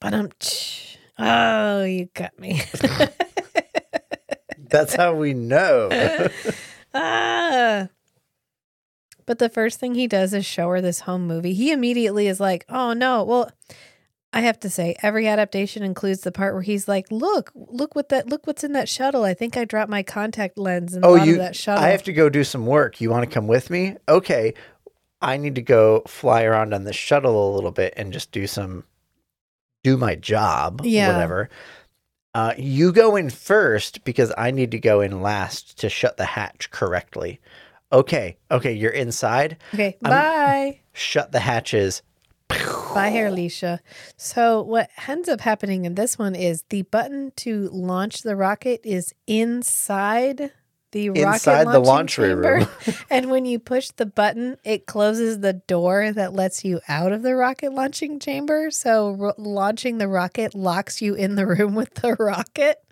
But 0.00 0.14
I'm. 0.14 0.30
Oh, 1.18 1.84
you 1.84 2.08
got 2.14 2.38
me. 2.38 2.62
That's 4.58 4.94
how 4.94 5.14
we 5.14 5.32
know. 5.32 5.88
ah. 6.94 7.88
But 9.24 9.38
the 9.38 9.48
first 9.48 9.80
thing 9.80 9.94
he 9.94 10.06
does 10.06 10.34
is 10.34 10.44
show 10.44 10.68
her 10.68 10.80
this 10.80 11.00
home 11.00 11.26
movie. 11.26 11.54
He 11.54 11.72
immediately 11.72 12.28
is 12.28 12.38
like, 12.38 12.64
"Oh 12.68 12.92
no!" 12.92 13.24
Well, 13.24 13.50
I 14.36 14.40
have 14.40 14.60
to 14.60 14.70
say, 14.70 14.94
every 15.02 15.26
adaptation 15.26 15.82
includes 15.82 16.20
the 16.20 16.30
part 16.30 16.52
where 16.52 16.62
he's 16.62 16.86
like, 16.86 17.06
"Look, 17.10 17.50
look 17.54 17.94
what 17.94 18.10
that, 18.10 18.28
look 18.28 18.46
what's 18.46 18.62
in 18.64 18.72
that 18.72 18.86
shuttle. 18.86 19.24
I 19.24 19.32
think 19.32 19.56
I 19.56 19.64
dropped 19.64 19.90
my 19.90 20.02
contact 20.02 20.58
lens 20.58 20.94
in 20.94 21.02
oh, 21.06 21.14
you. 21.14 21.32
of 21.32 21.38
that 21.38 21.56
shuttle." 21.56 21.82
I 21.82 21.88
have 21.88 22.02
to 22.02 22.12
go 22.12 22.28
do 22.28 22.44
some 22.44 22.66
work. 22.66 23.00
You 23.00 23.08
want 23.08 23.24
to 23.26 23.32
come 23.32 23.46
with 23.46 23.70
me? 23.70 23.96
Okay. 24.06 24.52
I 25.22 25.38
need 25.38 25.54
to 25.54 25.62
go 25.62 26.02
fly 26.06 26.42
around 26.42 26.74
on 26.74 26.84
the 26.84 26.92
shuttle 26.92 27.50
a 27.50 27.54
little 27.54 27.70
bit 27.70 27.94
and 27.96 28.12
just 28.12 28.30
do 28.30 28.46
some, 28.46 28.84
do 29.82 29.96
my 29.96 30.14
job, 30.14 30.82
Yeah. 30.84 31.10
whatever. 31.12 31.48
Uh, 32.34 32.52
you 32.58 32.92
go 32.92 33.16
in 33.16 33.30
first 33.30 34.04
because 34.04 34.30
I 34.36 34.50
need 34.50 34.70
to 34.72 34.78
go 34.78 35.00
in 35.00 35.22
last 35.22 35.78
to 35.78 35.88
shut 35.88 36.18
the 36.18 36.26
hatch 36.26 36.70
correctly. 36.70 37.40
Okay. 37.90 38.36
Okay. 38.50 38.72
You're 38.74 38.90
inside. 38.92 39.56
okay, 39.72 39.96
I'm- 40.04 40.10
bye. 40.10 40.80
Shut 40.92 41.32
the 41.32 41.40
hatches. 41.40 42.02
Bye, 42.48 43.10
here, 43.10 43.26
Alicia. 43.26 43.80
So, 44.16 44.62
what 44.62 44.88
ends 45.06 45.28
up 45.28 45.40
happening 45.40 45.84
in 45.84 45.96
this 45.96 46.18
one 46.18 46.34
is 46.34 46.64
the 46.70 46.82
button 46.82 47.32
to 47.36 47.68
launch 47.72 48.22
the 48.22 48.36
rocket 48.36 48.80
is 48.84 49.12
inside 49.26 50.50
the 50.92 51.06
Inside 51.08 51.66
rocket 51.66 51.72
the 51.72 52.06
chamber. 52.06 52.54
room. 52.60 52.68
and 53.10 53.30
when 53.30 53.44
you 53.44 53.58
push 53.58 53.90
the 53.90 54.06
button, 54.06 54.56
it 54.64 54.86
closes 54.86 55.40
the 55.40 55.52
door 55.54 56.10
that 56.12 56.32
lets 56.32 56.64
you 56.64 56.80
out 56.88 57.12
of 57.12 57.22
the 57.22 57.34
rocket 57.34 57.72
launching 57.74 58.18
chamber. 58.18 58.70
So, 58.70 59.10
ro- 59.10 59.34
launching 59.36 59.98
the 59.98 60.08
rocket 60.08 60.54
locks 60.54 61.02
you 61.02 61.14
in 61.14 61.34
the 61.34 61.46
room 61.46 61.74
with 61.74 61.92
the 61.94 62.14
rocket. 62.18 62.82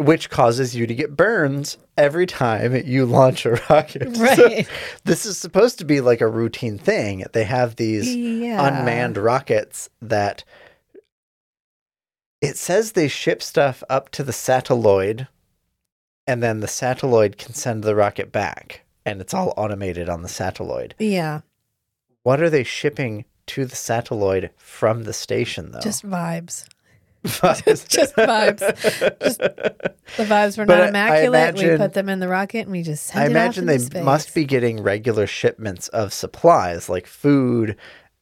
Which 0.00 0.30
causes 0.30 0.74
you 0.74 0.86
to 0.86 0.94
get 0.94 1.14
burns 1.16 1.76
every 1.98 2.26
time 2.26 2.74
you 2.86 3.04
launch 3.04 3.44
a 3.44 3.50
rocket. 3.70 4.16
So 4.16 4.22
Right. 4.22 4.66
this 5.04 5.26
is 5.26 5.36
supposed 5.36 5.78
to 5.78 5.84
be 5.84 6.00
like 6.00 6.20
a 6.22 6.26
routine 6.26 6.78
thing. 6.78 7.24
They 7.32 7.44
have 7.44 7.76
these 7.76 8.14
yeah. 8.16 8.66
unmanned 8.66 9.18
rockets 9.18 9.90
that 10.00 10.42
it 12.40 12.56
says 12.56 12.92
they 12.92 13.08
ship 13.08 13.42
stuff 13.42 13.82
up 13.90 14.08
to 14.12 14.22
the 14.22 14.32
satelloid 14.32 15.28
and 16.26 16.42
then 16.42 16.60
the 16.60 16.66
satelloid 16.66 17.36
can 17.36 17.52
send 17.52 17.82
the 17.84 17.94
rocket 17.94 18.32
back 18.32 18.82
and 19.04 19.20
it's 19.20 19.34
all 19.34 19.52
automated 19.56 20.08
on 20.08 20.22
the 20.22 20.28
satelloid. 20.28 20.92
Yeah. 20.98 21.40
What 22.22 22.40
are 22.40 22.48
they 22.50 22.64
shipping 22.64 23.26
to 23.48 23.66
the 23.66 23.76
satelloid 23.76 24.50
from 24.56 25.04
the 25.04 25.12
station 25.12 25.72
though? 25.72 25.80
Just 25.80 26.06
vibes. 26.06 26.66
Vibes. 27.24 27.88
just 27.88 28.14
vibes. 28.16 28.60
Just- 29.20 29.38
The 29.40 30.24
vibes 30.24 30.58
were 30.58 30.64
But 30.66 30.92
not 30.92 31.10
I- 31.10 31.22
I 31.22 31.22
immaculate. 31.26 31.54
we 31.72 31.76
put 31.76 31.92
them 31.94 32.08
in 32.08 32.18
the 32.20 32.28
rocket 32.28 32.60
and 32.60 32.70
we 32.70 32.82
just 32.82 33.06
sent 33.06 33.20
I 33.22 33.26
imagine 33.26 33.66
they 33.66 33.78
space. 33.78 34.02
must 34.04 34.34
be 34.34 34.44
getting 34.44 34.82
regular 34.82 35.26
shipments 35.26 35.88
of 35.88 36.12
supplies 36.12 36.88
like 36.88 37.06
food 37.06 37.76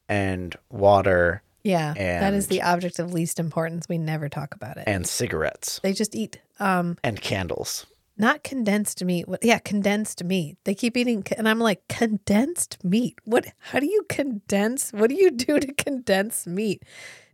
and 0.09 0.55
water 0.71 1.43
Yeah, 1.63 1.95
and, 1.97 2.23
that 2.23 2.35
is 2.35 2.47
the 2.49 2.63
object 2.63 2.99
of 2.99 3.13
least 3.13 3.39
importance. 3.39 3.89
We 3.89 3.99
never 3.99 4.29
talk 4.29 4.55
about 4.55 4.77
it. 4.79 4.85
and 4.87 5.07
cigarettes 5.07 5.81
they 5.83 5.93
just 5.93 6.15
eat 6.15 6.41
um 6.61 6.97
and 7.05 7.21
candles. 7.21 7.87
not 8.17 8.43
condensed 8.43 9.03
meat. 9.05 9.29
What 9.29 9.45
yeah, 9.45 9.59
condensed 9.59 10.25
meat. 10.25 10.57
They 10.65 10.75
keep 10.75 10.97
eating 10.97 11.25
and 11.37 11.49
I'm 11.49 11.59
like, 11.61 11.87
condensed 11.89 12.79
meat. 12.85 13.19
What 13.25 13.47
how 13.61 13.79
do 13.81 13.87
you 13.87 14.03
condense? 14.09 14.91
What 14.93 15.09
do 15.11 15.15
you 15.17 15.31
do 15.31 15.59
to 15.61 15.73
condense 15.75 16.47
meat? 16.47 16.83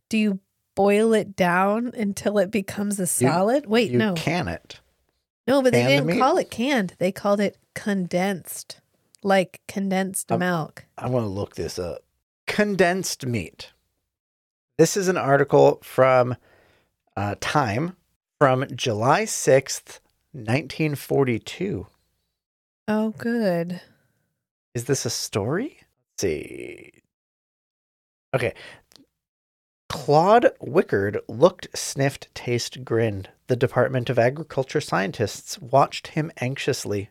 Do 0.09 0.19
you 0.19 0.41
boil 0.75 1.12
it 1.14 1.37
down 1.37 1.93
until 1.95 2.39
it 2.39 2.51
becomes 2.51 2.99
a 2.99 3.03
You- 3.03 3.07
solid? 3.07 3.66
Wait, 3.66 3.91
You 3.91 3.99
no. 3.99 4.14
can 4.14 4.49
it. 4.49 4.81
No, 5.47 5.61
but 5.62 5.72
they 5.72 5.83
the 5.83 5.89
didn't 5.89 6.07
meat? 6.07 6.18
call 6.18 6.39
it 6.39 6.51
canned. 6.51 6.95
They 6.99 7.12
called 7.12 7.41
it 7.41 7.59
condensed. 7.75 8.81
Like 9.22 9.61
condensed 9.68 10.31
Um, 10.33 10.41
milk. 10.41 10.85
I 10.99 11.09
want 11.09 11.25
to 11.25 11.29
look 11.31 11.55
this 11.55 11.79
up. 11.79 12.03
Condensed 12.47 13.25
meat. 13.27 13.72
This 14.77 14.97
is 14.97 15.09
an 15.09 15.16
article 15.16 15.79
from 15.83 16.37
uh, 17.16 17.37
Time 17.41 17.97
from 18.39 18.66
July 18.75 19.22
6th, 19.22 20.01
1942. 20.33 21.87
Oh 22.89 23.11
good. 23.11 23.81
Is 24.75 24.85
this 24.85 25.07
a 25.07 25.11
story? 25.11 25.79
Let's 26.11 26.22
see. 26.22 26.93
Okay. 28.35 28.55
Claude 29.89 30.51
Wickard 30.61 31.18
looked, 31.28 31.68
sniffed, 31.76 32.28
tasted, 32.35 32.85
grinned. 32.85 33.30
The 33.47 33.57
Department 33.57 34.11
of 34.11 34.18
Agriculture 34.18 34.80
scientists 34.80 35.59
watched 35.61 36.09
him 36.09 36.32
anxiously. 36.39 37.11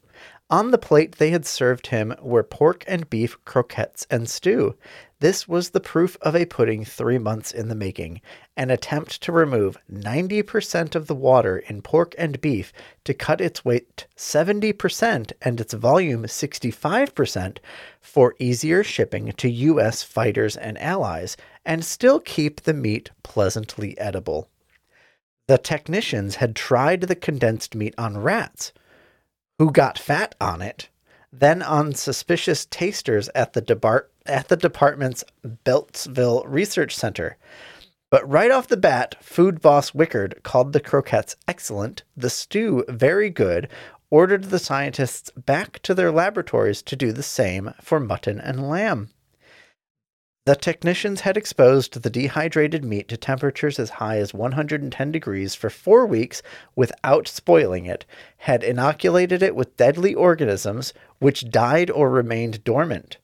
On 0.54 0.70
the 0.70 0.78
plate 0.78 1.14
they 1.14 1.32
had 1.32 1.48
served 1.48 1.88
him 1.88 2.14
were 2.22 2.44
pork 2.44 2.84
and 2.86 3.10
beef 3.10 3.44
croquettes 3.44 4.06
and 4.12 4.30
stew. 4.30 4.76
This 5.20 5.48
was 5.48 5.72
the 5.72 5.80
proof 5.80 6.16
of 6.22 6.36
a 6.36 6.46
pudding 6.46 6.86
three 6.86 7.18
months 7.18 7.52
in 7.52 7.70
the 7.70 7.76
making, 7.76 8.22
an 8.56 8.70
attempt 8.70 9.20
to 9.24 9.32
remove 9.32 9.80
90% 9.92 10.94
of 10.94 11.08
the 11.08 11.16
water 11.16 11.58
in 11.58 11.82
pork 11.82 12.14
and 12.20 12.40
beef 12.40 12.72
to 13.04 13.16
cut 13.16 13.42
its 13.42 13.66
weight 13.66 14.06
70% 14.16 15.32
and 15.42 15.60
its 15.60 15.74
volume 15.74 16.26
65% 16.26 17.58
for 18.00 18.36
easier 18.38 18.84
shipping 18.84 19.32
to 19.32 19.50
U.S. 19.50 20.04
fighters 20.04 20.56
and 20.56 20.80
allies, 20.80 21.36
and 21.66 21.84
still 21.84 22.20
keep 22.20 22.62
the 22.62 22.76
meat 22.76 23.10
pleasantly 23.24 23.98
edible. 23.98 24.50
The 25.48 25.58
technicians 25.58 26.36
had 26.36 26.56
tried 26.56 27.02
the 27.02 27.16
condensed 27.16 27.74
meat 27.74 27.96
on 27.98 28.20
rats, 28.20 28.72
who 29.60 29.72
got 29.72 30.00
fat 30.00 30.36
on 30.40 30.62
it, 30.62 30.90
then 31.32 31.62
on 31.62 31.94
suspicious 31.94 32.66
tasters 32.66 33.30
at 33.36 33.54
the, 33.54 34.06
at 34.26 34.48
the 34.48 34.58
department's 34.58 35.24
Beltsville 35.66 36.44
Research 36.46 36.96
Center. 36.96 37.38
But 38.10 38.30
right 38.30 38.52
off 38.52 38.68
the 38.68 38.78
bat, 38.78 39.16
food 39.24 39.60
boss 39.62 39.92
Wickard 39.92 40.44
called 40.44 40.74
the 40.74 40.80
croquettes 40.80 41.36
excellent, 41.48 42.04
the 42.16 42.30
stew 42.30 42.86
very 42.88 43.32
good, 43.32 43.70
ordered 44.12 44.46
the 44.46 44.60
scientists 44.60 45.32
back 45.32 45.82
to 45.82 45.96
their 45.96 46.12
laboratories 46.12 46.84
to 46.84 46.96
do 46.96 47.12
the 47.12 47.24
same 47.24 47.74
for 47.82 48.00
mutton 48.00 48.40
and 48.40 48.70
lamb. 48.70 49.10
The 50.46 50.56
technicians 50.58 51.22
had 51.22 51.38
exposed 51.38 52.02
the 52.02 52.10
dehydrated 52.10 52.84
meat 52.84 53.08
to 53.08 53.16
temperatures 53.16 53.80
as 53.80 53.92
high 53.92 54.18
as 54.18 54.34
110 54.34 55.12
degrees 55.12 55.56
for 55.56 55.70
four 55.70 56.06
weeks 56.06 56.42
without 56.76 57.30
spoiling 57.30 57.86
it, 57.86 58.06
had 58.40 58.62
inoculated 58.62 59.42
it 59.42 59.56
with 59.56 59.78
deadly 59.78 60.14
organisms 60.14 60.94
which 61.20 61.50
died 61.50 61.90
or 61.90 62.10
remained 62.10 62.66
dormant. 62.66 63.20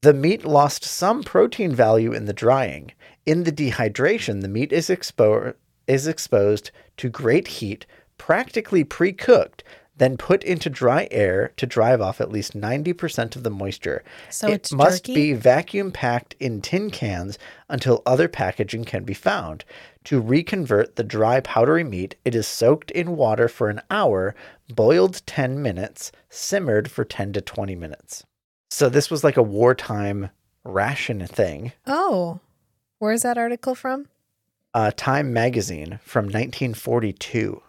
The 0.00 0.14
meat 0.14 0.46
lost 0.46 0.82
some 0.82 1.22
protein 1.22 1.74
value 1.74 2.14
in 2.14 2.24
the 2.24 2.32
drying. 2.32 2.92
In 3.26 3.44
the 3.44 3.52
dehydration, 3.52 4.40
the 4.40 4.48
meat 4.48 4.72
is, 4.72 4.88
expo- 4.88 5.52
is 5.86 6.06
exposed 6.06 6.70
to 6.96 7.10
great 7.10 7.48
heat, 7.48 7.84
practically 8.16 8.82
pre 8.82 9.12
cooked, 9.12 9.62
then 10.00 10.16
put 10.16 10.42
into 10.44 10.70
dry 10.70 11.06
air 11.10 11.52
to 11.58 11.66
drive 11.66 12.00
off 12.00 12.22
at 12.22 12.32
least 12.32 12.58
90% 12.58 13.36
of 13.36 13.42
the 13.42 13.50
moisture. 13.50 14.02
So 14.30 14.48
it 14.48 14.72
must 14.72 15.04
jerky? 15.04 15.14
be 15.14 15.32
vacuum 15.34 15.92
packed 15.92 16.34
in 16.40 16.62
tin 16.62 16.90
cans 16.90 17.38
until 17.68 18.02
other 18.06 18.26
packaging 18.26 18.86
can 18.86 19.04
be 19.04 19.12
found. 19.12 19.62
To 20.04 20.18
reconvert 20.18 20.96
the 20.96 21.04
dry 21.04 21.40
powdery 21.40 21.84
meat, 21.84 22.14
it 22.24 22.34
is 22.34 22.46
soaked 22.46 22.90
in 22.92 23.14
water 23.14 23.46
for 23.46 23.68
an 23.68 23.82
hour, 23.90 24.34
boiled 24.70 25.20
10 25.26 25.60
minutes, 25.60 26.12
simmered 26.30 26.90
for 26.90 27.04
10 27.04 27.34
to 27.34 27.42
20 27.42 27.76
minutes. 27.76 28.24
So 28.70 28.88
this 28.88 29.10
was 29.10 29.22
like 29.22 29.36
a 29.36 29.42
wartime 29.42 30.30
ration 30.64 31.26
thing. 31.26 31.72
Oh, 31.86 32.40
where's 32.98 33.20
that 33.20 33.36
article 33.36 33.74
from? 33.74 34.06
Uh, 34.72 34.92
Time 34.96 35.34
magazine 35.34 35.98
from 36.02 36.24
1942. 36.24 37.60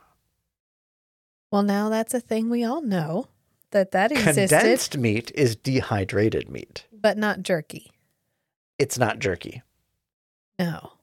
Well, 1.51 1.63
now 1.63 1.89
that's 1.89 2.13
a 2.13 2.19
thing 2.21 2.49
we 2.49 2.63
all 2.63 2.81
know 2.81 3.27
that 3.71 3.91
that 3.91 4.11
existed, 4.11 4.49
Condensed 4.49 4.97
meat 4.97 5.31
is 5.35 5.55
dehydrated 5.55 6.49
meat. 6.49 6.85
but 6.93 7.17
not 7.17 7.41
jerky. 7.43 7.91
It's 8.79 8.97
not 8.97 9.19
jerky. 9.19 9.61
No. 10.59 10.93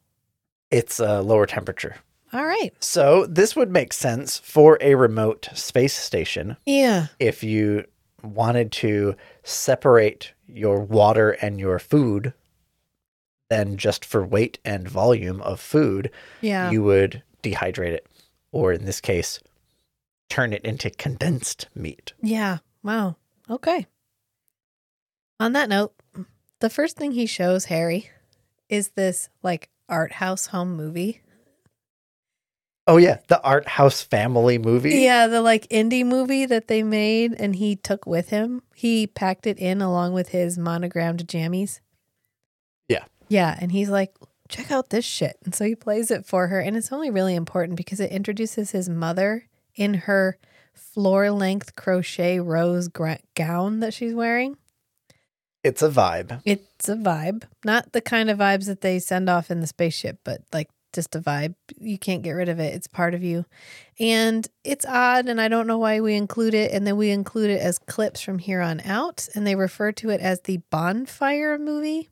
It's 0.71 1.01
a 1.01 1.21
lower 1.23 1.47
temperature. 1.47 1.97
All 2.33 2.45
right. 2.45 2.73
So 2.81 3.27
this 3.27 3.57
would 3.57 3.71
make 3.71 3.93
sense 3.93 4.39
for 4.39 4.79
a 4.81 4.95
remote 4.97 5.49
space 5.55 5.95
station 5.95 6.57
Yeah. 6.67 7.07
if 7.19 7.43
you 7.43 7.85
wanted 8.23 8.71
to 8.73 9.15
separate 9.45 10.33
your 10.47 10.81
water 10.81 11.31
and 11.33 11.59
your 11.59 11.79
food. 11.79 12.33
Then 13.49 13.77
just 13.79 14.05
for 14.05 14.27
weight 14.27 14.59
and 14.65 14.87
volume 14.89 15.41
of 15.43 15.59
food, 15.61 16.11
Yeah. 16.43 16.71
you 16.71 16.83
would 16.83 17.23
dehydrate 17.43 17.93
it, 17.93 18.07
or 18.53 18.73
in 18.73 18.85
this 18.85 19.01
case, 19.01 19.41
turn 20.29 20.53
it 20.53 20.65
into 20.65 20.91
condensed 20.91 21.69
meat. 21.75 22.13
Yeah. 22.23 22.59
Wow. 22.83 23.17
Okay. 23.49 23.87
On 25.41 25.53
that 25.53 25.69
note, 25.69 25.95
the 26.61 26.71
first 26.71 26.97
thing 26.97 27.13
he 27.13 27.27
shows 27.27 27.67
Hari 27.67 28.11
is 28.69 28.91
this 28.91 29.29
like 29.43 29.71
art 29.89 30.13
house 30.13 30.47
home 30.47 30.77
movie. 30.77 31.23
Oh 32.87 32.97
yeah, 32.97 33.19
the 33.29 33.41
art 33.43 33.69
house 33.69 34.03
family 34.03 34.59
movie. 34.59 34.97
Yeah, 34.97 35.27
the 35.27 35.43
like 35.43 35.69
indie 35.69 36.07
movie 36.07 36.47
that 36.47 36.69
they 36.69 36.83
made 36.83 37.35
and 37.35 37.55
he 37.55 37.77
took 37.77 38.07
with 38.07 38.31
him. 38.31 38.63
He 38.75 39.07
packed 39.07 39.47
it 39.47 39.59
in 39.59 39.83
along 39.83 40.15
with 40.15 40.31
his 40.31 40.57
monogrammed 40.59 41.27
jammies. 41.27 41.81
Yeah. 42.89 43.05
Yeah, 43.29 43.57
and 43.61 43.73
he's 43.73 43.91
like, 43.91 44.15
check 44.49 44.71
out 44.71 44.89
this 44.89 45.05
shit. 45.05 45.37
And 45.45 45.55
so 45.55 45.65
he 45.65 45.75
plays 45.75 46.11
it 46.11 46.25
for 46.25 46.49
her. 46.49 46.61
And 46.61 46.77
it's 46.77 46.91
only 46.91 47.11
really 47.11 47.35
important 47.35 47.77
because 47.77 48.01
it 48.01 48.11
introduces 48.11 48.71
his 48.71 48.89
mother 48.89 49.48
in 49.79 49.95
her 49.95 50.37
floor 50.75 51.31
length 51.31 51.77
crochet 51.77 52.41
rose 52.41 52.89
gra- 52.89 53.21
gown 53.35 53.81
that 53.81 53.95
she's 53.95 54.13
wearing. 54.13 54.57
It's 55.65 55.83
a 55.83 55.89
vibe. 55.89 56.41
It's 56.45 56.89
a 56.89 56.97
vibe, 56.97 57.45
not 57.65 57.93
the 57.93 58.01
kind 58.01 58.31
of 58.31 58.39
vibes 58.39 58.67
that 58.67 58.81
they 58.81 58.99
send 58.99 59.29
off 59.29 59.51
in 59.51 59.61
the 59.61 59.67
spaceship, 59.67 60.19
but 60.25 60.43
like 60.53 60.69
just 60.93 61.15
a 61.15 61.21
vibe. 61.21 61.55
You 61.79 61.99
can't 61.99 62.23
get 62.23 62.33
rid 62.33 62.49
of 62.49 62.59
it. 62.59 62.75
It's 62.75 62.87
part 62.87 63.15
of 63.15 63.23
you. 63.23 63.45
And 63.99 64.47
it's 64.65 64.87
odd, 64.87 65.29
and 65.29 65.41
I 65.41 65.49
don't 65.49 65.67
know 65.67 65.79
why 65.79 66.01
we 66.01 66.15
include 66.15 66.55
it. 66.55 66.73
And 66.73 66.87
then 66.87 66.97
we 66.97 67.11
include 67.11 67.51
it 67.51 67.61
as 67.61 67.79
clips 67.79 68.21
from 68.21 68.39
here 68.39 68.61
on 68.61 68.81
out, 68.81 69.29
and 69.35 69.47
they 69.47 69.55
refer 69.55 69.93
to 69.93 70.11
it 70.11 70.21
as 70.21 70.41
the 70.43 70.61
bonfire 70.71 71.59
movie. 71.59 72.09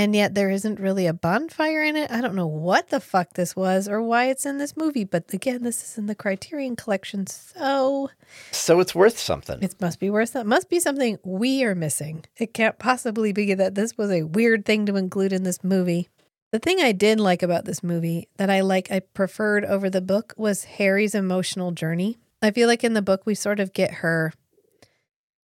And 0.00 0.14
yet 0.16 0.34
there 0.34 0.48
isn't 0.48 0.80
really 0.80 1.06
a 1.06 1.12
bonfire 1.12 1.82
in 1.82 1.94
it. 1.94 2.10
I 2.10 2.22
don't 2.22 2.34
know 2.34 2.46
what 2.46 2.88
the 2.88 3.00
fuck 3.00 3.34
this 3.34 3.54
was 3.54 3.86
or 3.86 4.00
why 4.00 4.30
it's 4.30 4.46
in 4.46 4.56
this 4.56 4.74
movie. 4.74 5.04
But 5.04 5.34
again, 5.34 5.62
this 5.62 5.82
is 5.82 5.98
in 5.98 6.06
the 6.06 6.14
Criterion 6.14 6.74
collection. 6.74 7.26
So 7.26 8.08
So 8.50 8.80
it's 8.80 8.94
worth 8.94 9.18
something. 9.18 9.62
it 9.62 9.78
must 9.78 10.00
be 10.00 10.08
worth 10.08 10.32
that. 10.32 10.46
Must 10.46 10.70
be 10.70 10.80
something 10.80 11.18
we 11.22 11.64
are 11.64 11.74
missing. 11.74 12.24
It 12.38 12.54
can't 12.54 12.78
possibly 12.78 13.34
be 13.34 13.52
that 13.52 13.74
this 13.74 13.98
was 13.98 14.10
a 14.10 14.22
weird 14.22 14.64
thing 14.64 14.86
to 14.86 14.96
include 14.96 15.34
in 15.34 15.42
this 15.42 15.62
movie. 15.62 16.08
The 16.50 16.58
thing 16.58 16.80
I 16.80 16.92
did 16.92 17.20
like 17.20 17.42
about 17.42 17.66
this 17.66 17.82
movie 17.82 18.26
that 18.38 18.48
I 18.48 18.62
like 18.62 18.90
I 18.90 19.00
preferred 19.00 19.66
over 19.66 19.90
the 19.90 20.00
book 20.00 20.32
was 20.38 20.64
Hari's 20.64 21.14
emotional 21.14 21.72
journey. 21.72 22.16
I 22.40 22.52
feel 22.52 22.68
like 22.68 22.82
in 22.84 22.94
the 22.94 23.02
book 23.02 23.26
we 23.26 23.34
sort 23.34 23.60
of 23.60 23.74
get 23.74 23.96
her 23.96 24.32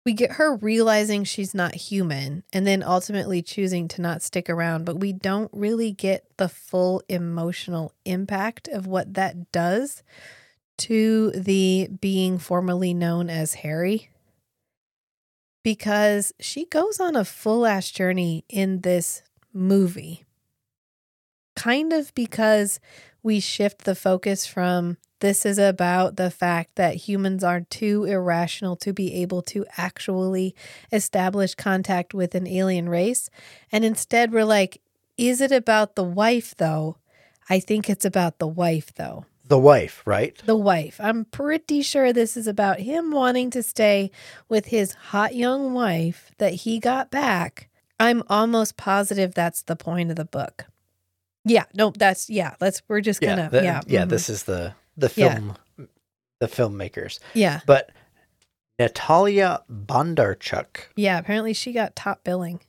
we 0.05 0.13
get 0.13 0.33
her 0.33 0.55
realizing 0.55 1.23
she's 1.23 1.53
not 1.53 1.75
human 1.75 2.43
and 2.53 2.65
then 2.65 2.81
ultimately 2.83 3.41
choosing 3.41 3.87
to 3.89 4.01
not 4.01 4.21
stick 4.21 4.49
around, 4.49 4.85
but 4.85 4.99
we 4.99 5.13
don't 5.13 5.51
really 5.53 5.91
get 5.91 6.25
the 6.37 6.49
full 6.49 7.03
emotional 7.09 7.93
impact 8.05 8.67
of 8.67 8.87
what 8.87 9.13
that 9.15 9.51
does 9.51 10.03
to 10.77 11.31
the 11.31 11.89
being 11.99 12.37
formerly 12.37 12.93
known 12.93 13.29
as 13.29 13.55
Hari 13.55 14.09
because 15.63 16.33
she 16.39 16.65
goes 16.65 16.99
on 16.99 17.15
a 17.15 17.25
full 17.25 17.65
ass 17.65 17.91
journey 17.91 18.45
in 18.49 18.81
this 18.81 19.21
movie. 19.53 20.25
Kind 21.55 21.91
of 21.91 22.13
because 22.15 22.79
we 23.21 23.39
shift 23.39 23.83
the 23.83 23.95
focus 23.95 24.45
from 24.45 24.97
this 25.19 25.45
is 25.45 25.57
about 25.57 26.15
the 26.15 26.31
fact 26.31 26.75
that 26.75 26.95
humans 26.95 27.43
are 27.43 27.61
too 27.61 28.05
irrational 28.05 28.75
to 28.77 28.93
be 28.93 29.13
able 29.21 29.41
to 29.43 29.65
actually 29.77 30.55
establish 30.91 31.55
contact 31.55 32.13
with 32.13 32.35
an 32.35 32.47
alien 32.47 32.87
race. 32.89 33.29
And 33.71 33.83
instead, 33.83 34.31
we're 34.31 34.45
like, 34.45 34.81
is 35.17 35.41
it 35.41 35.51
about 35.51 35.95
the 35.95 36.03
wife 36.03 36.55
though? 36.55 36.97
I 37.49 37.59
think 37.59 37.89
it's 37.89 38.05
about 38.05 38.39
the 38.39 38.47
wife 38.47 38.93
though 38.95 39.25
The 39.45 39.57
wife, 39.59 40.03
right? 40.05 40.37
the 40.45 40.55
wife. 40.55 40.99
I'm 41.01 41.25
pretty 41.25 41.81
sure 41.81 42.13
this 42.13 42.37
is 42.37 42.47
about 42.47 42.79
him 42.79 43.11
wanting 43.11 43.49
to 43.51 43.63
stay 43.63 44.11
with 44.47 44.67
his 44.67 44.93
hot 44.93 45.35
young 45.35 45.73
wife 45.73 46.31
that 46.37 46.53
he 46.53 46.79
got 46.79 47.09
back. 47.11 47.67
I'm 47.99 48.23
almost 48.29 48.77
positive 48.77 49.33
that's 49.33 49.63
the 49.63 49.75
point 49.75 50.09
of 50.11 50.15
the 50.15 50.25
book. 50.25 50.65
Yeah, 51.43 51.65
no, 51.73 51.91
that's 51.91 52.29
yeah. 52.29 52.55
Let's 52.61 52.81
we're 52.87 53.01
just 53.01 53.21
Yeah, 53.21 53.35
gonna 53.35 53.49
the- 53.49 53.63
yeah 53.63 53.81
yeah. 53.87 54.05
mhm, 54.05 54.09
This 54.09 54.29
is 54.29 54.43
the 54.43 54.73
the 54.99 55.11
Yeah. 55.15 55.33
film, 55.35 55.57
the 56.39 56.47
filmmakers. 56.47 57.19
yeah 57.33 57.61
But 57.65 57.91
Natalya 58.77 59.63
Bondarchuk, 59.69 60.87
yeah. 60.95 61.17
Apparently 61.19 61.53
she 61.53 61.73
got 61.73 61.95
top 61.95 62.23
billing. 62.23 62.61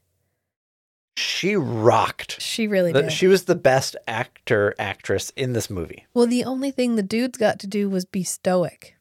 she 1.16 1.54
rocked. 1.54 2.40
She 2.40 2.66
really 2.66 2.92
The- 2.92 3.02
did. 3.02 3.12
she 3.12 3.26
was 3.26 3.44
the 3.44 3.54
best 3.54 3.94
actor 4.08 4.74
actress 4.78 5.30
in 5.36 5.52
this 5.52 5.68
movie. 5.68 6.06
well, 6.14 6.26
the 6.26 6.44
only 6.44 6.70
thing 6.70 6.96
the 6.96 7.02
dudes 7.02 7.36
got 7.38 7.58
to 7.60 7.66
do 7.66 7.90
was 7.90 8.04
be 8.04 8.24
stoic. 8.24 8.94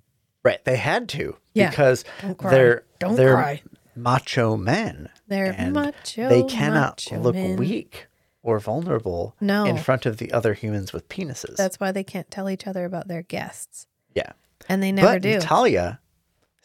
Right, 0.43 0.63
they 0.65 0.75
had 0.77 1.07
to 1.09 1.37
Yeah. 1.53 1.69
because 1.69 2.03
Don't 2.21 2.37
they're 2.39 2.83
Don't 2.99 3.15
they're 3.15 3.33
cry. 3.35 3.61
macho 3.95 4.57
men. 4.57 5.09
They're 5.27 5.53
macho. 5.71 6.27
they 6.29 6.43
cannot 6.43 7.05
macho 7.09 7.21
look 7.21 7.35
men. 7.35 7.55
weak 7.57 8.07
or 8.41 8.59
vulnerable 8.59 9.35
No, 9.41 9.65
in 9.65 9.77
front 9.77 10.05
of 10.05 10.17
the 10.17 10.31
other 10.31 10.53
humans 10.53 10.93
with 10.93 11.07
penises. 11.09 11.55
that's 11.55 11.79
why 11.79 11.91
they 11.91 12.03
can't 12.03 12.29
tell 12.31 12.49
each 12.49 12.65
other 12.67 12.85
about 12.85 13.07
their 13.07 13.21
guests, 13.23 13.85
yeah. 14.15 14.31
and 14.67 14.81
they 14.81 14.91
never 14.91 15.07
do. 15.07 15.13
but 15.13 15.21
do. 15.21 15.33
Natalya 15.39 15.99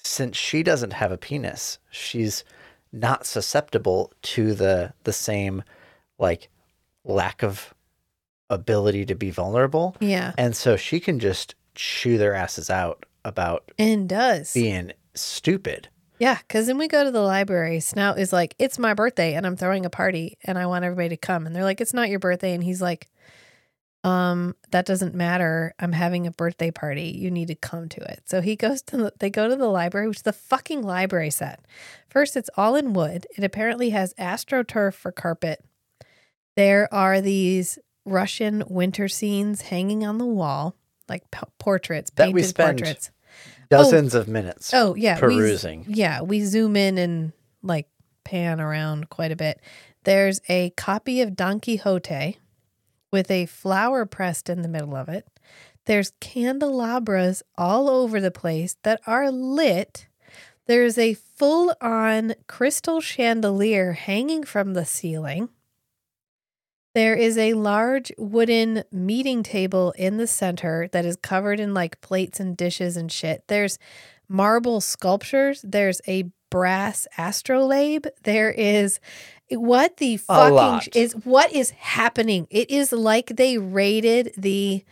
since 0.07 0.37
she 0.37 0.63
doesn't 0.63 0.93
have 0.93 1.11
a 1.11 1.17
penis, 1.17 1.79
she's 1.91 2.45
not 2.93 3.25
susceptible 3.27 4.13
to 4.23 4.53
the 4.55 4.93
the 5.05 5.13
same 5.13 5.63
like 6.19 6.49
lack 7.05 7.43
of 7.43 7.75
ability 8.51 9.07
to 9.07 9.15
be 9.15 9.31
vulnerable. 9.31 9.97
Yeah. 10.01 10.33
And 10.39 10.55
so 10.55 10.77
she 10.77 11.01
can 11.01 11.19
just 11.19 11.55
chew 11.75 12.19
their 12.19 12.35
asses 12.35 12.71
out 12.71 13.07
about 13.25 13.73
And 13.79 14.09
does. 14.09 14.53
being 14.53 14.93
stupid. 15.15 15.89
Yeah, 16.19 16.39
because 16.47 16.67
then 16.67 16.79
we 16.79 16.89
go 16.89 17.05
to 17.05 17.11
the 17.11 17.21
library. 17.21 17.81
Snaut 17.81 18.19
is 18.19 18.33
like, 18.33 18.55
It's 18.59 18.79
my 18.79 18.95
birthday 18.95 19.35
and 19.35 19.47
I'm 19.47 19.57
throwing 19.57 19.85
a 19.85 19.91
party 19.91 20.39
and 20.45 20.59
I 20.59 20.67
want 20.67 20.85
everybody 20.85 21.11
to 21.11 21.17
come. 21.17 21.47
And 21.47 21.55
they're 21.55 21.65
like, 21.65 21.81
It's 21.81 21.95
not 21.95 22.09
your 22.09 22.21
birthday. 22.21 22.55
And 22.55 22.63
he's 22.63 22.81
like, 22.81 23.09
Um, 24.05 24.55
that 24.71 24.87
doesn't 24.87 25.15
matter. 25.15 25.75
I'm 25.79 25.93
having 25.93 26.27
a 26.27 26.31
birthday 26.31 26.71
party. 26.71 27.09
You 27.19 27.31
need 27.31 27.49
to 27.49 27.55
come 27.57 27.89
to 27.91 28.01
it. 28.01 28.23
So 28.27 28.41
he 28.41 28.55
goes 28.55 28.83
to 28.83 28.97
the, 28.97 29.13
they 29.19 29.31
go 29.31 29.49
to 29.49 29.57
the 29.57 29.69
library, 29.69 30.09
which 30.09 30.19
is 30.19 30.23
the 30.23 30.33
fucking 30.33 30.83
library 30.83 31.31
set. 31.31 31.65
First, 32.09 32.37
it's 32.37 32.51
all 32.57 32.77
in 32.77 32.93
wood. 32.93 33.27
It 33.37 33.43
apparently 33.43 33.91
has 33.91 34.15
astroturf 34.15 34.95
for 34.95 35.11
carpet. 35.11 35.65
There 36.57 36.93
are 36.95 37.21
these 37.21 37.79
Russian 38.05 38.63
winter 38.69 39.09
scenes 39.09 39.63
hanging 39.63 40.07
on 40.07 40.19
the 40.19 40.27
wall, 40.27 40.77
like 41.09 41.29
p- 41.31 41.41
portraits, 41.59 42.11
That 42.15 42.27
painted 42.27 42.35
we 42.35 42.43
spend 42.45 42.79
portraits. 42.79 43.11
Oh, 43.71 43.79
Dozens 43.79 44.15
of 44.15 44.29
minutes. 44.29 44.73
Oh 44.75 44.95
yeah, 44.95 45.15
we- 45.17 45.21
perusing. 45.21 45.85
yeah, 45.89 46.21
we 46.23 46.41
zoom 46.41 46.77
in 46.77 46.99
and 46.99 47.33
like 47.63 47.89
pan 48.25 48.61
around 48.61 49.11
quite 49.11 49.33
a 49.33 49.37
bit. 49.37 49.61
There's 50.05 50.41
a 50.49 50.71
copy 50.71 51.21
of 51.23 51.35
Don 51.37 51.61
Quixote 51.61 52.39
with 53.11 53.31
a 53.31 53.47
flower 53.47 54.05
pressed 54.07 54.49
in 54.51 54.63
the 54.63 54.69
middle 54.69 54.95
of 54.95 55.09
it. 55.09 55.27
There's 55.87 56.13
candelabras 56.21 57.43
all 57.57 57.89
over 57.91 58.21
the 58.21 58.31
place 58.31 58.77
that 58.83 59.01
are 59.07 59.31
lit. 59.31 60.07
There's 60.67 60.97
a 60.97 61.15
full 61.15 61.75
on 61.81 62.35
crystal 62.47 63.01
chandelier 63.03 63.93
hanging 63.93 64.45
from 64.45 64.73
the 64.75 64.85
ceiling. 64.87 65.51
There 66.95 67.15
is 67.15 67.37
a 67.37 67.55
large 67.55 68.13
wooden 68.17 68.85
meeting 68.93 69.43
table 69.43 69.93
in 69.99 70.17
the 70.17 70.29
center 70.29 70.89
that 70.93 71.05
is 71.05 71.17
covered 71.17 71.59
in 71.59 71.75
like 71.75 72.01
plates 72.01 72.39
and 72.39 72.57
dishes 72.57 72.97
and 72.97 73.11
shit. 73.11 73.43
There's 73.49 73.79
marble 74.29 74.81
sculptures. 74.81 75.65
There's 75.67 76.01
a 76.07 76.31
brass 76.51 77.09
astrolabe. 77.19 78.07
There 78.23 78.51
is 78.51 79.01
what 79.51 79.97
the 79.97 80.19
fucking 80.19 80.93
is 80.95 81.15
what 81.25 81.53
is 81.53 81.71
happening? 81.71 82.47
It 82.49 82.71
is 82.71 82.93
like 82.93 83.37
they 83.37 83.59
raided 83.59 84.33
the 84.37 84.85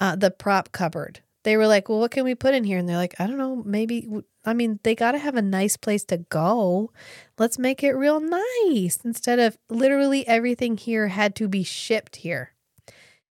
uh, 0.00 0.16
the 0.16 0.30
prop 0.30 0.70
cupboard. 0.72 1.20
They 1.48 1.56
were 1.56 1.66
like, 1.66 1.88
"Well, 1.88 1.98
what 1.98 2.10
can 2.10 2.24
we 2.24 2.34
put 2.34 2.52
in 2.52 2.64
here?" 2.64 2.76
And 2.76 2.86
they're 2.86 2.98
like, 2.98 3.18
"I 3.18 3.26
don't 3.26 3.38
know. 3.38 3.62
Maybe. 3.64 4.06
I 4.44 4.52
mean, 4.52 4.80
they 4.82 4.94
got 4.94 5.12
to 5.12 5.18
have 5.18 5.34
a 5.34 5.40
nice 5.40 5.78
place 5.78 6.04
to 6.04 6.18
go. 6.18 6.92
Let's 7.38 7.58
make 7.58 7.82
it 7.82 7.92
real 7.92 8.20
nice 8.20 8.98
instead 9.02 9.38
of 9.38 9.56
literally 9.70 10.28
everything 10.28 10.76
here 10.76 11.08
had 11.08 11.34
to 11.36 11.48
be 11.48 11.62
shipped 11.62 12.16
here." 12.16 12.52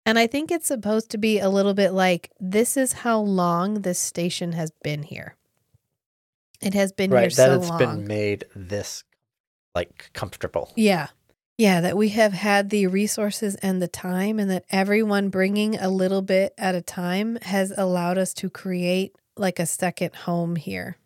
And 0.04 0.18
I 0.18 0.26
think 0.26 0.50
it's 0.50 0.66
supposed 0.66 1.08
to 1.12 1.16
be 1.16 1.38
a 1.38 1.48
little 1.48 1.72
bit 1.72 1.92
like 1.92 2.30
this 2.38 2.76
is 2.76 2.92
how 2.92 3.18
long 3.18 3.80
this 3.80 3.98
station 3.98 4.52
has 4.52 4.70
been 4.82 5.04
here. 5.04 5.36
It 6.60 6.74
has 6.74 6.92
been 6.92 7.12
here 7.12 7.18
right. 7.18 7.34
That 7.34 7.46
so 7.46 7.56
it's 7.60 7.70
long. 7.70 7.78
been 7.78 8.06
made 8.06 8.44
this 8.54 9.04
like 9.74 10.10
comfortable. 10.12 10.70
Yeah. 10.76 11.06
Yeah, 11.62 11.80
that 11.82 11.96
we 11.96 12.08
have 12.08 12.32
had 12.32 12.70
the 12.70 12.88
resources 12.88 13.54
and 13.54 13.80
the 13.80 13.86
time, 13.86 14.40
and 14.40 14.50
that 14.50 14.64
everyone 14.68 15.28
bringing 15.28 15.76
a 15.76 15.88
little 15.88 16.20
bit 16.20 16.54
at 16.58 16.74
a 16.74 16.82
time 16.82 17.38
has 17.42 17.72
allowed 17.76 18.18
us 18.18 18.34
to 18.34 18.50
create 18.50 19.14
like 19.36 19.60
a 19.60 19.66
second 19.66 20.12
home 20.12 20.56
here. 20.56 20.96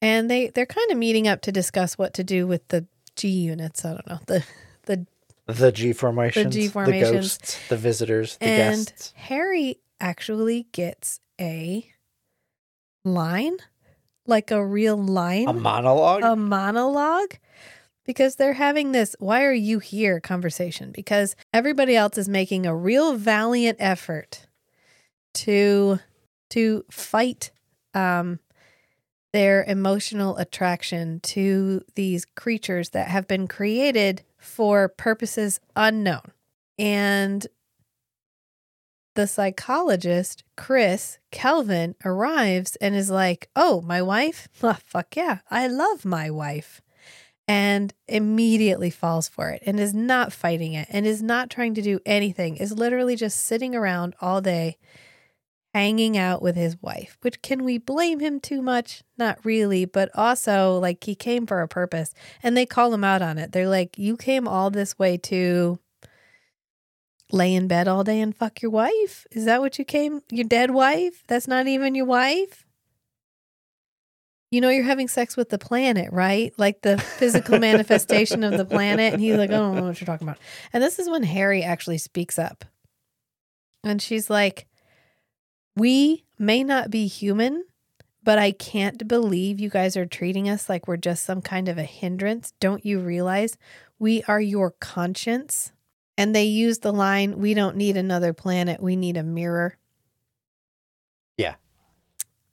And 0.00 0.30
they 0.30 0.48
they're 0.48 0.64
kind 0.64 0.90
of 0.90 0.96
meeting 0.96 1.28
up 1.28 1.42
to 1.42 1.52
discuss 1.52 1.98
what 1.98 2.14
to 2.14 2.24
do 2.24 2.46
with 2.46 2.66
the 2.68 2.86
G 3.16 3.28
units. 3.28 3.84
I 3.84 3.90
don't 3.90 4.06
know 4.06 4.20
the 4.24 4.44
the 4.86 5.06
The 5.44 5.72
G 5.72 5.92
formations, 5.92 6.54
the 6.54 6.60
G 6.62 6.66
the 6.68 6.72
formations. 6.72 7.36
ghosts, 7.36 7.68
the 7.68 7.76
visitors, 7.76 8.38
the 8.38 8.46
and 8.46 8.86
guests. 8.86 9.12
Hari 9.14 9.76
actually 10.00 10.68
gets 10.72 11.20
a 11.38 11.86
line, 13.04 13.58
like 14.26 14.50
a 14.50 14.64
real 14.64 14.96
line. 14.96 15.48
A 15.48 15.52
monologue. 15.52 16.22
a 16.24 16.34
monologue 16.34 17.34
because 18.08 18.36
they're 18.36 18.54
having 18.54 18.92
this 18.92 19.14
why 19.18 19.44
are 19.44 19.52
you 19.52 19.78
here 19.78 20.18
conversation 20.18 20.90
because 20.90 21.36
everybody 21.52 21.94
else 21.94 22.16
is 22.16 22.28
making 22.28 22.64
a 22.64 22.74
real 22.74 23.14
valiant 23.14 23.76
effort 23.78 24.46
to 25.34 26.00
to 26.48 26.84
fight 26.90 27.50
um 27.92 28.40
their 29.34 29.62
emotional 29.64 30.38
attraction 30.38 31.20
to 31.20 31.82
these 31.96 32.24
creatures 32.24 32.88
that 32.90 33.08
have 33.08 33.28
been 33.28 33.46
created 33.46 34.22
for 34.38 34.88
purposes 34.88 35.60
unknown 35.76 36.32
and 36.78 37.46
the 39.16 39.26
psychologist 39.26 40.44
Kris 40.56 41.18
Kelvin 41.32 41.96
arrives 42.04 42.76
and 42.76 42.94
is 42.94 43.10
like, 43.10 43.50
"Oh, 43.56 43.80
my 43.80 44.00
wife? 44.00 44.46
Well, 44.62 44.74
fuck 44.84 45.16
yeah, 45.16 45.40
I 45.50 45.66
love 45.66 46.04
my 46.04 46.30
wife." 46.30 46.80
And 47.50 47.94
immediately 48.06 48.90
falls 48.90 49.26
for 49.26 49.48
it 49.48 49.62
and 49.64 49.80
is 49.80 49.94
not 49.94 50.34
fighting 50.34 50.74
it 50.74 50.86
and 50.90 51.06
is 51.06 51.22
not 51.22 51.48
trying 51.48 51.72
to 51.74 51.82
do 51.82 51.98
anything. 52.04 52.56
Is 52.58 52.72
literally 52.72 53.16
just 53.16 53.42
sitting 53.42 53.74
around 53.74 54.14
all 54.20 54.42
day 54.42 54.76
hanging 55.74 56.18
out 56.18 56.42
with 56.42 56.56
his 56.56 56.76
wife. 56.82 57.16
Which 57.22 57.40
can 57.40 57.64
we 57.64 57.78
blame 57.78 58.20
him 58.20 58.38
too 58.40 58.60
much? 58.60 59.02
Not 59.16 59.44
really, 59.44 59.86
but 59.86 60.10
also 60.14 60.78
like 60.78 61.04
he 61.04 61.14
came 61.14 61.46
for 61.46 61.62
a 61.62 61.68
purpose 61.68 62.12
and 62.42 62.56
they 62.56 62.66
call 62.66 62.92
him 62.92 63.04
out 63.04 63.22
on 63.22 63.38
it. 63.38 63.52
They're 63.52 63.68
like, 63.68 63.98
"You 63.98 64.16
came 64.16 64.46
all 64.46 64.70
this 64.70 64.98
way 64.98 65.16
to 65.18 65.78
lay 67.32 67.54
in 67.54 67.68
bed 67.68 67.88
all 67.88 68.04
day 68.04 68.20
and 68.20 68.36
fuck 68.36 68.62
your 68.62 68.70
wife? 68.70 69.26
Is 69.30 69.44
that 69.44 69.60
what 69.60 69.78
you 69.78 69.84
came? 69.84 70.22
Your 70.30 70.46
dead 70.46 70.70
wife? 70.70 71.24
That's 71.28 71.48
not 71.48 71.66
even 71.66 71.94
your 71.94 72.06
wife? 72.06 72.66
You 74.50 74.60
know, 74.60 74.70
you're 74.70 74.84
having 74.84 75.08
sex 75.08 75.36
with 75.36 75.50
the 75.50 75.58
planet, 75.58 76.10
right? 76.12 76.52
Like 76.56 76.80
the 76.80 76.98
physical 76.98 77.58
manifestation 77.60 78.42
of 78.44 78.56
the 78.56 78.64
planet. 78.64 79.12
And 79.12 79.22
he's 79.22 79.36
like, 79.36 79.50
I 79.50 79.54
don't 79.54 79.76
know 79.76 79.84
what 79.84 80.00
you're 80.00 80.06
talking 80.06 80.26
about. 80.26 80.38
And 80.72 80.82
this 80.82 80.98
is 80.98 81.08
when 81.08 81.22
Hari 81.22 81.62
actually 81.62 81.98
speaks 81.98 82.38
up. 82.38 82.64
And 83.84 84.00
she's 84.00 84.28
like, 84.30 84.66
We 85.76 86.24
may 86.38 86.64
not 86.64 86.90
be 86.90 87.06
human, 87.06 87.64
but 88.22 88.38
I 88.38 88.52
can't 88.52 89.08
believe 89.08 89.58
you 89.58 89.70
guys 89.70 89.96
are 89.96 90.04
treating 90.04 90.48
us 90.50 90.68
like 90.68 90.86
we're 90.86 90.98
just 90.98 91.24
some 91.24 91.40
kind 91.40 91.68
of 91.68 91.78
a 91.78 91.84
hindrance. 91.84 92.52
Don't 92.60 92.84
you 92.84 93.00
realize 93.00 93.56
we 93.98 94.22
are 94.24 94.40
your 94.40 94.72
conscience? 94.72 95.72
And 96.18 96.34
they 96.34 96.44
use 96.44 96.80
the 96.80 96.92
line, 96.92 97.38
We 97.38 97.54
don't 97.54 97.76
need 97.76 97.96
another 97.96 98.34
planet, 98.34 98.82
we 98.82 98.96
need 98.96 99.16
a 99.16 99.22
mirror. 99.22 99.77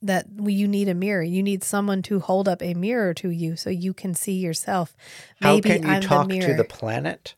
That 0.05 0.27
you 0.43 0.67
need 0.67 0.87
a 0.87 0.93
mirror. 0.93 1.23
You 1.23 1.41
need 1.41 1.63
someone 1.63 2.01
to 2.03 2.19
hold 2.19 2.47
up 2.47 2.61
a 2.61 2.73
mirror 2.73 3.13
to 3.15 3.29
you 3.29 3.55
so 3.55 3.69
you 3.69 3.93
can 3.93 4.13
see 4.13 4.33
yourself. 4.33 4.95
How 5.41 5.59
can 5.59 5.83
you 5.83 5.89
I'm 5.89 6.01
talk 6.01 6.29
the 6.29 6.39
to 6.41 6.53
the 6.53 6.63
planet 6.63 7.35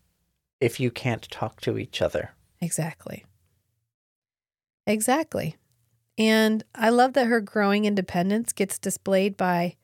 if 0.59 0.79
you 0.79 0.91
can't 0.91 1.29
talk 1.29 1.61
to 1.61 1.77
each 1.77 2.01
other? 2.01 2.31
Exactly. 2.59 3.25
Exactly. 4.85 5.55
And 6.17 6.63
I 6.73 6.89
love 6.89 7.13
that 7.13 7.27
her 7.27 7.41
growing 7.41 7.85
independence 7.85 8.53
gets 8.53 8.79
displayed 8.79 9.37
by 9.37 9.75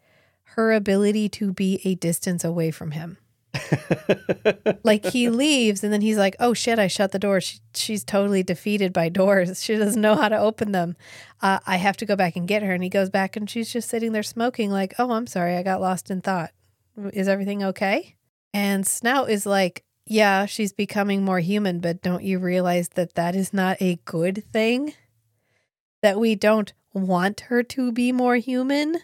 her 0.55 0.71
ability 0.71 1.29
to 1.29 1.53
be 1.53 1.79
a 1.83 1.95
distance 1.95 2.43
away 2.43 2.71
from 2.71 2.91
him. 2.91 3.17
Like 4.83 5.05
he 5.05 5.29
leaves 5.29 5.83
and 5.83 5.93
then 5.93 6.01
he's 6.01 6.17
like, 6.17 6.35
"Oh 6.39 6.53
shit, 6.53 6.77
I 6.77 6.87
shut 6.87 7.11
the 7.11 7.19
door. 7.19 7.39
She, 7.39 7.59
she's 7.73 8.03
totally 8.03 8.43
defeated 8.43 8.91
by 8.91 9.09
doors. 9.09 9.63
She 9.63 9.75
doesn't 9.77 10.01
know 10.01 10.15
how 10.15 10.29
to 10.29 10.37
open 10.37 10.71
them. 10.71 10.95
Uh, 11.41 11.59
I 11.65 11.77
have 11.77 11.97
to 11.97 12.05
go 12.05 12.15
back 12.15 12.35
and 12.35 12.47
get 12.47 12.63
her." 12.63 12.73
And 12.73 12.83
he 12.83 12.89
goes 12.89 13.09
back 13.09 13.35
and 13.35 13.49
she's 13.49 13.71
just 13.71 13.89
sitting 13.89 14.11
there 14.11 14.23
smoking 14.23 14.71
like, 14.71 14.93
"Oh, 14.99 15.11
I'm 15.11 15.27
sorry. 15.27 15.55
I 15.55 15.63
got 15.63 15.81
lost 15.81 16.11
in 16.11 16.21
thought. 16.21 16.51
Is 17.13 17.27
everything 17.27 17.63
okay?" 17.63 18.15
And 18.53 18.85
Snaut 18.85 19.29
is 19.29 19.45
like, 19.45 19.83
"Yeah, 20.05 20.45
she's 20.45 20.73
becoming 20.73 21.23
more 21.23 21.39
human, 21.39 21.79
but 21.79 22.01
don't 22.01 22.23
you 22.23 22.39
realize 22.39 22.89
that 22.89 23.15
that 23.15 23.35
is 23.35 23.53
not 23.53 23.77
a 23.81 23.99
good 24.05 24.43
thing? 24.51 24.93
That 26.01 26.19
we 26.19 26.35
don't 26.35 26.73
want 26.93 27.41
her 27.41 27.63
to 27.63 27.91
be 27.91 28.11
more 28.11 28.35
human?" 28.35 28.97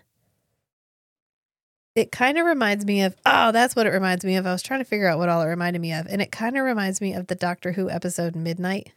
It 1.99 2.11
kind 2.11 2.37
of 2.37 2.45
reminds 2.45 2.85
me 2.85 3.01
of, 3.03 3.15
oh, 3.25 3.51
that's 3.51 3.75
what 3.75 3.85
it 3.85 3.89
reminds 3.91 4.23
me 4.23 4.37
of. 4.37 4.47
I 4.47 4.51
was 4.53 4.61
trying 4.63 4.79
to 4.79 4.85
figure 4.85 5.07
out 5.07 5.19
what 5.19 5.27
all 5.29 5.41
it 5.41 5.47
reminded 5.47 5.81
me 5.81 5.91
of. 5.93 6.07
And 6.07 6.21
it 6.21 6.31
kind 6.31 6.57
of 6.57 6.63
reminds 6.63 7.01
me 7.01 7.13
of 7.13 7.27
the 7.27 7.35
Doctor 7.35 7.73
Who 7.73 7.89
episode 7.89 8.35
Midnight. 8.35 8.91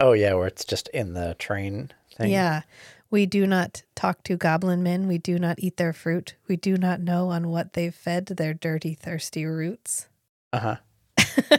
oh 0.00 0.12
yeah, 0.12 0.32
where 0.32 0.46
it's 0.46 0.64
just 0.64 0.88
in 0.88 1.12
the 1.12 1.36
train 1.38 1.90
thing. 2.16 2.30
Yeah. 2.30 2.62
We 3.10 3.26
do 3.26 3.46
not 3.46 3.82
talk 3.94 4.22
to 4.24 4.36
goblin 4.36 4.82
men. 4.82 5.08
We 5.08 5.18
do 5.18 5.38
not 5.38 5.58
eat 5.58 5.76
their 5.76 5.92
fruit. 5.92 6.36
We 6.48 6.56
do 6.56 6.76
not 6.76 7.00
know 7.00 7.28
on 7.28 7.48
what 7.48 7.72
they've 7.74 7.94
fed 7.94 8.26
their 8.26 8.54
dirty, 8.54 8.94
thirsty 8.94 9.44
roots. 9.44 10.06
Uh 10.52 10.58
huh. 10.58 10.76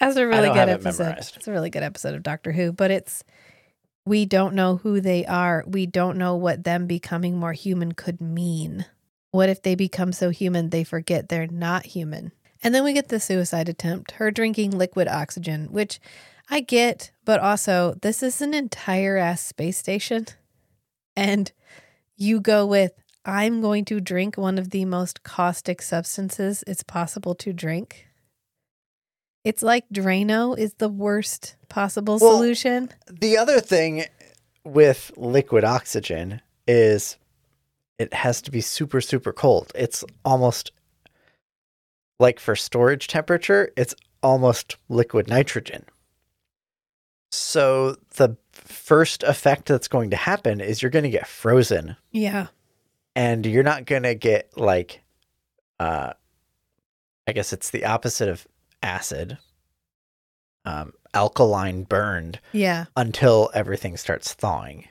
That's 0.00 0.16
a 0.16 0.26
really 0.26 0.48
good 0.48 0.68
it 0.68 0.80
episode. 0.80 1.02
memorized. 1.04 1.36
It's 1.36 1.48
a 1.48 1.52
really 1.52 1.70
good 1.70 1.82
episode 1.82 2.14
of 2.14 2.22
Doctor 2.22 2.52
Who, 2.52 2.72
but 2.72 2.90
it's 2.90 3.24
We 4.06 4.24
don't 4.24 4.54
know 4.54 4.76
who 4.78 5.00
they 5.00 5.26
are. 5.26 5.64
We 5.66 5.86
don't 5.86 6.16
know 6.18 6.34
what 6.36 6.64
them 6.64 6.86
becoming 6.86 7.36
more 7.36 7.52
human 7.52 7.92
could 7.92 8.20
mean. 8.20 8.86
What 9.32 9.48
if 9.48 9.62
they 9.62 9.74
become 9.74 10.12
so 10.12 10.30
human 10.30 10.70
they 10.70 10.84
forget 10.84 11.28
they're 11.28 11.46
not 11.46 11.86
human? 11.86 12.32
And 12.62 12.74
then 12.74 12.84
we 12.84 12.92
get 12.92 13.08
the 13.08 13.18
suicide 13.18 13.68
attempt, 13.68 14.12
her 14.12 14.30
drinking 14.30 14.70
liquid 14.70 15.08
oxygen, 15.08 15.68
which 15.72 15.98
I 16.48 16.60
get, 16.60 17.10
but 17.24 17.40
also 17.40 17.96
this 18.02 18.22
is 18.22 18.40
an 18.40 18.54
entire 18.54 19.16
ass 19.16 19.40
space 19.40 19.78
station. 19.78 20.26
And 21.16 21.50
you 22.16 22.40
go 22.40 22.66
with, 22.66 22.92
I'm 23.24 23.62
going 23.62 23.84
to 23.86 24.00
drink 24.00 24.36
one 24.36 24.58
of 24.58 24.70
the 24.70 24.84
most 24.84 25.22
caustic 25.22 25.80
substances 25.80 26.62
it's 26.66 26.82
possible 26.82 27.34
to 27.36 27.52
drink. 27.52 28.06
It's 29.44 29.62
like 29.62 29.88
Drano 29.88 30.56
is 30.56 30.74
the 30.74 30.88
worst 30.88 31.56
possible 31.68 32.18
Well, 32.20 32.36
solution. 32.36 32.90
The 33.08 33.38
other 33.38 33.60
thing 33.60 34.04
with 34.62 35.10
liquid 35.16 35.64
oxygen 35.64 36.42
is 36.68 37.16
it 37.98 38.12
has 38.14 38.42
to 38.42 38.50
be 38.50 38.60
super, 38.60 39.00
super 39.00 39.32
cold. 39.32 39.70
It's 39.74 40.04
almost 40.24 40.72
like 42.18 42.38
for 42.40 42.54
storage 42.56 43.08
temperature, 43.08 43.70
it's 43.76 43.94
almost 44.22 44.76
liquid 44.88 45.28
nitrogen. 45.28 45.84
So 47.30 47.96
the 48.16 48.36
first 48.52 49.22
effect 49.22 49.66
that's 49.66 49.88
going 49.88 50.10
to 50.10 50.16
happen 50.16 50.60
is 50.60 50.82
you're 50.82 50.90
going 50.90 51.02
to 51.04 51.10
get 51.10 51.26
frozen 51.26 51.96
Yeah. 52.10 52.48
and 53.16 53.44
you're 53.46 53.62
not 53.62 53.86
going 53.86 54.02
to 54.04 54.14
get 54.14 54.56
like 54.56 55.00
uh 55.80 56.12
I 57.26 57.32
guess 57.32 57.52
it's 57.52 57.70
the 57.70 57.84
opposite 57.86 58.28
of 58.28 58.46
acid. 58.82 59.38
Um 60.64 60.92
alkaline 61.14 61.84
burned 61.84 62.38
Yeah. 62.52 62.84
until 62.96 63.50
everything 63.54 63.96
starts 63.96 64.34
thawing. 64.34 64.86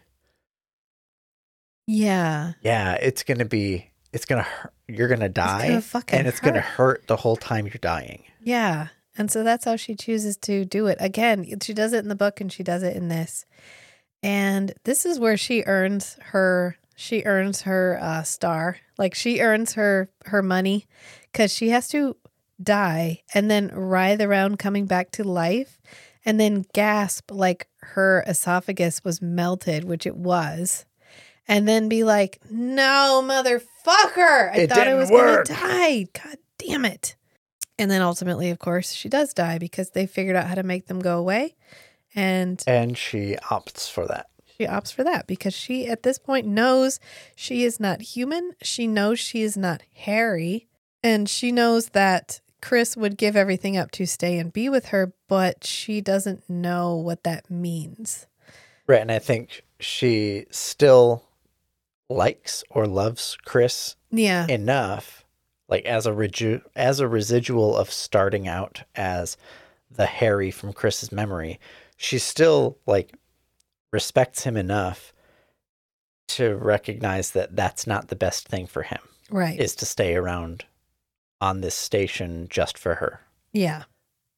Yeah. 1.88 2.54
Yeah, 2.62 2.94
it's 2.94 3.24
going 3.24 3.40
to 3.40 3.46
be 3.46 3.92
it's 4.14 4.26
going 4.26 4.44
to 4.44 4.50
hurt. 4.50 4.74
You're 4.88 5.08
going 5.08 5.22
to 5.22 5.30
die 5.30 5.70
gonna 5.70 5.82
fucking 5.82 6.20
and 6.20 6.28
it's 6.28 6.40
going 6.40 6.56
to 6.56 6.62
hurt. 6.62 7.00
hurt 7.00 7.08
the 7.08 7.18
whole 7.18 7.38
time 7.38 7.66
you're 7.66 7.76
dying. 7.82 8.24
Yeah. 8.42 8.88
And 9.18 9.32
so 9.32 9.44
that's 9.44 9.66
how 9.66 9.76
she 9.76 9.96
chooses 9.96 10.38
to 10.38 10.66
do 10.66 10.88
it. 10.88 10.98
Again, 11.00 11.46
she 11.62 11.74
does 11.74 11.94
it 11.94 12.00
in 12.00 12.08
the 12.08 12.16
book 12.16 12.42
and 12.42 12.52
she 12.52 12.64
does 12.64 12.84
it 12.84 12.96
in 12.96 13.10
this. 13.10 13.46
And 14.24 14.74
this 14.84 15.06
is 15.06 15.20
where 15.20 15.38
she 15.38 15.64
earns 15.64 16.18
her 16.22 16.78
she 16.96 17.24
earns 17.26 17.64
her 17.64 17.98
uh, 18.00 18.22
star. 18.24 18.78
Like 18.98 19.16
she 19.16 19.40
earns 19.40 19.74
her 19.74 20.10
her 20.26 20.44
money 20.44 20.86
cuz 21.34 21.54
she 21.54 21.70
has 21.70 21.88
to 21.90 22.16
die 22.62 23.24
and 23.34 23.50
then 23.50 23.70
writhe 23.70 24.22
around 24.22 24.60
coming 24.60 24.86
back 24.86 25.10
to 25.12 25.24
life 25.24 25.80
and 26.24 26.40
then 26.40 26.66
gasp 26.74 27.32
like 27.32 27.68
her 27.80 28.24
esophagus 28.28 29.04
was 29.04 29.22
melted, 29.22 29.84
which 29.84 30.06
it 30.06 30.16
was. 30.16 30.86
And 31.48 31.68
then 31.68 31.90
be 31.90 32.04
like, 32.04 32.40
"No, 32.50 33.22
motherfucker. 33.26 34.52
I 34.52 34.58
It 34.58 34.70
thought 34.70 34.88
I 34.88 34.94
was 34.94 35.10
work." 35.10 35.46
going 35.46 35.46
to 35.46 35.54
die. 35.54 36.08
God 36.14 36.38
damn 36.58 36.86
it." 36.86 37.16
And 37.80 37.90
then 37.90 38.02
ultimately, 38.02 38.50
of 38.52 38.60
course, 38.60 38.92
she 38.92 39.10
does 39.10 39.34
die 39.34 39.58
because 39.58 39.90
they 39.92 40.06
figured 40.06 40.36
out 40.36 40.46
how 40.48 40.56
to 40.56 40.64
make 40.64 40.88
them 40.88 41.00
go 41.00 41.18
away. 41.18 41.56
And 42.14 42.62
And 42.68 42.98
she 42.98 43.36
opts 43.50 43.90
for 43.90 44.06
that. 44.08 44.28
she 44.58 44.66
opts 44.68 44.94
for 44.94 45.04
that 45.04 45.26
because 45.26 45.54
she, 45.56 45.88
at 45.88 46.04
this 46.04 46.20
point, 46.20 46.46
knows 46.46 47.00
she 47.36 47.64
is 47.64 47.80
not 47.80 48.02
human. 48.02 48.52
She 48.62 48.86
knows 48.86 49.20
she 49.20 49.42
is 49.42 49.58
not 49.58 49.82
Hari. 50.06 50.68
And 51.04 51.28
she 51.28 51.52
knows 51.52 51.88
that 51.90 52.42
Kris 52.62 52.96
would 52.96 53.18
give 53.18 53.36
everything 53.36 53.76
up 53.76 53.90
to 53.92 54.06
stay 54.06 54.38
and 54.38 54.54
be 54.54 54.70
with 54.70 54.88
her, 54.88 55.14
but 55.28 55.64
she 55.64 56.00
doesn't 56.02 56.48
know 56.48 56.96
what 56.96 57.24
that 57.24 57.50
means. 57.50 58.28
Right, 58.86 59.02
and 59.02 59.12
I 59.12 59.18
think 59.18 59.64
she 59.80 60.46
still 60.52 61.24
likes 62.16 62.64
or 62.70 62.88
loves 62.88 63.38
Kris 63.46 63.96
Yeah. 64.12 64.46
enough 64.48 65.26
like 65.68 65.86
as 65.86 66.06
a 66.06 66.14
reju- 66.14 66.62
as 66.76 67.00
a 67.00 67.08
residual 67.08 67.78
of 67.78 67.90
starting 67.92 68.48
out 68.48 68.84
as 68.96 69.38
the 69.90 70.06
Hari 70.06 70.52
from 70.52 70.74
Kris's 70.74 71.12
memory, 71.12 71.60
she 71.98 72.20
still 72.20 72.78
like 72.86 73.14
respects 73.94 74.44
him 74.44 74.58
enough 74.58 75.14
to 76.30 76.56
recognize 76.56 77.32
that 77.32 77.56
that's 77.56 77.86
not 77.88 78.08
the 78.08 78.16
best 78.16 78.48
thing 78.48 78.68
for 78.68 78.84
him 78.84 79.00
Right. 79.30 79.60
is 79.60 79.76
to 79.76 79.86
stay 79.86 80.16
around 80.16 80.66
on 81.42 81.62
this 81.62 81.76
station 81.76 82.48
just 82.50 82.78
for 82.78 82.96
her, 82.96 83.22
yeah. 83.52 83.84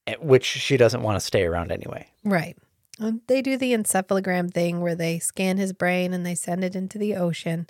eh, 0.08 0.16
which 0.20 0.46
she 0.46 0.78
doesn't 0.78 1.04
want 1.04 1.18
to 1.18 1.26
stay 1.26 1.44
around 1.44 1.72
anyway. 1.72 2.08
Right. 2.24 2.58
And 3.00 3.22
they 3.28 3.42
do 3.42 3.58
the 3.58 3.74
encephalogram 3.74 4.54
thing 4.54 4.82
where 4.82 4.96
they 4.96 5.20
scan 5.20 5.58
his 5.58 5.74
brain 5.74 6.14
and 6.14 6.26
they 6.26 6.36
send 6.36 6.64
it 6.64 6.76
into 6.76 6.98
the 6.98 7.16
ocean. 7.16 7.68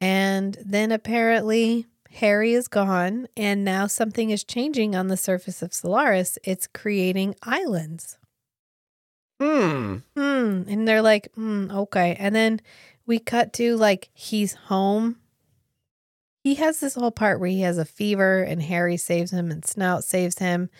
And 0.00 0.58
then 0.64 0.90
apparently 0.90 1.86
Hari 2.18 2.54
is 2.54 2.66
gone 2.66 3.28
and 3.36 3.64
now 3.64 3.86
something 3.86 4.30
is 4.30 4.42
changing 4.42 4.96
on 4.96 5.08
the 5.08 5.16
surface 5.16 5.62
of 5.62 5.72
Solaris. 5.72 6.38
It's 6.42 6.66
creating 6.66 7.36
islands. 7.42 8.18
Hmm. 9.40 9.98
Hmm. 10.16 10.62
And 10.68 10.86
they're 10.86 11.02
like, 11.02 11.32
hmm, 11.34 11.70
okay. 11.70 12.16
And 12.18 12.34
then 12.34 12.60
we 13.06 13.18
cut 13.18 13.52
to 13.54 13.76
like 13.76 14.10
he's 14.12 14.54
home. 14.54 15.16
He 16.42 16.56
has 16.56 16.80
this 16.80 16.94
whole 16.94 17.10
part 17.10 17.38
where 17.38 17.50
he 17.50 17.60
has 17.60 17.78
a 17.78 17.84
fever 17.84 18.42
and 18.42 18.62
Hari 18.62 18.96
saves 18.96 19.30
him 19.30 19.50
and 19.50 19.64
Snaut 19.64 20.04
saves 20.04 20.38
him. 20.38 20.70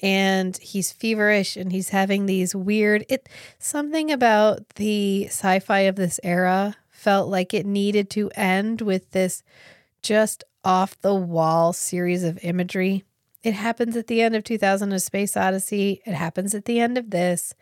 And 0.00 0.56
he's 0.58 0.92
feverish 0.92 1.56
and 1.56 1.72
he's 1.72 1.88
having 1.88 2.26
these 2.26 2.54
weird 2.54 3.04
it 3.08 3.28
something 3.58 4.12
about 4.12 4.68
the 4.76 5.26
sci-fi 5.26 5.80
of 5.80 5.96
this 5.96 6.20
era 6.22 6.76
felt 6.88 7.28
like 7.28 7.52
it 7.52 7.66
needed 7.66 8.08
to 8.10 8.30
end 8.36 8.80
with 8.80 9.10
this 9.10 9.42
just 10.02 10.44
off 10.64 11.00
the 11.00 11.14
wall 11.14 11.72
series 11.72 12.22
of 12.22 12.38
imagery. 12.42 13.04
It 13.42 13.54
happens 13.54 13.96
at 13.96 14.08
the 14.08 14.20
end 14.20 14.36
of 14.36 14.44
2000 14.44 14.92
A 14.92 15.00
Space 15.00 15.36
Odyssey. 15.36 16.02
It 16.04 16.14
happens 16.14 16.54
at 16.54 16.64
the 16.64 16.80
end 16.80 16.98
of 16.98 17.10
this. 17.10 17.54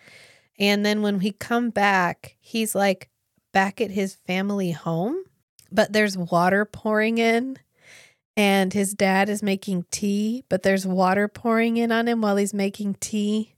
And 0.58 0.84
then 0.84 1.02
when 1.02 1.18
we 1.18 1.32
come 1.32 1.70
back, 1.70 2.36
he's 2.40 2.74
like 2.74 3.10
back 3.52 3.80
at 3.80 3.90
his 3.90 4.14
family 4.14 4.72
home, 4.72 5.22
but 5.70 5.92
there's 5.92 6.16
water 6.16 6.64
pouring 6.64 7.18
in. 7.18 7.58
And 8.36 8.72
his 8.72 8.92
dad 8.92 9.28
is 9.28 9.42
making 9.42 9.86
tea, 9.90 10.44
but 10.48 10.62
there's 10.62 10.86
water 10.86 11.26
pouring 11.26 11.78
in 11.78 11.90
on 11.90 12.06
him 12.06 12.20
while 12.20 12.36
he's 12.36 12.52
making 12.52 12.96
tea. 13.00 13.54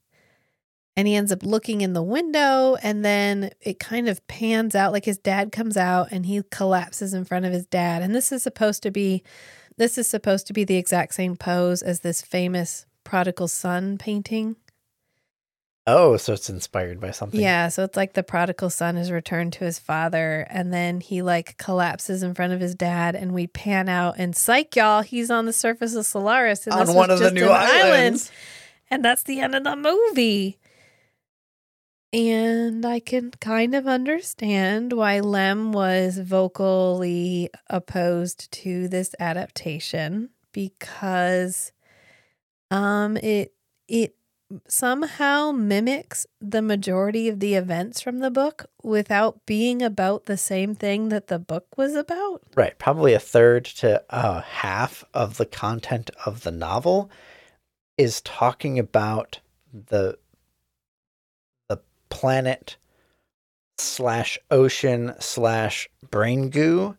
And 0.97 1.09
he 1.09 1.15
ends 1.15 1.33
up 1.33 1.43
looking 1.43 1.81
in 1.81 1.93
the 1.93 2.03
window, 2.03 2.77
and 2.83 3.05
then 3.05 3.51
it 3.61 3.79
kind 3.79 4.09
of 4.09 4.27
pans 4.27 4.75
out 4.75 4.93
like 4.93 5.05
his 5.05 5.19
dad 5.19 5.53
comes 5.53 5.77
out 5.77 6.09
and 6.11 6.27
he 6.27 6.43
collapses 6.51 7.15
in 7.15 7.25
front 7.25 7.45
of 7.45 7.53
his 7.53 7.67
dad. 7.67 8.03
And 8.03 8.15
this 8.15 8.33
is 8.33 8.43
supposed 8.43 8.83
to 8.83 8.91
be 8.91 9.23
this 9.77 9.97
is 9.97 10.09
supposed 10.09 10.49
to 10.49 10.53
be 10.53 10.65
the 10.65 10.77
exact 10.77 11.15
same 11.15 11.37
pose 11.37 11.83
as 11.83 12.01
this 12.01 12.21
famous 12.21 12.85
prodigal 13.05 13.47
son 13.47 13.97
painting. 13.97 14.57
Oh, 15.91 16.19
so 16.19 16.35
it's 16.35 16.51
inspired 16.51 17.01
by 17.01 17.13
something. 17.13 17.41
Yeah, 17.41 17.69
so 17.69 17.83
it's 17.83 17.97
like 17.97 18.13
the 18.13 18.23
prodigal 18.23 18.69
son 18.69 18.99
is 18.99 19.11
returned 19.11 19.55
to 19.55 19.65
his 19.65 19.79
father, 19.79 20.47
and 20.51 20.71
then 20.73 21.01
he 21.01 21.23
like 21.23 21.57
collapses 21.57 22.23
in 22.23 22.35
front 22.35 22.53
of 22.53 22.61
his 22.61 22.75
dad, 22.75 23.15
and 23.15 23.33
we 23.33 23.47
pan 23.47 23.89
out 23.89 24.17
and 24.19 24.37
psych 24.37 24.77
y'all, 24.77 25.01
he's 25.01 25.31
on 25.31 25.47
the 25.47 25.53
surface 25.53 25.95
of 25.95 26.05
Solaris, 26.05 26.67
and 26.67 26.75
On 26.75 26.95
one 26.95 27.11
of 27.11 27.21
the 27.21 27.31
new 27.31 27.47
an 27.47 27.53
island, 27.53 27.85
islands. 27.85 28.31
and 28.91 29.03
that's 29.03 29.23
the 29.23 29.41
end 29.41 29.55
of 29.55 29.65
the 29.65 29.77
movie. 29.77 30.59
And 32.13 32.85
I 32.87 33.01
can 33.01 33.31
kind 33.33 33.75
of 33.75 33.87
understand 33.87 34.93
why 34.93 35.21
Lem 35.21 35.73
was 35.73 36.19
vocally 36.19 37.49
opposed 37.69 38.51
to 38.53 38.89
this 38.89 39.15
adaptation 39.19 40.31
because 40.53 41.73
um 42.71 43.17
it 43.19 43.55
it 43.89 44.15
somehow 44.67 45.53
mimics 45.53 46.27
the 46.41 46.63
majority 46.63 47.29
of 47.29 47.41
the 47.41 47.55
events 47.55 48.01
from 48.01 48.19
the 48.19 48.31
book 48.31 48.67
without 48.83 49.45
being 49.47 49.83
about 49.83 50.25
the 50.27 50.37
same 50.37 50.75
thing 50.75 51.11
that 51.11 51.27
the 51.27 51.39
book 51.39 51.67
was 51.77 51.95
about. 51.95 52.43
Right, 52.55 52.79
probably 52.79 53.13
a 53.13 53.21
third 53.21 53.65
to 53.67 54.03
uh, 54.11 54.41
half 54.41 55.05
of 55.13 55.37
the 55.37 55.47
content 55.47 56.11
of 56.25 56.43
the 56.43 56.51
novel 56.51 57.11
is 57.97 58.21
talking 58.21 58.79
about 58.79 59.41
the 59.73 60.19
the 61.69 61.81
planet 62.09 62.77
slash 63.77 64.39
ocean 64.51 65.15
slash 65.19 65.89
brain 66.11 66.49
goo 66.49 66.97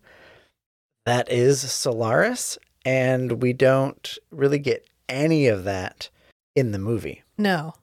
that 1.10 1.32
is 1.32 1.60
Solaris, 1.60 2.60
and 2.86 3.41
we 3.41 3.52
don't 3.52 4.20
really 4.30 4.60
get 4.60 4.88
any 5.08 5.47
of 5.47 5.64
that 5.64 6.12
in 6.60 6.72
the 6.72 6.80
movie. 6.80 7.24
No. 7.38 7.74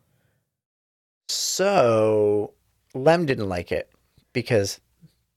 So 1.28 2.52
Lem 2.94 3.26
didn't 3.26 3.48
like 3.48 3.72
it 3.72 3.90
because 4.32 4.80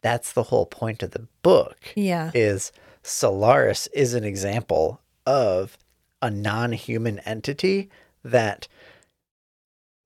that's 0.01 0.31
the 0.33 0.43
whole 0.43 0.65
point 0.65 1.03
of 1.03 1.11
the 1.11 1.27
book 1.41 1.77
Yeah. 1.95 2.31
is 2.33 2.71
Solaris 3.03 3.87
is 3.87 4.13
an 4.13 4.23
example 4.23 5.01
of 5.25 5.77
a 6.21 6.29
non-human 6.29 7.19
entity 7.19 7.89
that 8.23 8.67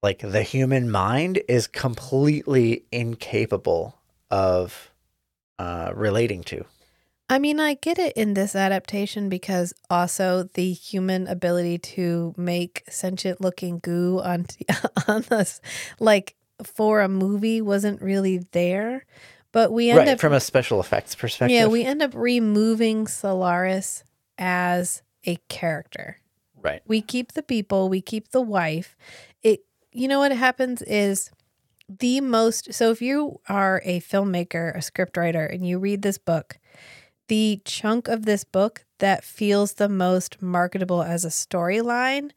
like 0.02 0.20
the 0.20 0.44
human 0.44 0.92
mind 0.92 1.42
is 1.48 1.66
completely 1.68 2.86
incapable 2.92 3.98
of 4.30 4.92
uh, 5.60 5.92
relating 5.96 6.44
to. 6.44 6.66
I 7.34 7.40
mean, 7.40 7.60
I 7.60 7.74
get 7.74 7.98
it 7.98 8.16
in 8.16 8.36
this 8.36 8.56
adaptation 8.56 9.28
because 9.28 9.74
also 9.90 10.44
the 10.54 10.72
human 10.72 11.26
ability 11.26 11.80
to 11.80 12.36
make 12.38 12.84
sentient 12.88 13.42
looking 13.42 13.80
goo 13.80 14.22
on 14.24 14.46
on 15.08 15.24
us 15.32 15.60
like 16.00 16.36
for 16.62 17.02
a 17.02 17.10
movie 17.10 17.60
wasn't 17.60 18.04
really 18.04 18.46
there. 18.52 19.08
But 19.52 19.72
we 19.72 19.90
end 19.90 19.98
right 19.98 20.08
up 20.10 20.20
from 20.20 20.34
a 20.34 20.40
special 20.40 20.80
effects 20.80 21.16
perspective. 21.16 21.56
Yeah, 21.56 21.66
we 21.66 21.84
end 21.84 22.04
up 22.04 22.14
removing 22.14 23.08
Solaris 23.08 24.04
as 24.38 25.02
a 25.26 25.38
character. 25.50 26.20
right. 26.62 26.84
We 26.86 27.02
keep 27.02 27.32
the 27.32 27.42
people, 27.44 27.90
we 27.90 28.02
keep 28.02 28.30
the 28.30 28.42
wife. 28.42 28.96
It 29.42 29.66
you 29.92 30.08
know 30.08 30.20
what 30.20 30.32
happens 30.34 30.84
is 30.84 31.32
the 31.90 32.22
most 32.22 32.76
so 32.76 32.92
if 32.92 33.02
you 33.02 33.40
are 33.50 33.82
a 33.86 34.02
filmmaker, 34.02 34.76
a 34.76 34.80
scriptwriter 34.82 35.52
and 35.52 35.68
you 35.68 35.80
read 35.80 36.04
this 36.04 36.20
book, 36.20 36.60
the 37.28 37.62
chunk 37.66 38.08
of 38.08 38.26
this 38.26 38.44
book 38.44 38.86
that 39.00 39.24
feels 39.24 39.74
the 39.74 39.90
most 39.90 40.42
marketable 40.42 41.02
as 41.02 41.26
a 41.26 41.30
storyline 41.30 42.32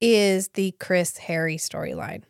is 0.00 0.48
the 0.48 0.72
Kris 0.78 1.18
Hari 1.18 1.56
storyline. 1.56 2.22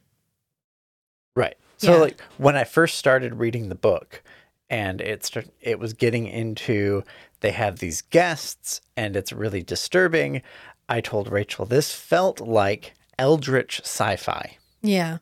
Right. 1.37 1.57
So 1.79 1.95
Yeah. 1.95 2.01
like 2.01 2.21
when 2.39 2.57
I 2.57 2.65
first 2.65 2.97
started 2.97 3.37
reading 3.37 3.69
the 3.69 3.75
book 3.75 4.23
and 4.69 5.01
it 5.01 5.25
start, 5.25 5.49
it 5.61 5.79
was 5.79 5.93
getting 5.93 6.27
into 6.27 7.05
they 7.41 7.53
have 7.53 7.79
these 7.79 8.03
guests 8.03 8.81
and 8.97 9.17
it's 9.17 9.33
really 9.33 9.63
disturbing, 9.63 10.43
I 10.89 11.01
told 11.01 11.31
Rachel 11.31 11.65
this 11.65 11.95
felt 11.95 12.41
like 12.41 12.95
eldritch 13.19 13.81
sci-fi. 13.81 14.59
Yeah. 14.83 15.19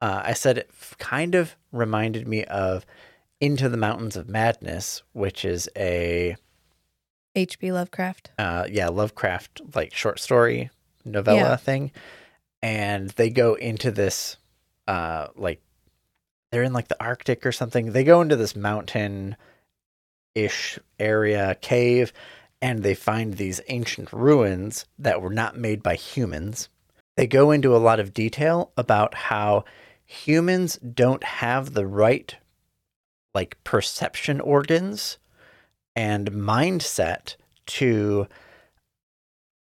Uh, 0.00 0.22
I 0.24 0.32
said 0.34 0.58
it 0.58 0.70
kind 0.98 1.34
of 1.34 1.56
reminded 1.72 2.28
me 2.28 2.44
of 2.44 2.86
Into 3.40 3.68
the 3.68 3.76
Mountains 3.76 4.16
of 4.16 4.28
Madness, 4.28 5.02
which 5.12 5.44
is 5.44 5.68
a 5.76 6.36
H.P. 7.34 7.70
Lovecraft. 7.70 8.30
uh, 8.38 8.66
yeah 8.70 8.88
Lovecraft 8.88 9.60
like 9.74 9.92
short 9.94 10.18
story 10.20 10.70
novella 11.04 11.40
Yeah. 11.50 11.56
thing, 11.56 11.92
and 12.62 13.10
they 13.10 13.28
go 13.30 13.54
into 13.54 13.90
this 13.90 14.38
uh, 14.88 15.28
like 15.36 15.60
they're 16.50 16.62
in 16.62 16.72
like 16.72 16.88
the 16.88 17.02
Arctic 17.02 17.44
or 17.44 17.52
something. 17.52 17.92
They 17.92 18.04
go 18.04 18.20
into 18.22 18.36
this 18.36 18.56
mountain 18.56 19.36
ish 20.34 20.78
area 20.98 21.56
cave, 21.60 22.12
and 22.62 22.82
they 22.82 22.94
find 22.94 23.34
these 23.34 23.60
ancient 23.68 24.12
ruins 24.14 24.86
that 24.98 25.20
were 25.20 25.30
not 25.34 25.58
made 25.58 25.82
by 25.82 25.94
humans. 25.96 26.68
They 27.16 27.26
go 27.26 27.50
into 27.50 27.76
a 27.76 27.78
lot 27.78 28.00
of 28.00 28.14
detail 28.14 28.72
about 28.78 29.14
how 29.14 29.64
humans 30.04 30.76
don't 30.78 31.22
have 31.24 31.74
the 31.74 31.86
right 31.86 32.34
like 33.36 33.62
perception 33.64 34.40
organs 34.40 35.18
and 35.94 36.32
mindset 36.32 37.36
to 37.66 38.26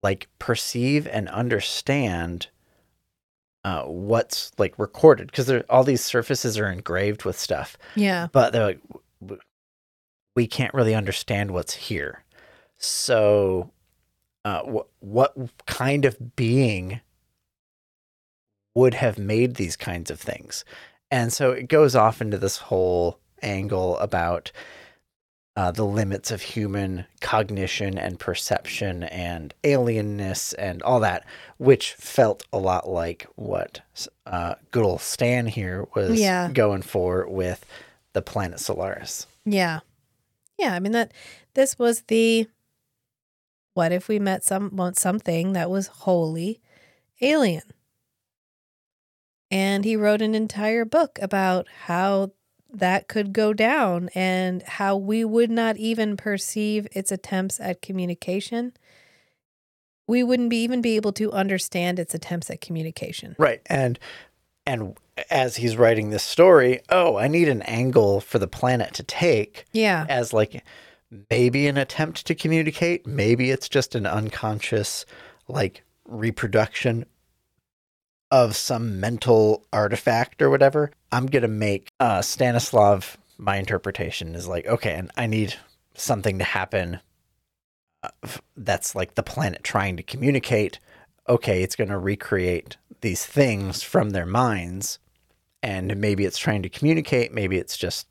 like 0.00 0.28
perceive 0.38 1.08
and 1.08 1.28
understand 1.28 2.46
uh, 3.64 3.82
what's 3.82 4.52
like 4.58 4.78
recorded. 4.78 5.26
Because 5.26 5.50
all 5.68 5.82
these 5.82 6.04
surfaces 6.04 6.56
are 6.56 6.70
engraved 6.70 7.24
with 7.24 7.36
stuff. 7.36 7.76
Yeah. 7.96 8.28
but 8.30 8.52
they're 8.52 8.66
like 8.66 8.80
"W- 8.88 9.02
w- 9.20 9.40
we 10.36 10.46
can't 10.46 10.72
really 10.72 10.94
understand 10.94 11.50
what's 11.50 11.74
here. 11.74 12.22
So 12.76 13.72
uh, 14.44 14.62
wh- 14.62 15.02
what 15.02 15.34
kind 15.66 16.04
of 16.04 16.36
being 16.36 17.00
would 18.76 18.94
have 18.94 19.18
made 19.18 19.56
these 19.56 19.74
kinds 19.76 20.12
of 20.12 20.20
things? 20.20 20.64
And 21.10 21.32
so 21.32 21.50
it 21.50 21.68
goes 21.68 21.96
off 21.96 22.20
into 22.20 22.38
this 22.38 22.58
whole 22.58 23.18
angle 23.44 23.98
about 23.98 24.50
uh, 25.56 25.70
the 25.70 25.84
limits 25.84 26.32
of 26.32 26.42
human 26.42 27.06
cognition 27.20 27.96
and 27.96 28.18
perception 28.18 29.04
and 29.04 29.54
alienness 29.62 30.52
and 30.58 30.82
all 30.82 30.98
that, 31.00 31.24
which 31.58 31.92
felt 31.92 32.42
a 32.52 32.58
lot 32.58 32.88
like 32.88 33.26
what 33.36 33.80
uh, 34.26 34.54
good 34.72 34.82
old 34.84 35.00
Stan 35.00 35.46
here 35.46 35.86
was 35.94 36.18
Yeah. 36.18 36.50
going 36.52 36.82
for 36.82 37.28
with 37.28 37.64
the 38.14 38.22
planet 38.22 38.58
Solaris. 38.58 39.28
Yeah. 39.44 39.80
Yeah, 40.58 40.74
I 40.74 40.80
mean 40.80 40.92
that 40.92 41.12
this 41.54 41.78
was 41.78 42.02
the 42.08 42.48
what 43.74 43.92
if 43.92 44.08
we 44.08 44.18
met 44.18 44.42
some 44.44 44.92
something 44.96 45.52
that 45.52 45.70
was 45.70 45.86
wholly 45.88 46.60
alien. 47.20 47.62
And 49.50 49.84
he 49.84 49.96
wrote 49.96 50.22
an 50.22 50.34
entire 50.34 50.84
book 50.84 51.18
about 51.22 51.66
how 51.86 52.32
that 52.78 53.08
could 53.08 53.32
go 53.32 53.52
down 53.52 54.10
and 54.14 54.62
how 54.62 54.96
we 54.96 55.24
would 55.24 55.50
not 55.50 55.76
even 55.76 56.16
perceive 56.16 56.86
its 56.92 57.10
attempts 57.12 57.60
at 57.60 57.82
communication. 57.82 58.72
We 60.06 60.22
wouldn't 60.22 60.50
be 60.50 60.62
even 60.62 60.82
be 60.82 60.96
able 60.96 61.12
to 61.14 61.32
understand 61.32 61.98
its 61.98 62.14
attempts 62.14 62.50
at 62.50 62.60
communication. 62.60 63.36
Right. 63.38 63.60
And 63.66 63.98
and 64.66 64.96
as 65.30 65.56
he's 65.56 65.76
writing 65.76 66.10
this 66.10 66.24
story, 66.24 66.80
oh, 66.88 67.16
I 67.16 67.28
need 67.28 67.48
an 67.48 67.62
angle 67.62 68.20
for 68.20 68.38
the 68.38 68.48
planet 68.48 68.94
to 68.94 69.02
take 69.02 69.64
Yeah. 69.72 70.06
as 70.08 70.32
like 70.32 70.64
maybe 71.30 71.66
an 71.68 71.76
attempt 71.76 72.26
to 72.26 72.34
communicate, 72.34 73.06
maybe 73.06 73.50
it's 73.50 73.68
just 73.68 73.94
an 73.94 74.06
unconscious 74.06 75.04
like 75.48 75.82
reproduction 76.06 77.04
of 78.30 78.56
some 78.56 78.98
mental 78.98 79.64
artifact 79.72 80.42
or 80.42 80.50
whatever. 80.50 80.90
I'm 81.14 81.26
going 81.26 81.42
to 81.42 81.48
make 81.48 81.88
uh 82.00 82.22
Stanislav 82.22 83.16
my 83.38 83.56
interpretation 83.56 84.34
is 84.34 84.46
like 84.46 84.66
okay, 84.66 84.94
and 84.94 85.10
I 85.16 85.26
need 85.26 85.54
something 85.94 86.38
to 86.38 86.44
happen 86.44 87.00
uh, 88.02 88.08
that's 88.56 88.94
like 88.94 89.14
the 89.14 89.22
planet 89.22 89.62
trying 89.64 89.96
to 89.96 90.02
communicate. 90.02 90.78
Okay, 91.28 91.62
it's 91.62 91.76
going 91.76 91.88
to 91.90 91.98
recreate 91.98 92.76
these 93.00 93.24
things 93.24 93.82
from 93.82 94.10
their 94.10 94.26
minds 94.26 94.98
and 95.62 95.96
maybe 95.96 96.24
it's 96.26 96.36
trying 96.38 96.62
to 96.62 96.68
communicate, 96.68 97.32
maybe 97.32 97.56
it's 97.56 97.76
just 97.78 98.06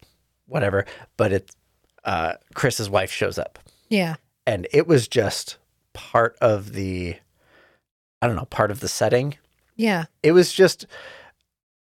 whatever, 0.48 0.86
but 1.18 1.32
it's 1.32 1.56
uh, 2.04 2.34
Kris's 2.56 2.90
wife 2.90 3.12
shows 3.12 3.38
up, 3.38 3.60
Yeah. 3.90 4.16
and 4.48 4.68
it 4.74 4.88
was 4.88 5.08
just 5.08 5.58
part 5.94 6.36
of 6.42 6.74
the, 6.74 7.16
I 8.22 8.28
don't 8.28 8.36
know, 8.36 8.46
part 8.46 8.72
of 8.72 8.80
the 8.80 8.88
setting. 8.88 9.36
Yeah. 9.76 10.06
It 10.24 10.32
was 10.32 10.52
just 10.52 10.88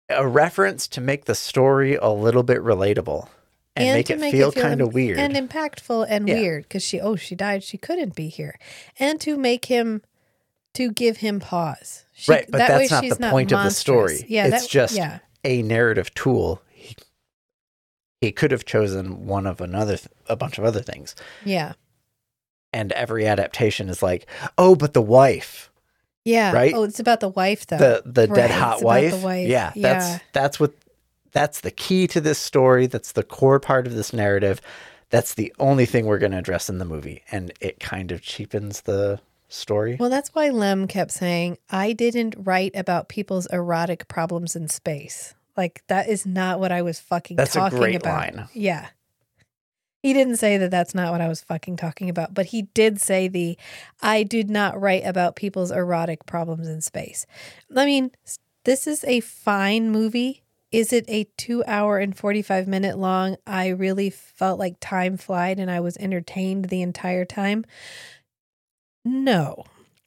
a 0.08 0.26
reference 0.26 0.88
to 0.88 1.00
make 1.00 1.24
the 1.26 1.34
story 1.34 1.94
a 1.96 2.08
little 2.08 2.42
bit 2.42 2.58
relatable 2.58 3.28
and, 3.76 3.94
make 3.96 4.06
to 4.06 4.14
it 4.14 4.30
feel, 4.32 4.50
kind 4.50 4.80
im- 4.80 4.88
of 4.88 4.94
weird. 4.94 5.18
and 5.18 5.34
impactful 5.34 6.06
and 6.08 6.26
Yeah. 6.28 6.34
weird 6.34 6.62
because 6.64 6.82
she 6.82 7.00
oh 7.00 7.14
she 7.16 7.34
died 7.34 7.62
she 7.62 7.78
couldn't 7.78 8.14
be 8.14 8.28
here 8.28 8.58
and 8.98 9.20
to 9.20 9.36
make 9.36 9.66
him 9.66 10.02
to 10.74 10.90
give 10.90 11.18
him 11.18 11.38
pause 11.40 12.04
She- 12.14 12.32
right, 12.32 12.46
but 12.50 12.58
that 12.58 12.68
that's 12.68 12.90
not 12.90 13.04
the 13.04 13.30
point 13.30 13.52
of 13.52 13.62
the 13.64 13.70
story. 13.70 14.24
yeah 14.28 14.46
it's 14.46 14.62
that, 14.64 14.70
just 14.70 14.96
yeah 14.96 15.18
a 15.44 15.62
narrative 15.62 16.12
tool. 16.14 16.60
He, 16.70 16.96
he 18.20 18.32
could 18.32 18.50
have 18.50 18.64
chosen 18.64 19.26
one 19.26 19.46
of 19.46 19.60
another, 19.60 19.96
th- 19.96 20.08
a 20.28 20.34
bunch 20.34 20.58
of 20.58 20.64
other 20.64 20.82
things. 20.82 21.14
yeah 21.44 21.74
And 22.72 22.90
every 22.92 23.24
adaptation 23.26 23.88
is 23.88 24.02
like, 24.02 24.26
oh, 24.58 24.74
but 24.74 24.92
the 24.94 25.00
wife, 25.02 25.67
yeah 26.28 26.52
Right? 26.52 26.72
oh 26.74 26.84
it's 26.84 27.00
about 27.00 27.20
the 27.20 27.28
wife 27.30 27.66
though 27.66 27.78
the 27.78 28.02
the 28.04 28.26
dead 28.26 28.50
hot 28.50 28.74
it's 28.74 28.82
about 28.82 29.00
the 29.00 29.16
wife. 29.16 29.22
wife. 29.24 29.48
Yeah, 29.48 29.72
that's 29.76 30.08
Yeah. 30.10 30.18
that's 30.32 30.60
what 30.60 30.72
that's 31.32 31.60
the 31.60 31.70
key 31.70 32.06
to 32.08 32.20
this 32.20 32.38
story. 32.38 32.86
That's 32.86 33.12
the 33.12 33.22
core 33.22 33.60
part 33.60 33.86
of 33.86 33.94
this 33.94 34.12
narrative. 34.12 34.60
That's 35.10 35.34
the 35.34 35.52
only 35.58 35.86
thing 35.86 36.06
we're 36.06 36.18
going 36.18 36.32
to 36.32 36.38
address 36.38 36.68
in 36.70 36.78
the 36.78 36.84
movie, 36.84 37.22
and 37.30 37.52
it 37.60 37.80
kind 37.80 38.12
of 38.12 38.22
cheapens 38.22 38.82
the 38.82 39.20
story. 39.50 39.96
well 39.98 40.10
that's 40.10 40.28
why 40.34 40.50
lem 40.50 40.86
kept 40.86 41.10
saying 41.10 41.56
i 41.70 41.94
didn't 41.94 42.34
write 42.38 42.70
about 42.74 43.08
people's 43.08 43.46
erotic 43.46 44.06
problems 44.06 44.54
in 44.54 44.68
space 44.68 45.34
like 45.56 45.82
that 45.86 46.06
is 46.06 46.26
not 46.26 46.60
what 46.60 46.70
i 46.70 46.82
was 46.82 47.00
fucking 47.00 47.34
That's 47.38 47.56
a 47.56 47.60
talking 47.60 47.78
great 47.78 47.94
about 47.96 48.34
line. 48.36 48.48
yeah 48.52 48.88
he 50.02 50.12
didn't 50.12 50.36
say 50.36 50.56
that 50.58 50.70
that's 50.70 50.94
not 50.94 51.12
what 51.12 51.20
I 51.20 51.28
was 51.28 51.40
fucking 51.42 51.76
talking 51.76 52.08
about, 52.08 52.34
but 52.34 52.46
he 52.46 52.62
did 52.62 53.00
say 53.00 53.28
the 53.28 53.58
I 54.00 54.22
did 54.22 54.48
not 54.48 54.80
write 54.80 55.04
about 55.04 55.36
people's 55.36 55.70
erotic 55.70 56.24
problems 56.26 56.68
in 56.68 56.80
space. 56.80 57.26
I 57.74 57.84
mean, 57.84 58.12
this 58.64 58.86
is 58.86 59.04
a 59.04 59.20
fine 59.20 59.90
movie. 59.90 60.44
Is 60.70 60.92
it 60.92 61.04
a 61.08 61.24
two 61.36 61.64
hour 61.66 61.98
and 61.98 62.16
45 62.16 62.68
minute 62.68 62.98
long? 62.98 63.36
I 63.46 63.68
really 63.68 64.10
felt 64.10 64.58
like 64.58 64.76
time 64.80 65.16
flied 65.16 65.58
and 65.58 65.70
I 65.70 65.80
was 65.80 65.96
entertained 65.96 66.66
the 66.66 66.82
entire 66.82 67.24
time. 67.24 67.64
No. 69.04 69.64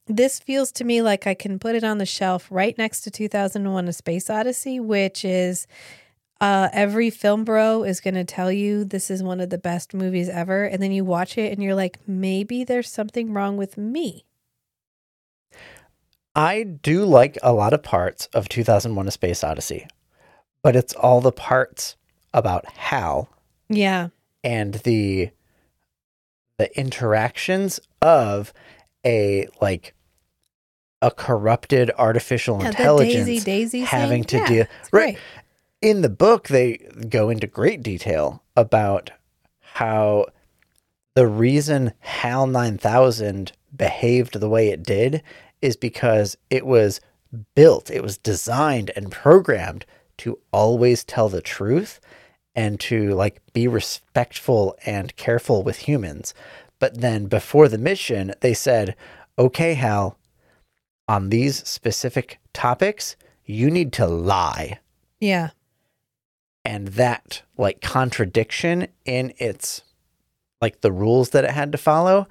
This 0.07 0.39
feels 0.39 0.71
to 0.73 0.83
me 0.83 1.01
like 1.01 1.25
I 1.25 1.33
can 1.33 1.57
put 1.57 1.75
it 1.75 1.83
on 1.83 1.97
the 1.97 2.05
shelf 2.05 2.47
right 2.51 2.77
next 2.77 3.01
to 3.01 3.11
2001 3.11 3.87
A 3.87 3.93
Space 3.93 4.29
Odyssey, 4.29 4.79
which 4.79 5.25
is 5.25 5.67
uh, 6.41 6.67
every 6.73 7.09
film 7.11 7.43
bro 7.45 7.83
is 7.83 8.01
going 8.01 8.15
to 8.15 8.23
tell 8.25 8.51
you 8.51 8.83
this 8.83 9.09
is 9.09 9.21
one 9.23 9.39
of 9.39 9.49
the 9.51 9.57
best 9.57 9.93
movies 9.93 10.27
ever. 10.27 10.63
And 10.65 10.81
then 10.83 10.91
you 10.91 11.05
watch 11.05 11.37
it 11.37 11.53
and 11.53 11.61
you're 11.63 11.75
like, 11.75 11.99
maybe 12.07 12.63
there's 12.65 12.89
something 12.91 13.31
wrong 13.31 13.55
with 13.57 13.77
me. 13.77 14.25
I 16.35 16.63
do 16.63 17.05
like 17.05 17.37
a 17.43 17.53
lot 17.53 17.73
of 17.73 17.83
parts 17.83 18.27
of 18.33 18.47
2001 18.49 19.07
A 19.07 19.11
Space 19.11 19.43
Odyssey, 19.43 19.85
but 20.63 20.75
it's 20.75 20.93
all 20.93 21.21
the 21.21 21.31
parts 21.31 21.95
about 22.33 22.65
Hal 22.73 23.29
Yeah. 23.69 24.09
and 24.43 24.75
the 24.75 25.29
the 26.57 26.79
interactions 26.79 27.79
of 28.01 28.53
a 29.05 29.47
like 29.61 29.93
a 31.01 31.09
corrupted 31.09 31.89
artificial 31.97 32.59
yeah 32.61 32.67
intelligence 32.67 33.25
Daisy 33.25 33.43
Daisy 33.43 33.79
having 33.81 34.23
thing. 34.23 34.45
to 34.45 34.53
yeah, 34.53 34.63
deal 34.63 34.65
right. 34.93 35.17
In 35.81 36.01
the 36.01 36.09
book 36.09 36.47
they 36.47 36.77
go 37.09 37.29
into 37.29 37.47
great 37.47 37.81
detail 37.81 38.43
about 38.55 39.11
how 39.59 40.25
the 41.15 41.27
reason 41.27 41.93
HAL 41.99 42.47
9000 42.47 43.51
behaved 43.75 44.39
the 44.39 44.49
way 44.49 44.69
it 44.69 44.83
did 44.83 45.23
is 45.61 45.75
because 45.75 46.37
it 46.49 46.65
was 46.65 47.01
built, 47.55 47.89
it 47.89 48.03
was 48.03 48.17
designed 48.17 48.91
and 48.95 49.11
programmed 49.11 49.85
to 50.17 50.37
always 50.51 51.03
tell 51.03 51.29
the 51.29 51.41
truth 51.41 51.99
and 52.53 52.79
to 52.79 53.11
like 53.11 53.41
be 53.53 53.67
respectful 53.67 54.75
and 54.85 55.15
careful 55.15 55.63
with 55.63 55.77
humans. 55.77 56.33
But 56.79 57.01
then 57.01 57.25
before 57.27 57.67
the 57.67 57.77
mission, 57.77 58.33
they 58.41 58.53
said, 58.53 58.95
"Okay, 59.39 59.75
Hal, 59.75 60.17
on 61.07 61.29
these 61.29 61.67
specific 61.67 62.39
topics, 62.53 63.15
you 63.45 63.69
need 63.71 63.93
to 63.93 64.07
lie." 64.07 64.79
Yeah. 65.19 65.51
And 66.65 66.89
that 66.89 67.41
like 67.57 67.81
contradiction 67.81 68.87
in 69.05 69.33
its 69.37 69.81
like 70.61 70.81
the 70.81 70.91
rules 70.91 71.31
that 71.31 71.43
it 71.43 71.51
had 71.51 71.71
to 71.71 71.77
follow 71.77 72.27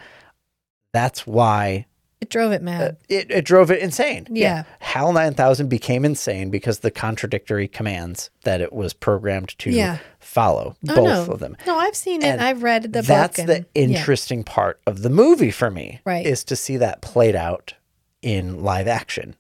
that's 0.93 1.27
why 1.27 1.87
It 2.21 2.31
drove 2.31 2.53
it 2.53 2.61
uh, 2.63 2.65
mad. 2.65 2.97
it, 3.09 3.31
it 3.31 3.45
drove 3.45 3.71
it 3.71 3.81
insane 3.81 4.27
Yeah. 4.31 4.65
hal 4.81 5.13
9000 5.13 5.69
became 5.69 6.05
insane 6.05 6.51
because 6.51 6.81
the 6.81 6.91
contradictory 6.91 7.67
commands 7.69 8.31
that 8.45 8.61
it 8.61 8.73
was 8.73 8.93
programmed 8.93 9.57
to 9.61 9.71
Yeah. 9.71 9.99
follow 10.21 10.77
Oh, 10.89 10.95
both 10.95 11.29
no. 11.29 11.33
of 11.35 11.41
them 11.41 11.57
No, 11.67 11.77
I've 11.79 11.97
seen 11.97 12.23
it. 12.23 12.41
I've 12.41 12.63
read 12.63 12.93
the 12.93 13.03
that's 13.03 13.37
book. 13.39 13.47
the 13.47 13.55
and- 13.57 13.91
yeah. 13.91 13.99
interesting 13.99 14.45
part 14.45 14.81
of 14.87 15.03
the 15.03 15.11
movie 15.11 15.51
for 15.51 15.71
me 15.71 16.01
Right. 16.05 16.25
is 16.27 16.45
to 16.45 16.57
see 16.57 16.77
that 16.77 17.01
played 17.03 17.35
out 17.37 17.75
in 18.23 18.63
live 18.63 18.87
action 18.87 19.35
Uh, 19.39 19.40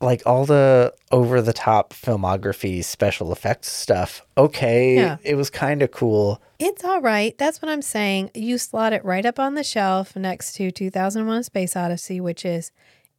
like 0.00 0.22
all 0.26 0.44
the 0.46 0.94
over 1.10 1.42
the 1.42 1.52
top 1.52 1.92
filmography 1.92 2.84
special 2.84 3.32
effects 3.32 3.70
stuff 3.72 4.24
okay 4.36 4.94
Yeah. 4.96 5.16
it 5.22 5.34
was 5.34 5.50
kind 5.50 5.82
of 5.82 5.90
cool 5.90 6.40
It's 6.60 6.84
all 6.84 7.00
right. 7.00 7.36
That's 7.38 7.60
what 7.62 7.68
I'm 7.70 7.82
saying. 7.82 8.30
You 8.34 8.58
slot 8.58 8.92
it 8.92 9.04
right 9.04 9.24
up 9.26 9.38
on 9.38 9.54
the 9.54 9.62
shelf 9.64 10.16
next 10.16 10.54
to 10.54 10.70
2001 10.72 11.44
Space 11.44 11.76
Odyssey, 11.76 12.20
which 12.20 12.44
is, 12.44 12.72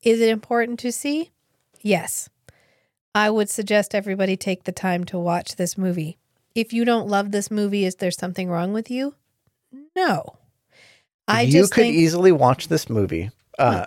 is 0.04 0.20
it 0.20 0.28
important 0.30 0.78
to 0.80 0.92
see? 0.92 1.32
Yes. 1.82 2.30
I 3.16 3.30
would 3.30 3.50
suggest 3.50 3.96
everybody 3.96 4.36
take 4.38 4.64
the 4.66 4.72
time 4.74 5.04
to 5.06 5.18
watch 5.18 5.56
this 5.56 5.78
movie. 5.78 6.18
If 6.54 6.74
you 6.74 6.84
don't 6.86 7.08
love 7.08 7.32
this 7.32 7.50
movie, 7.50 7.86
is 7.86 7.96
there 7.96 8.12
something 8.12 8.50
wrong 8.50 8.74
with 8.74 8.92
you? 8.92 9.16
No. 9.96 10.38
I 11.28 11.42
you 11.44 11.64
could 11.64 11.74
think 11.74 11.96
easily 11.96 12.32
watch 12.34 12.68
this 12.68 12.90
movie 12.90 13.30
uh 13.58 13.86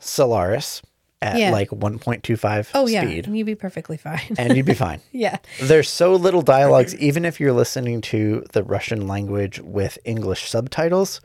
solaris 0.00 0.82
at 1.22 1.38
Yeah. 1.38 1.50
like 1.50 1.70
1.25 1.70 2.68
Oh, 2.74 2.86
yeah. 2.86 3.02
speed 3.02 3.26
And 3.26 3.36
you'd 3.38 3.46
be 3.46 3.54
perfectly 3.54 3.96
fine. 3.96 4.20
and 4.38 4.56
you'd 4.56 4.66
be 4.66 4.74
fine 4.86 5.00
yeah. 5.12 5.38
There's 5.62 5.88
so 5.88 6.14
little 6.14 6.42
dialogues, 6.42 6.94
even 6.96 7.24
if 7.24 7.40
you're 7.40 7.52
listening 7.52 8.00
to 8.02 8.44
the 8.52 8.62
Russian 8.62 9.06
language 9.08 9.58
with 9.60 9.98
English 10.04 10.48
subtitles. 10.50 11.20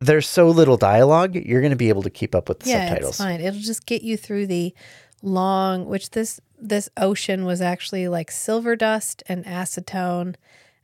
There's 0.00 0.28
so 0.28 0.48
little 0.48 0.76
dialogue, 0.76 1.34
you're 1.34 1.60
going 1.62 1.70
to 1.70 1.76
be 1.76 1.88
able 1.88 2.02
to 2.02 2.10
keep 2.10 2.34
up 2.34 2.48
with 2.48 2.60
the 2.60 2.70
yeah, 2.70 2.88
subtitles. 2.88 3.10
it's 3.10 3.18
fine. 3.18 3.40
It'll 3.40 3.60
just 3.60 3.86
get 3.86 4.02
you 4.02 4.16
through 4.18 4.46
the 4.48 4.74
long, 5.22 5.86
which 5.86 6.10
this 6.10 6.40
this 6.60 6.88
ocean 6.96 7.44
was 7.46 7.60
actually 7.62 8.08
like 8.08 8.30
silver 8.30 8.76
dust 8.76 9.22
and 9.28 9.44
acetone 9.46 10.34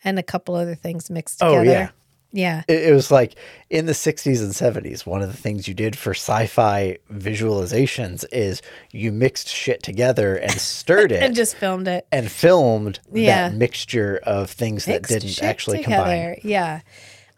and 0.04 0.18
a 0.18 0.22
couple 0.22 0.54
other 0.54 0.74
things 0.74 1.10
mixed 1.10 1.42
Oh, 1.42 1.58
together. 1.58 1.70
yeah. 1.70 1.88
Yeah. 2.32 2.62
It, 2.68 2.84
it 2.90 2.92
was 2.92 3.10
like 3.10 3.34
in 3.70 3.86
the 3.86 3.92
60s 3.92 4.40
and 4.40 4.52
70s, 4.52 5.04
one 5.04 5.20
of 5.22 5.28
the 5.30 5.36
things 5.36 5.66
you 5.66 5.74
did 5.74 5.96
for 5.96 6.10
sci 6.14 6.46
fi 6.46 6.98
visualizations 7.12 8.24
is 8.32 8.62
you 8.92 9.12
mixed 9.12 9.48
shit 9.48 9.82
together 9.82 10.36
and 10.36 10.52
stirred 10.52 11.12
it 11.12 11.22
And 11.22 11.34
just 11.34 11.56
filmed 11.56 11.88
it. 11.88 12.06
and 12.12 12.30
filmed 12.30 13.00
Yeah. 13.12 13.48
that 13.48 13.56
mixture 13.56 14.20
of 14.24 14.50
things 14.50 14.84
that 14.84 15.02
didn't 15.04 15.42
actually 15.42 15.82
combine. 15.82 15.98
together. 16.34 16.36
Yeah. 16.44 16.80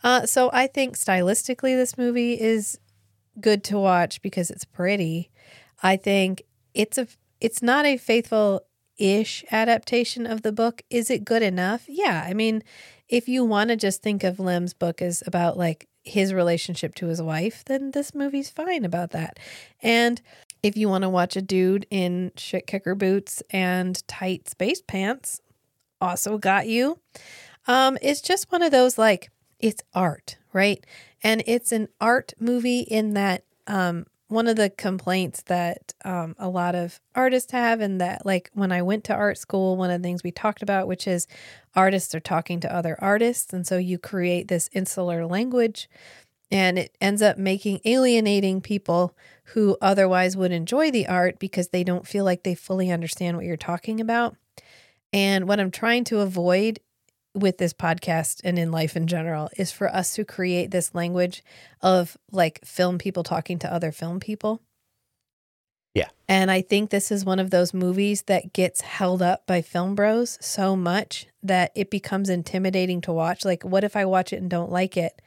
Uh, 0.05 0.27
so 0.27 0.51
I 0.53 0.67
think 0.67 0.97
stylistically, 0.97 1.77
this 1.77 1.97
movie 1.97 2.39
is 2.41 2.79
good 3.41 3.63
to 3.65 3.79
watch 3.79 4.21
because 4.21 4.51
it's 4.51 4.65
pretty. 4.65 5.31
I 5.83 5.97
think 5.97 6.43
it's 6.75 6.99
a 6.99 7.07
it's 7.41 7.63
not 7.63 7.87
a 7.87 7.97
faithful 7.97 8.63
ish 9.03 9.45
adaptation 9.51 10.27
of 10.27 10.43
the 10.43 10.53
book. 10.53 10.83
Is 10.89 11.11
it 11.11 11.25
good 11.25 11.43
enough? 11.43 11.85
Yeah. 11.89 12.25
I 12.25 12.35
mean, 12.35 12.63
if 13.09 13.29
you 13.29 13.45
want 13.45 13.71
to 13.71 13.77
just 13.77 14.01
think 14.01 14.23
of 14.23 14.39
Lem's 14.39 14.75
book 14.75 15.03
as 15.03 15.25
about 15.27 15.59
like 15.59 15.89
his 16.05 16.33
relationship 16.33 16.95
to 16.97 17.07
his 17.07 17.21
wife, 17.21 17.65
then 17.65 17.91
this 17.91 18.15
movie's 18.15 18.49
fine 18.49 18.85
about 18.85 19.11
that. 19.11 19.41
And 19.83 20.23
if 20.63 20.77
you 20.77 20.89
want 20.89 21.03
to 21.03 21.09
watch 21.09 21.35
a 21.35 21.43
dude 21.43 21.85
in 21.91 22.31
shit 22.37 22.69
kicker 22.69 22.95
boots 22.95 23.43
and 23.51 24.07
tight 24.07 24.49
space 24.49 24.81
pants, 24.81 25.41
also 26.01 26.39
got 26.39 26.69
you. 26.69 27.01
Um, 27.67 27.99
it's 28.03 28.21
just 28.21 28.53
one 28.53 28.63
of 28.63 28.71
those 28.71 28.99
like 28.99 29.31
it's 29.59 29.83
art, 29.95 30.39
right? 30.53 30.85
And 31.25 31.43
it's 31.47 31.73
an 31.73 31.89
art 32.01 32.35
movie 32.39 32.81
in 32.81 33.15
that 33.15 33.45
um 33.67 34.07
one 34.33 34.49
of 34.49 34.57
the 34.57 34.71
complaints 34.71 35.43
that 35.43 35.95
um, 36.05 36.35
a 36.39 36.49
lot 36.49 36.75
of 36.75 37.01
artists 37.15 37.53
have, 37.53 37.81
and 37.81 38.01
that 38.01 38.25
like 38.25 38.51
when 38.55 38.73
I 38.73 38.83
went 38.83 39.05
to 39.05 39.15
art 39.15 39.39
school, 39.39 39.77
one 39.77 39.91
of 39.91 40.01
the 40.01 40.07
things 40.07 40.23
we 40.25 40.33
talked 40.33 40.63
about, 40.63 40.89
which 40.89 41.07
is 41.07 41.27
artists 41.75 42.15
are 42.15 42.21
talking 42.21 42.59
to 42.61 42.75
other 42.75 42.97
artists, 43.01 43.53
and 43.53 43.67
so 43.67 43.77
you 43.77 43.99
create 43.99 44.49
this 44.49 44.71
insular 44.73 45.27
language, 45.27 45.89
and 46.51 46.79
it 46.79 46.97
ends 47.01 47.23
up 47.23 47.39
making 47.39 47.81
alienating 47.85 48.61
people 48.61 49.17
who 49.55 49.77
otherwise 49.81 50.37
would 50.37 50.53
enjoy 50.53 50.91
the 50.91 51.07
art 51.07 51.39
because 51.39 51.69
they 51.69 51.85
don't 51.85 52.07
feel 52.07 52.25
like 52.25 52.43
they 52.43 52.55
fully 52.55 52.91
understand 52.91 53.37
what 53.37 53.47
you're 53.47 53.57
talking 53.57 54.01
about. 54.01 54.37
And 55.13 55.47
what 55.47 55.61
I'm 55.61 55.71
trying 55.71 56.05
to 56.05 56.21
avoid 56.21 56.81
with 57.35 57.59
this 57.59 57.73
podcast 57.73 58.41
and 58.45 58.59
in 58.59 58.71
life 58.71 58.97
in 58.97 59.07
general 59.07 59.49
is 59.57 59.73
for 59.73 59.89
us 59.95 60.15
to 60.15 60.25
create 60.25 60.71
this 60.71 60.95
language 60.95 61.43
of 61.81 62.17
like 62.31 62.65
film 62.65 62.99
people 62.99 63.23
talking 63.23 63.59
to 63.61 63.73
other 63.73 63.91
film 63.93 64.21
people. 64.21 64.61
Yeah. 65.95 66.09
And 66.29 66.51
I 66.51 66.63
think 66.63 66.91
this 66.91 67.11
is 67.11 67.25
one 67.25 67.39
of 67.39 67.51
those 67.51 67.75
movies 67.75 68.23
that 68.23 68.53
gets 68.53 68.81
held 68.81 69.21
up 69.21 69.47
by 69.47 69.61
film 69.61 69.95
bros 69.95 70.39
so 70.41 70.75
much 70.75 71.27
that 71.43 71.71
it 71.75 71.91
becomes 71.91 72.31
intimidating 72.31 73.01
to 73.03 73.13
watch. 73.13 73.45
Like, 73.45 73.63
what 73.63 73.85
if 73.85 73.95
I 73.97 74.05
watch 74.07 74.33
it 74.33 74.37
and 74.41 74.51
don't 74.51 74.71
like 74.73 74.97
it? 74.97 75.21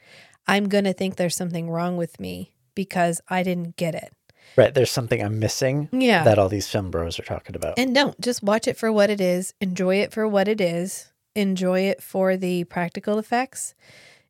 I'm 0.48 0.68
going 0.68 0.84
to 0.84 0.92
think 0.92 1.16
there's 1.16 1.36
something 1.36 1.70
wrong 1.70 1.96
with 1.96 2.18
me 2.18 2.54
because 2.74 3.20
I 3.28 3.42
didn't 3.42 3.76
get 3.76 3.94
it. 3.94 4.12
Right. 4.56 4.72
There's 4.74 4.90
something 4.90 5.22
I'm 5.22 5.38
missing 5.38 5.88
Yeah. 5.92 6.24
that 6.24 6.38
all 6.38 6.48
these 6.48 6.68
film 6.68 6.90
bros 6.90 7.18
are 7.18 7.24
talking 7.24 7.56
about. 7.56 7.78
And 7.78 7.94
don't 7.94 8.20
just 8.20 8.42
watch 8.42 8.66
it 8.68 8.76
for 8.76 8.92
what 8.92 9.10
it 9.10 9.20
is. 9.20 9.54
Enjoy 9.60 9.96
it 9.96 10.12
for 10.12 10.26
what 10.26 10.48
it 10.48 10.60
is. 10.60 11.10
Enjoy 11.36 11.80
it 11.80 12.02
for 12.02 12.36
the 12.36 12.64
practical 12.64 13.18
effects. 13.18 13.74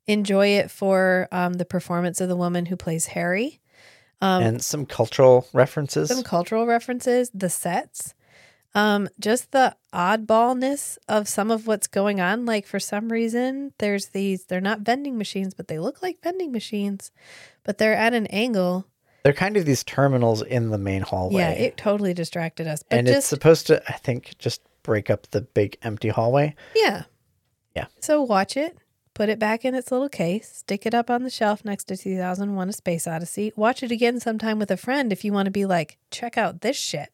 Enjoy 0.08 0.48
it 0.48 0.70
for 0.70 1.28
um, 1.30 1.54
the 1.54 1.64
performance 1.64 2.20
of 2.20 2.28
the 2.28 2.36
woman 2.36 2.66
who 2.66 2.76
plays 2.76 3.06
Hari. 3.06 3.60
Um, 4.20 4.42
and 4.42 4.62
some 4.62 4.86
cultural 4.86 5.46
references. 5.52 6.08
some 6.08 6.24
cultural 6.24 6.66
references, 6.66 7.30
the 7.32 7.50
sets, 7.50 8.14
um, 8.74 9.08
just 9.20 9.52
the 9.52 9.76
oddballness 9.92 10.98
of 11.08 11.28
some 11.28 11.50
of 11.50 11.66
what's 11.66 11.86
going 11.86 12.20
on. 12.20 12.44
Like 12.44 12.66
for 12.66 12.80
some 12.80 13.10
reason, 13.10 13.72
there's 13.78 14.08
these. 14.08 14.46
They're 14.46 14.60
not 14.60 14.80
vending 14.80 15.16
machines, 15.16 15.54
but 15.54 15.68
they 15.68 15.78
look 15.78 16.02
like 16.02 16.22
vending 16.22 16.50
machines, 16.50 17.12
but 17.62 17.78
they're 17.78 17.94
at 17.94 18.14
an 18.14 18.26
angle. 18.28 18.86
They're 19.22 19.32
kind 19.32 19.56
of 19.56 19.64
these 19.64 19.84
terminals 19.84 20.42
in 20.42 20.70
the 20.70 20.78
main 20.78 21.02
hallway. 21.02 21.40
Yeah, 21.40 21.50
it 21.50 21.76
totally 21.76 22.14
distracted 22.14 22.66
us. 22.66 22.82
But 22.82 22.98
and 22.98 23.08
it's 23.08 23.26
supposed 23.26 23.66
to, 23.68 23.82
I 23.88 23.94
think, 23.94 24.38
just 24.38 24.62
break 24.86 25.10
up 25.10 25.28
the 25.30 25.42
big 25.42 25.76
empty 25.82 26.08
hallway. 26.08 26.54
Yeah. 26.74 27.02
Yeah. 27.74 27.86
So 28.00 28.22
watch 28.22 28.56
it, 28.56 28.78
put 29.12 29.28
it 29.28 29.38
back 29.38 29.64
in 29.64 29.74
its 29.74 29.92
little 29.92 30.08
case, 30.08 30.50
stick 30.50 30.86
it 30.86 30.94
up 30.94 31.10
on 31.10 31.24
the 31.24 31.30
shelf 31.30 31.64
next 31.64 31.84
to 31.84 31.96
2001 31.96 32.68
A 32.68 32.72
Space 32.72 33.06
Odyssey. 33.06 33.52
Watch 33.56 33.82
it 33.82 33.90
again 33.90 34.20
sometime 34.20 34.58
with 34.58 34.70
a 34.70 34.76
friend 34.76 35.12
if 35.12 35.24
you 35.24 35.32
want 35.32 35.46
to 35.46 35.50
be 35.50 35.66
like, 35.66 35.98
check 36.10 36.38
out 36.38 36.62
this 36.62 36.76
shit. 36.76 37.10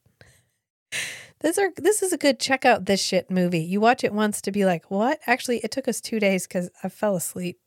This 1.40 1.58
are 1.58 1.72
this 1.76 2.02
is 2.04 2.12
a 2.12 2.18
good 2.18 2.38
check 2.38 2.64
out 2.64 2.84
this 2.84 3.02
shit 3.02 3.28
movie. 3.28 3.64
You 3.64 3.80
watch 3.80 4.04
it 4.04 4.12
once 4.12 4.40
to 4.42 4.52
be 4.52 4.64
like, 4.64 4.92
what? 4.92 5.18
Actually, 5.26 5.58
it 5.64 5.72
took 5.72 5.88
us 5.88 6.00
two 6.00 6.20
days 6.20 6.46
because 6.46 6.70
I 6.84 6.88
fell 6.88 7.16
asleep. 7.16 7.58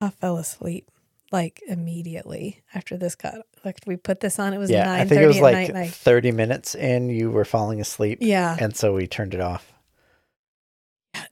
I 0.00 0.10
fell 0.10 0.36
asleep 0.36 0.90
like 1.32 1.60
immediately 1.68 2.62
after 2.74 2.96
this 2.96 3.14
cut. 3.14 3.46
Like 3.64 3.78
we 3.86 3.96
put 3.96 4.20
this 4.20 4.38
on, 4.38 4.52
it 4.52 4.58
was 4.58 4.70
yeah, 4.70 4.84
nine 4.84 5.00
I 5.00 5.04
think 5.04 5.20
it 5.20 5.26
was 5.26 5.40
like 5.40 5.54
night. 5.54 5.74
Like, 5.74 5.90
30 5.90 6.32
minutes 6.32 6.74
in, 6.74 7.08
you 7.08 7.30
were 7.30 7.44
falling 7.44 7.80
asleep. 7.80 8.18
yeah, 8.20 8.56
And 8.58 8.76
so 8.76 8.94
we 8.94 9.06
turned 9.06 9.34
it 9.34 9.40
off. 9.40 9.72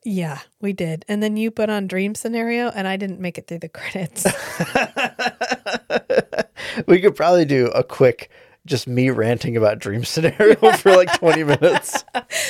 Yeah, 0.05 0.39
we 0.61 0.73
did. 0.73 1.05
And 1.09 1.23
then 1.23 1.37
you 1.37 1.51
put 1.51 1.71
on 1.71 1.87
Dream 1.87 2.15
Scenario, 2.15 2.69
and 2.69 2.89
I 2.89 2.97
didn't 2.97 3.21
make 3.21 3.39
it 3.39 3.47
through 3.47 3.61
the 3.61 3.69
credits. 3.69 4.25
we 6.87 7.01
could 7.01 7.15
probably 7.15 7.45
do 7.45 7.67
a 7.69 7.85
quick, 7.85 8.31
just 8.67 8.89
me 8.89 9.11
ranting 9.11 9.57
about 9.57 9.79
dream 9.79 10.05
scenario 10.05 10.57
for 10.77 10.97
like 10.97 11.13
20 11.19 11.45
minutes. 11.45 12.05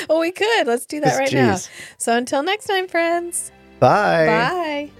well, 0.08 0.20
we 0.20 0.32
could. 0.32 0.66
Let's 0.66 0.86
do 0.86 1.00
that 1.00 1.18
right 1.18 1.32
now. 1.32 1.58
So 1.98 2.16
until 2.16 2.42
next 2.42 2.66
time, 2.66 2.88
friends. 2.88 3.52
Bye. 3.78 4.26
Bye. 4.26 4.90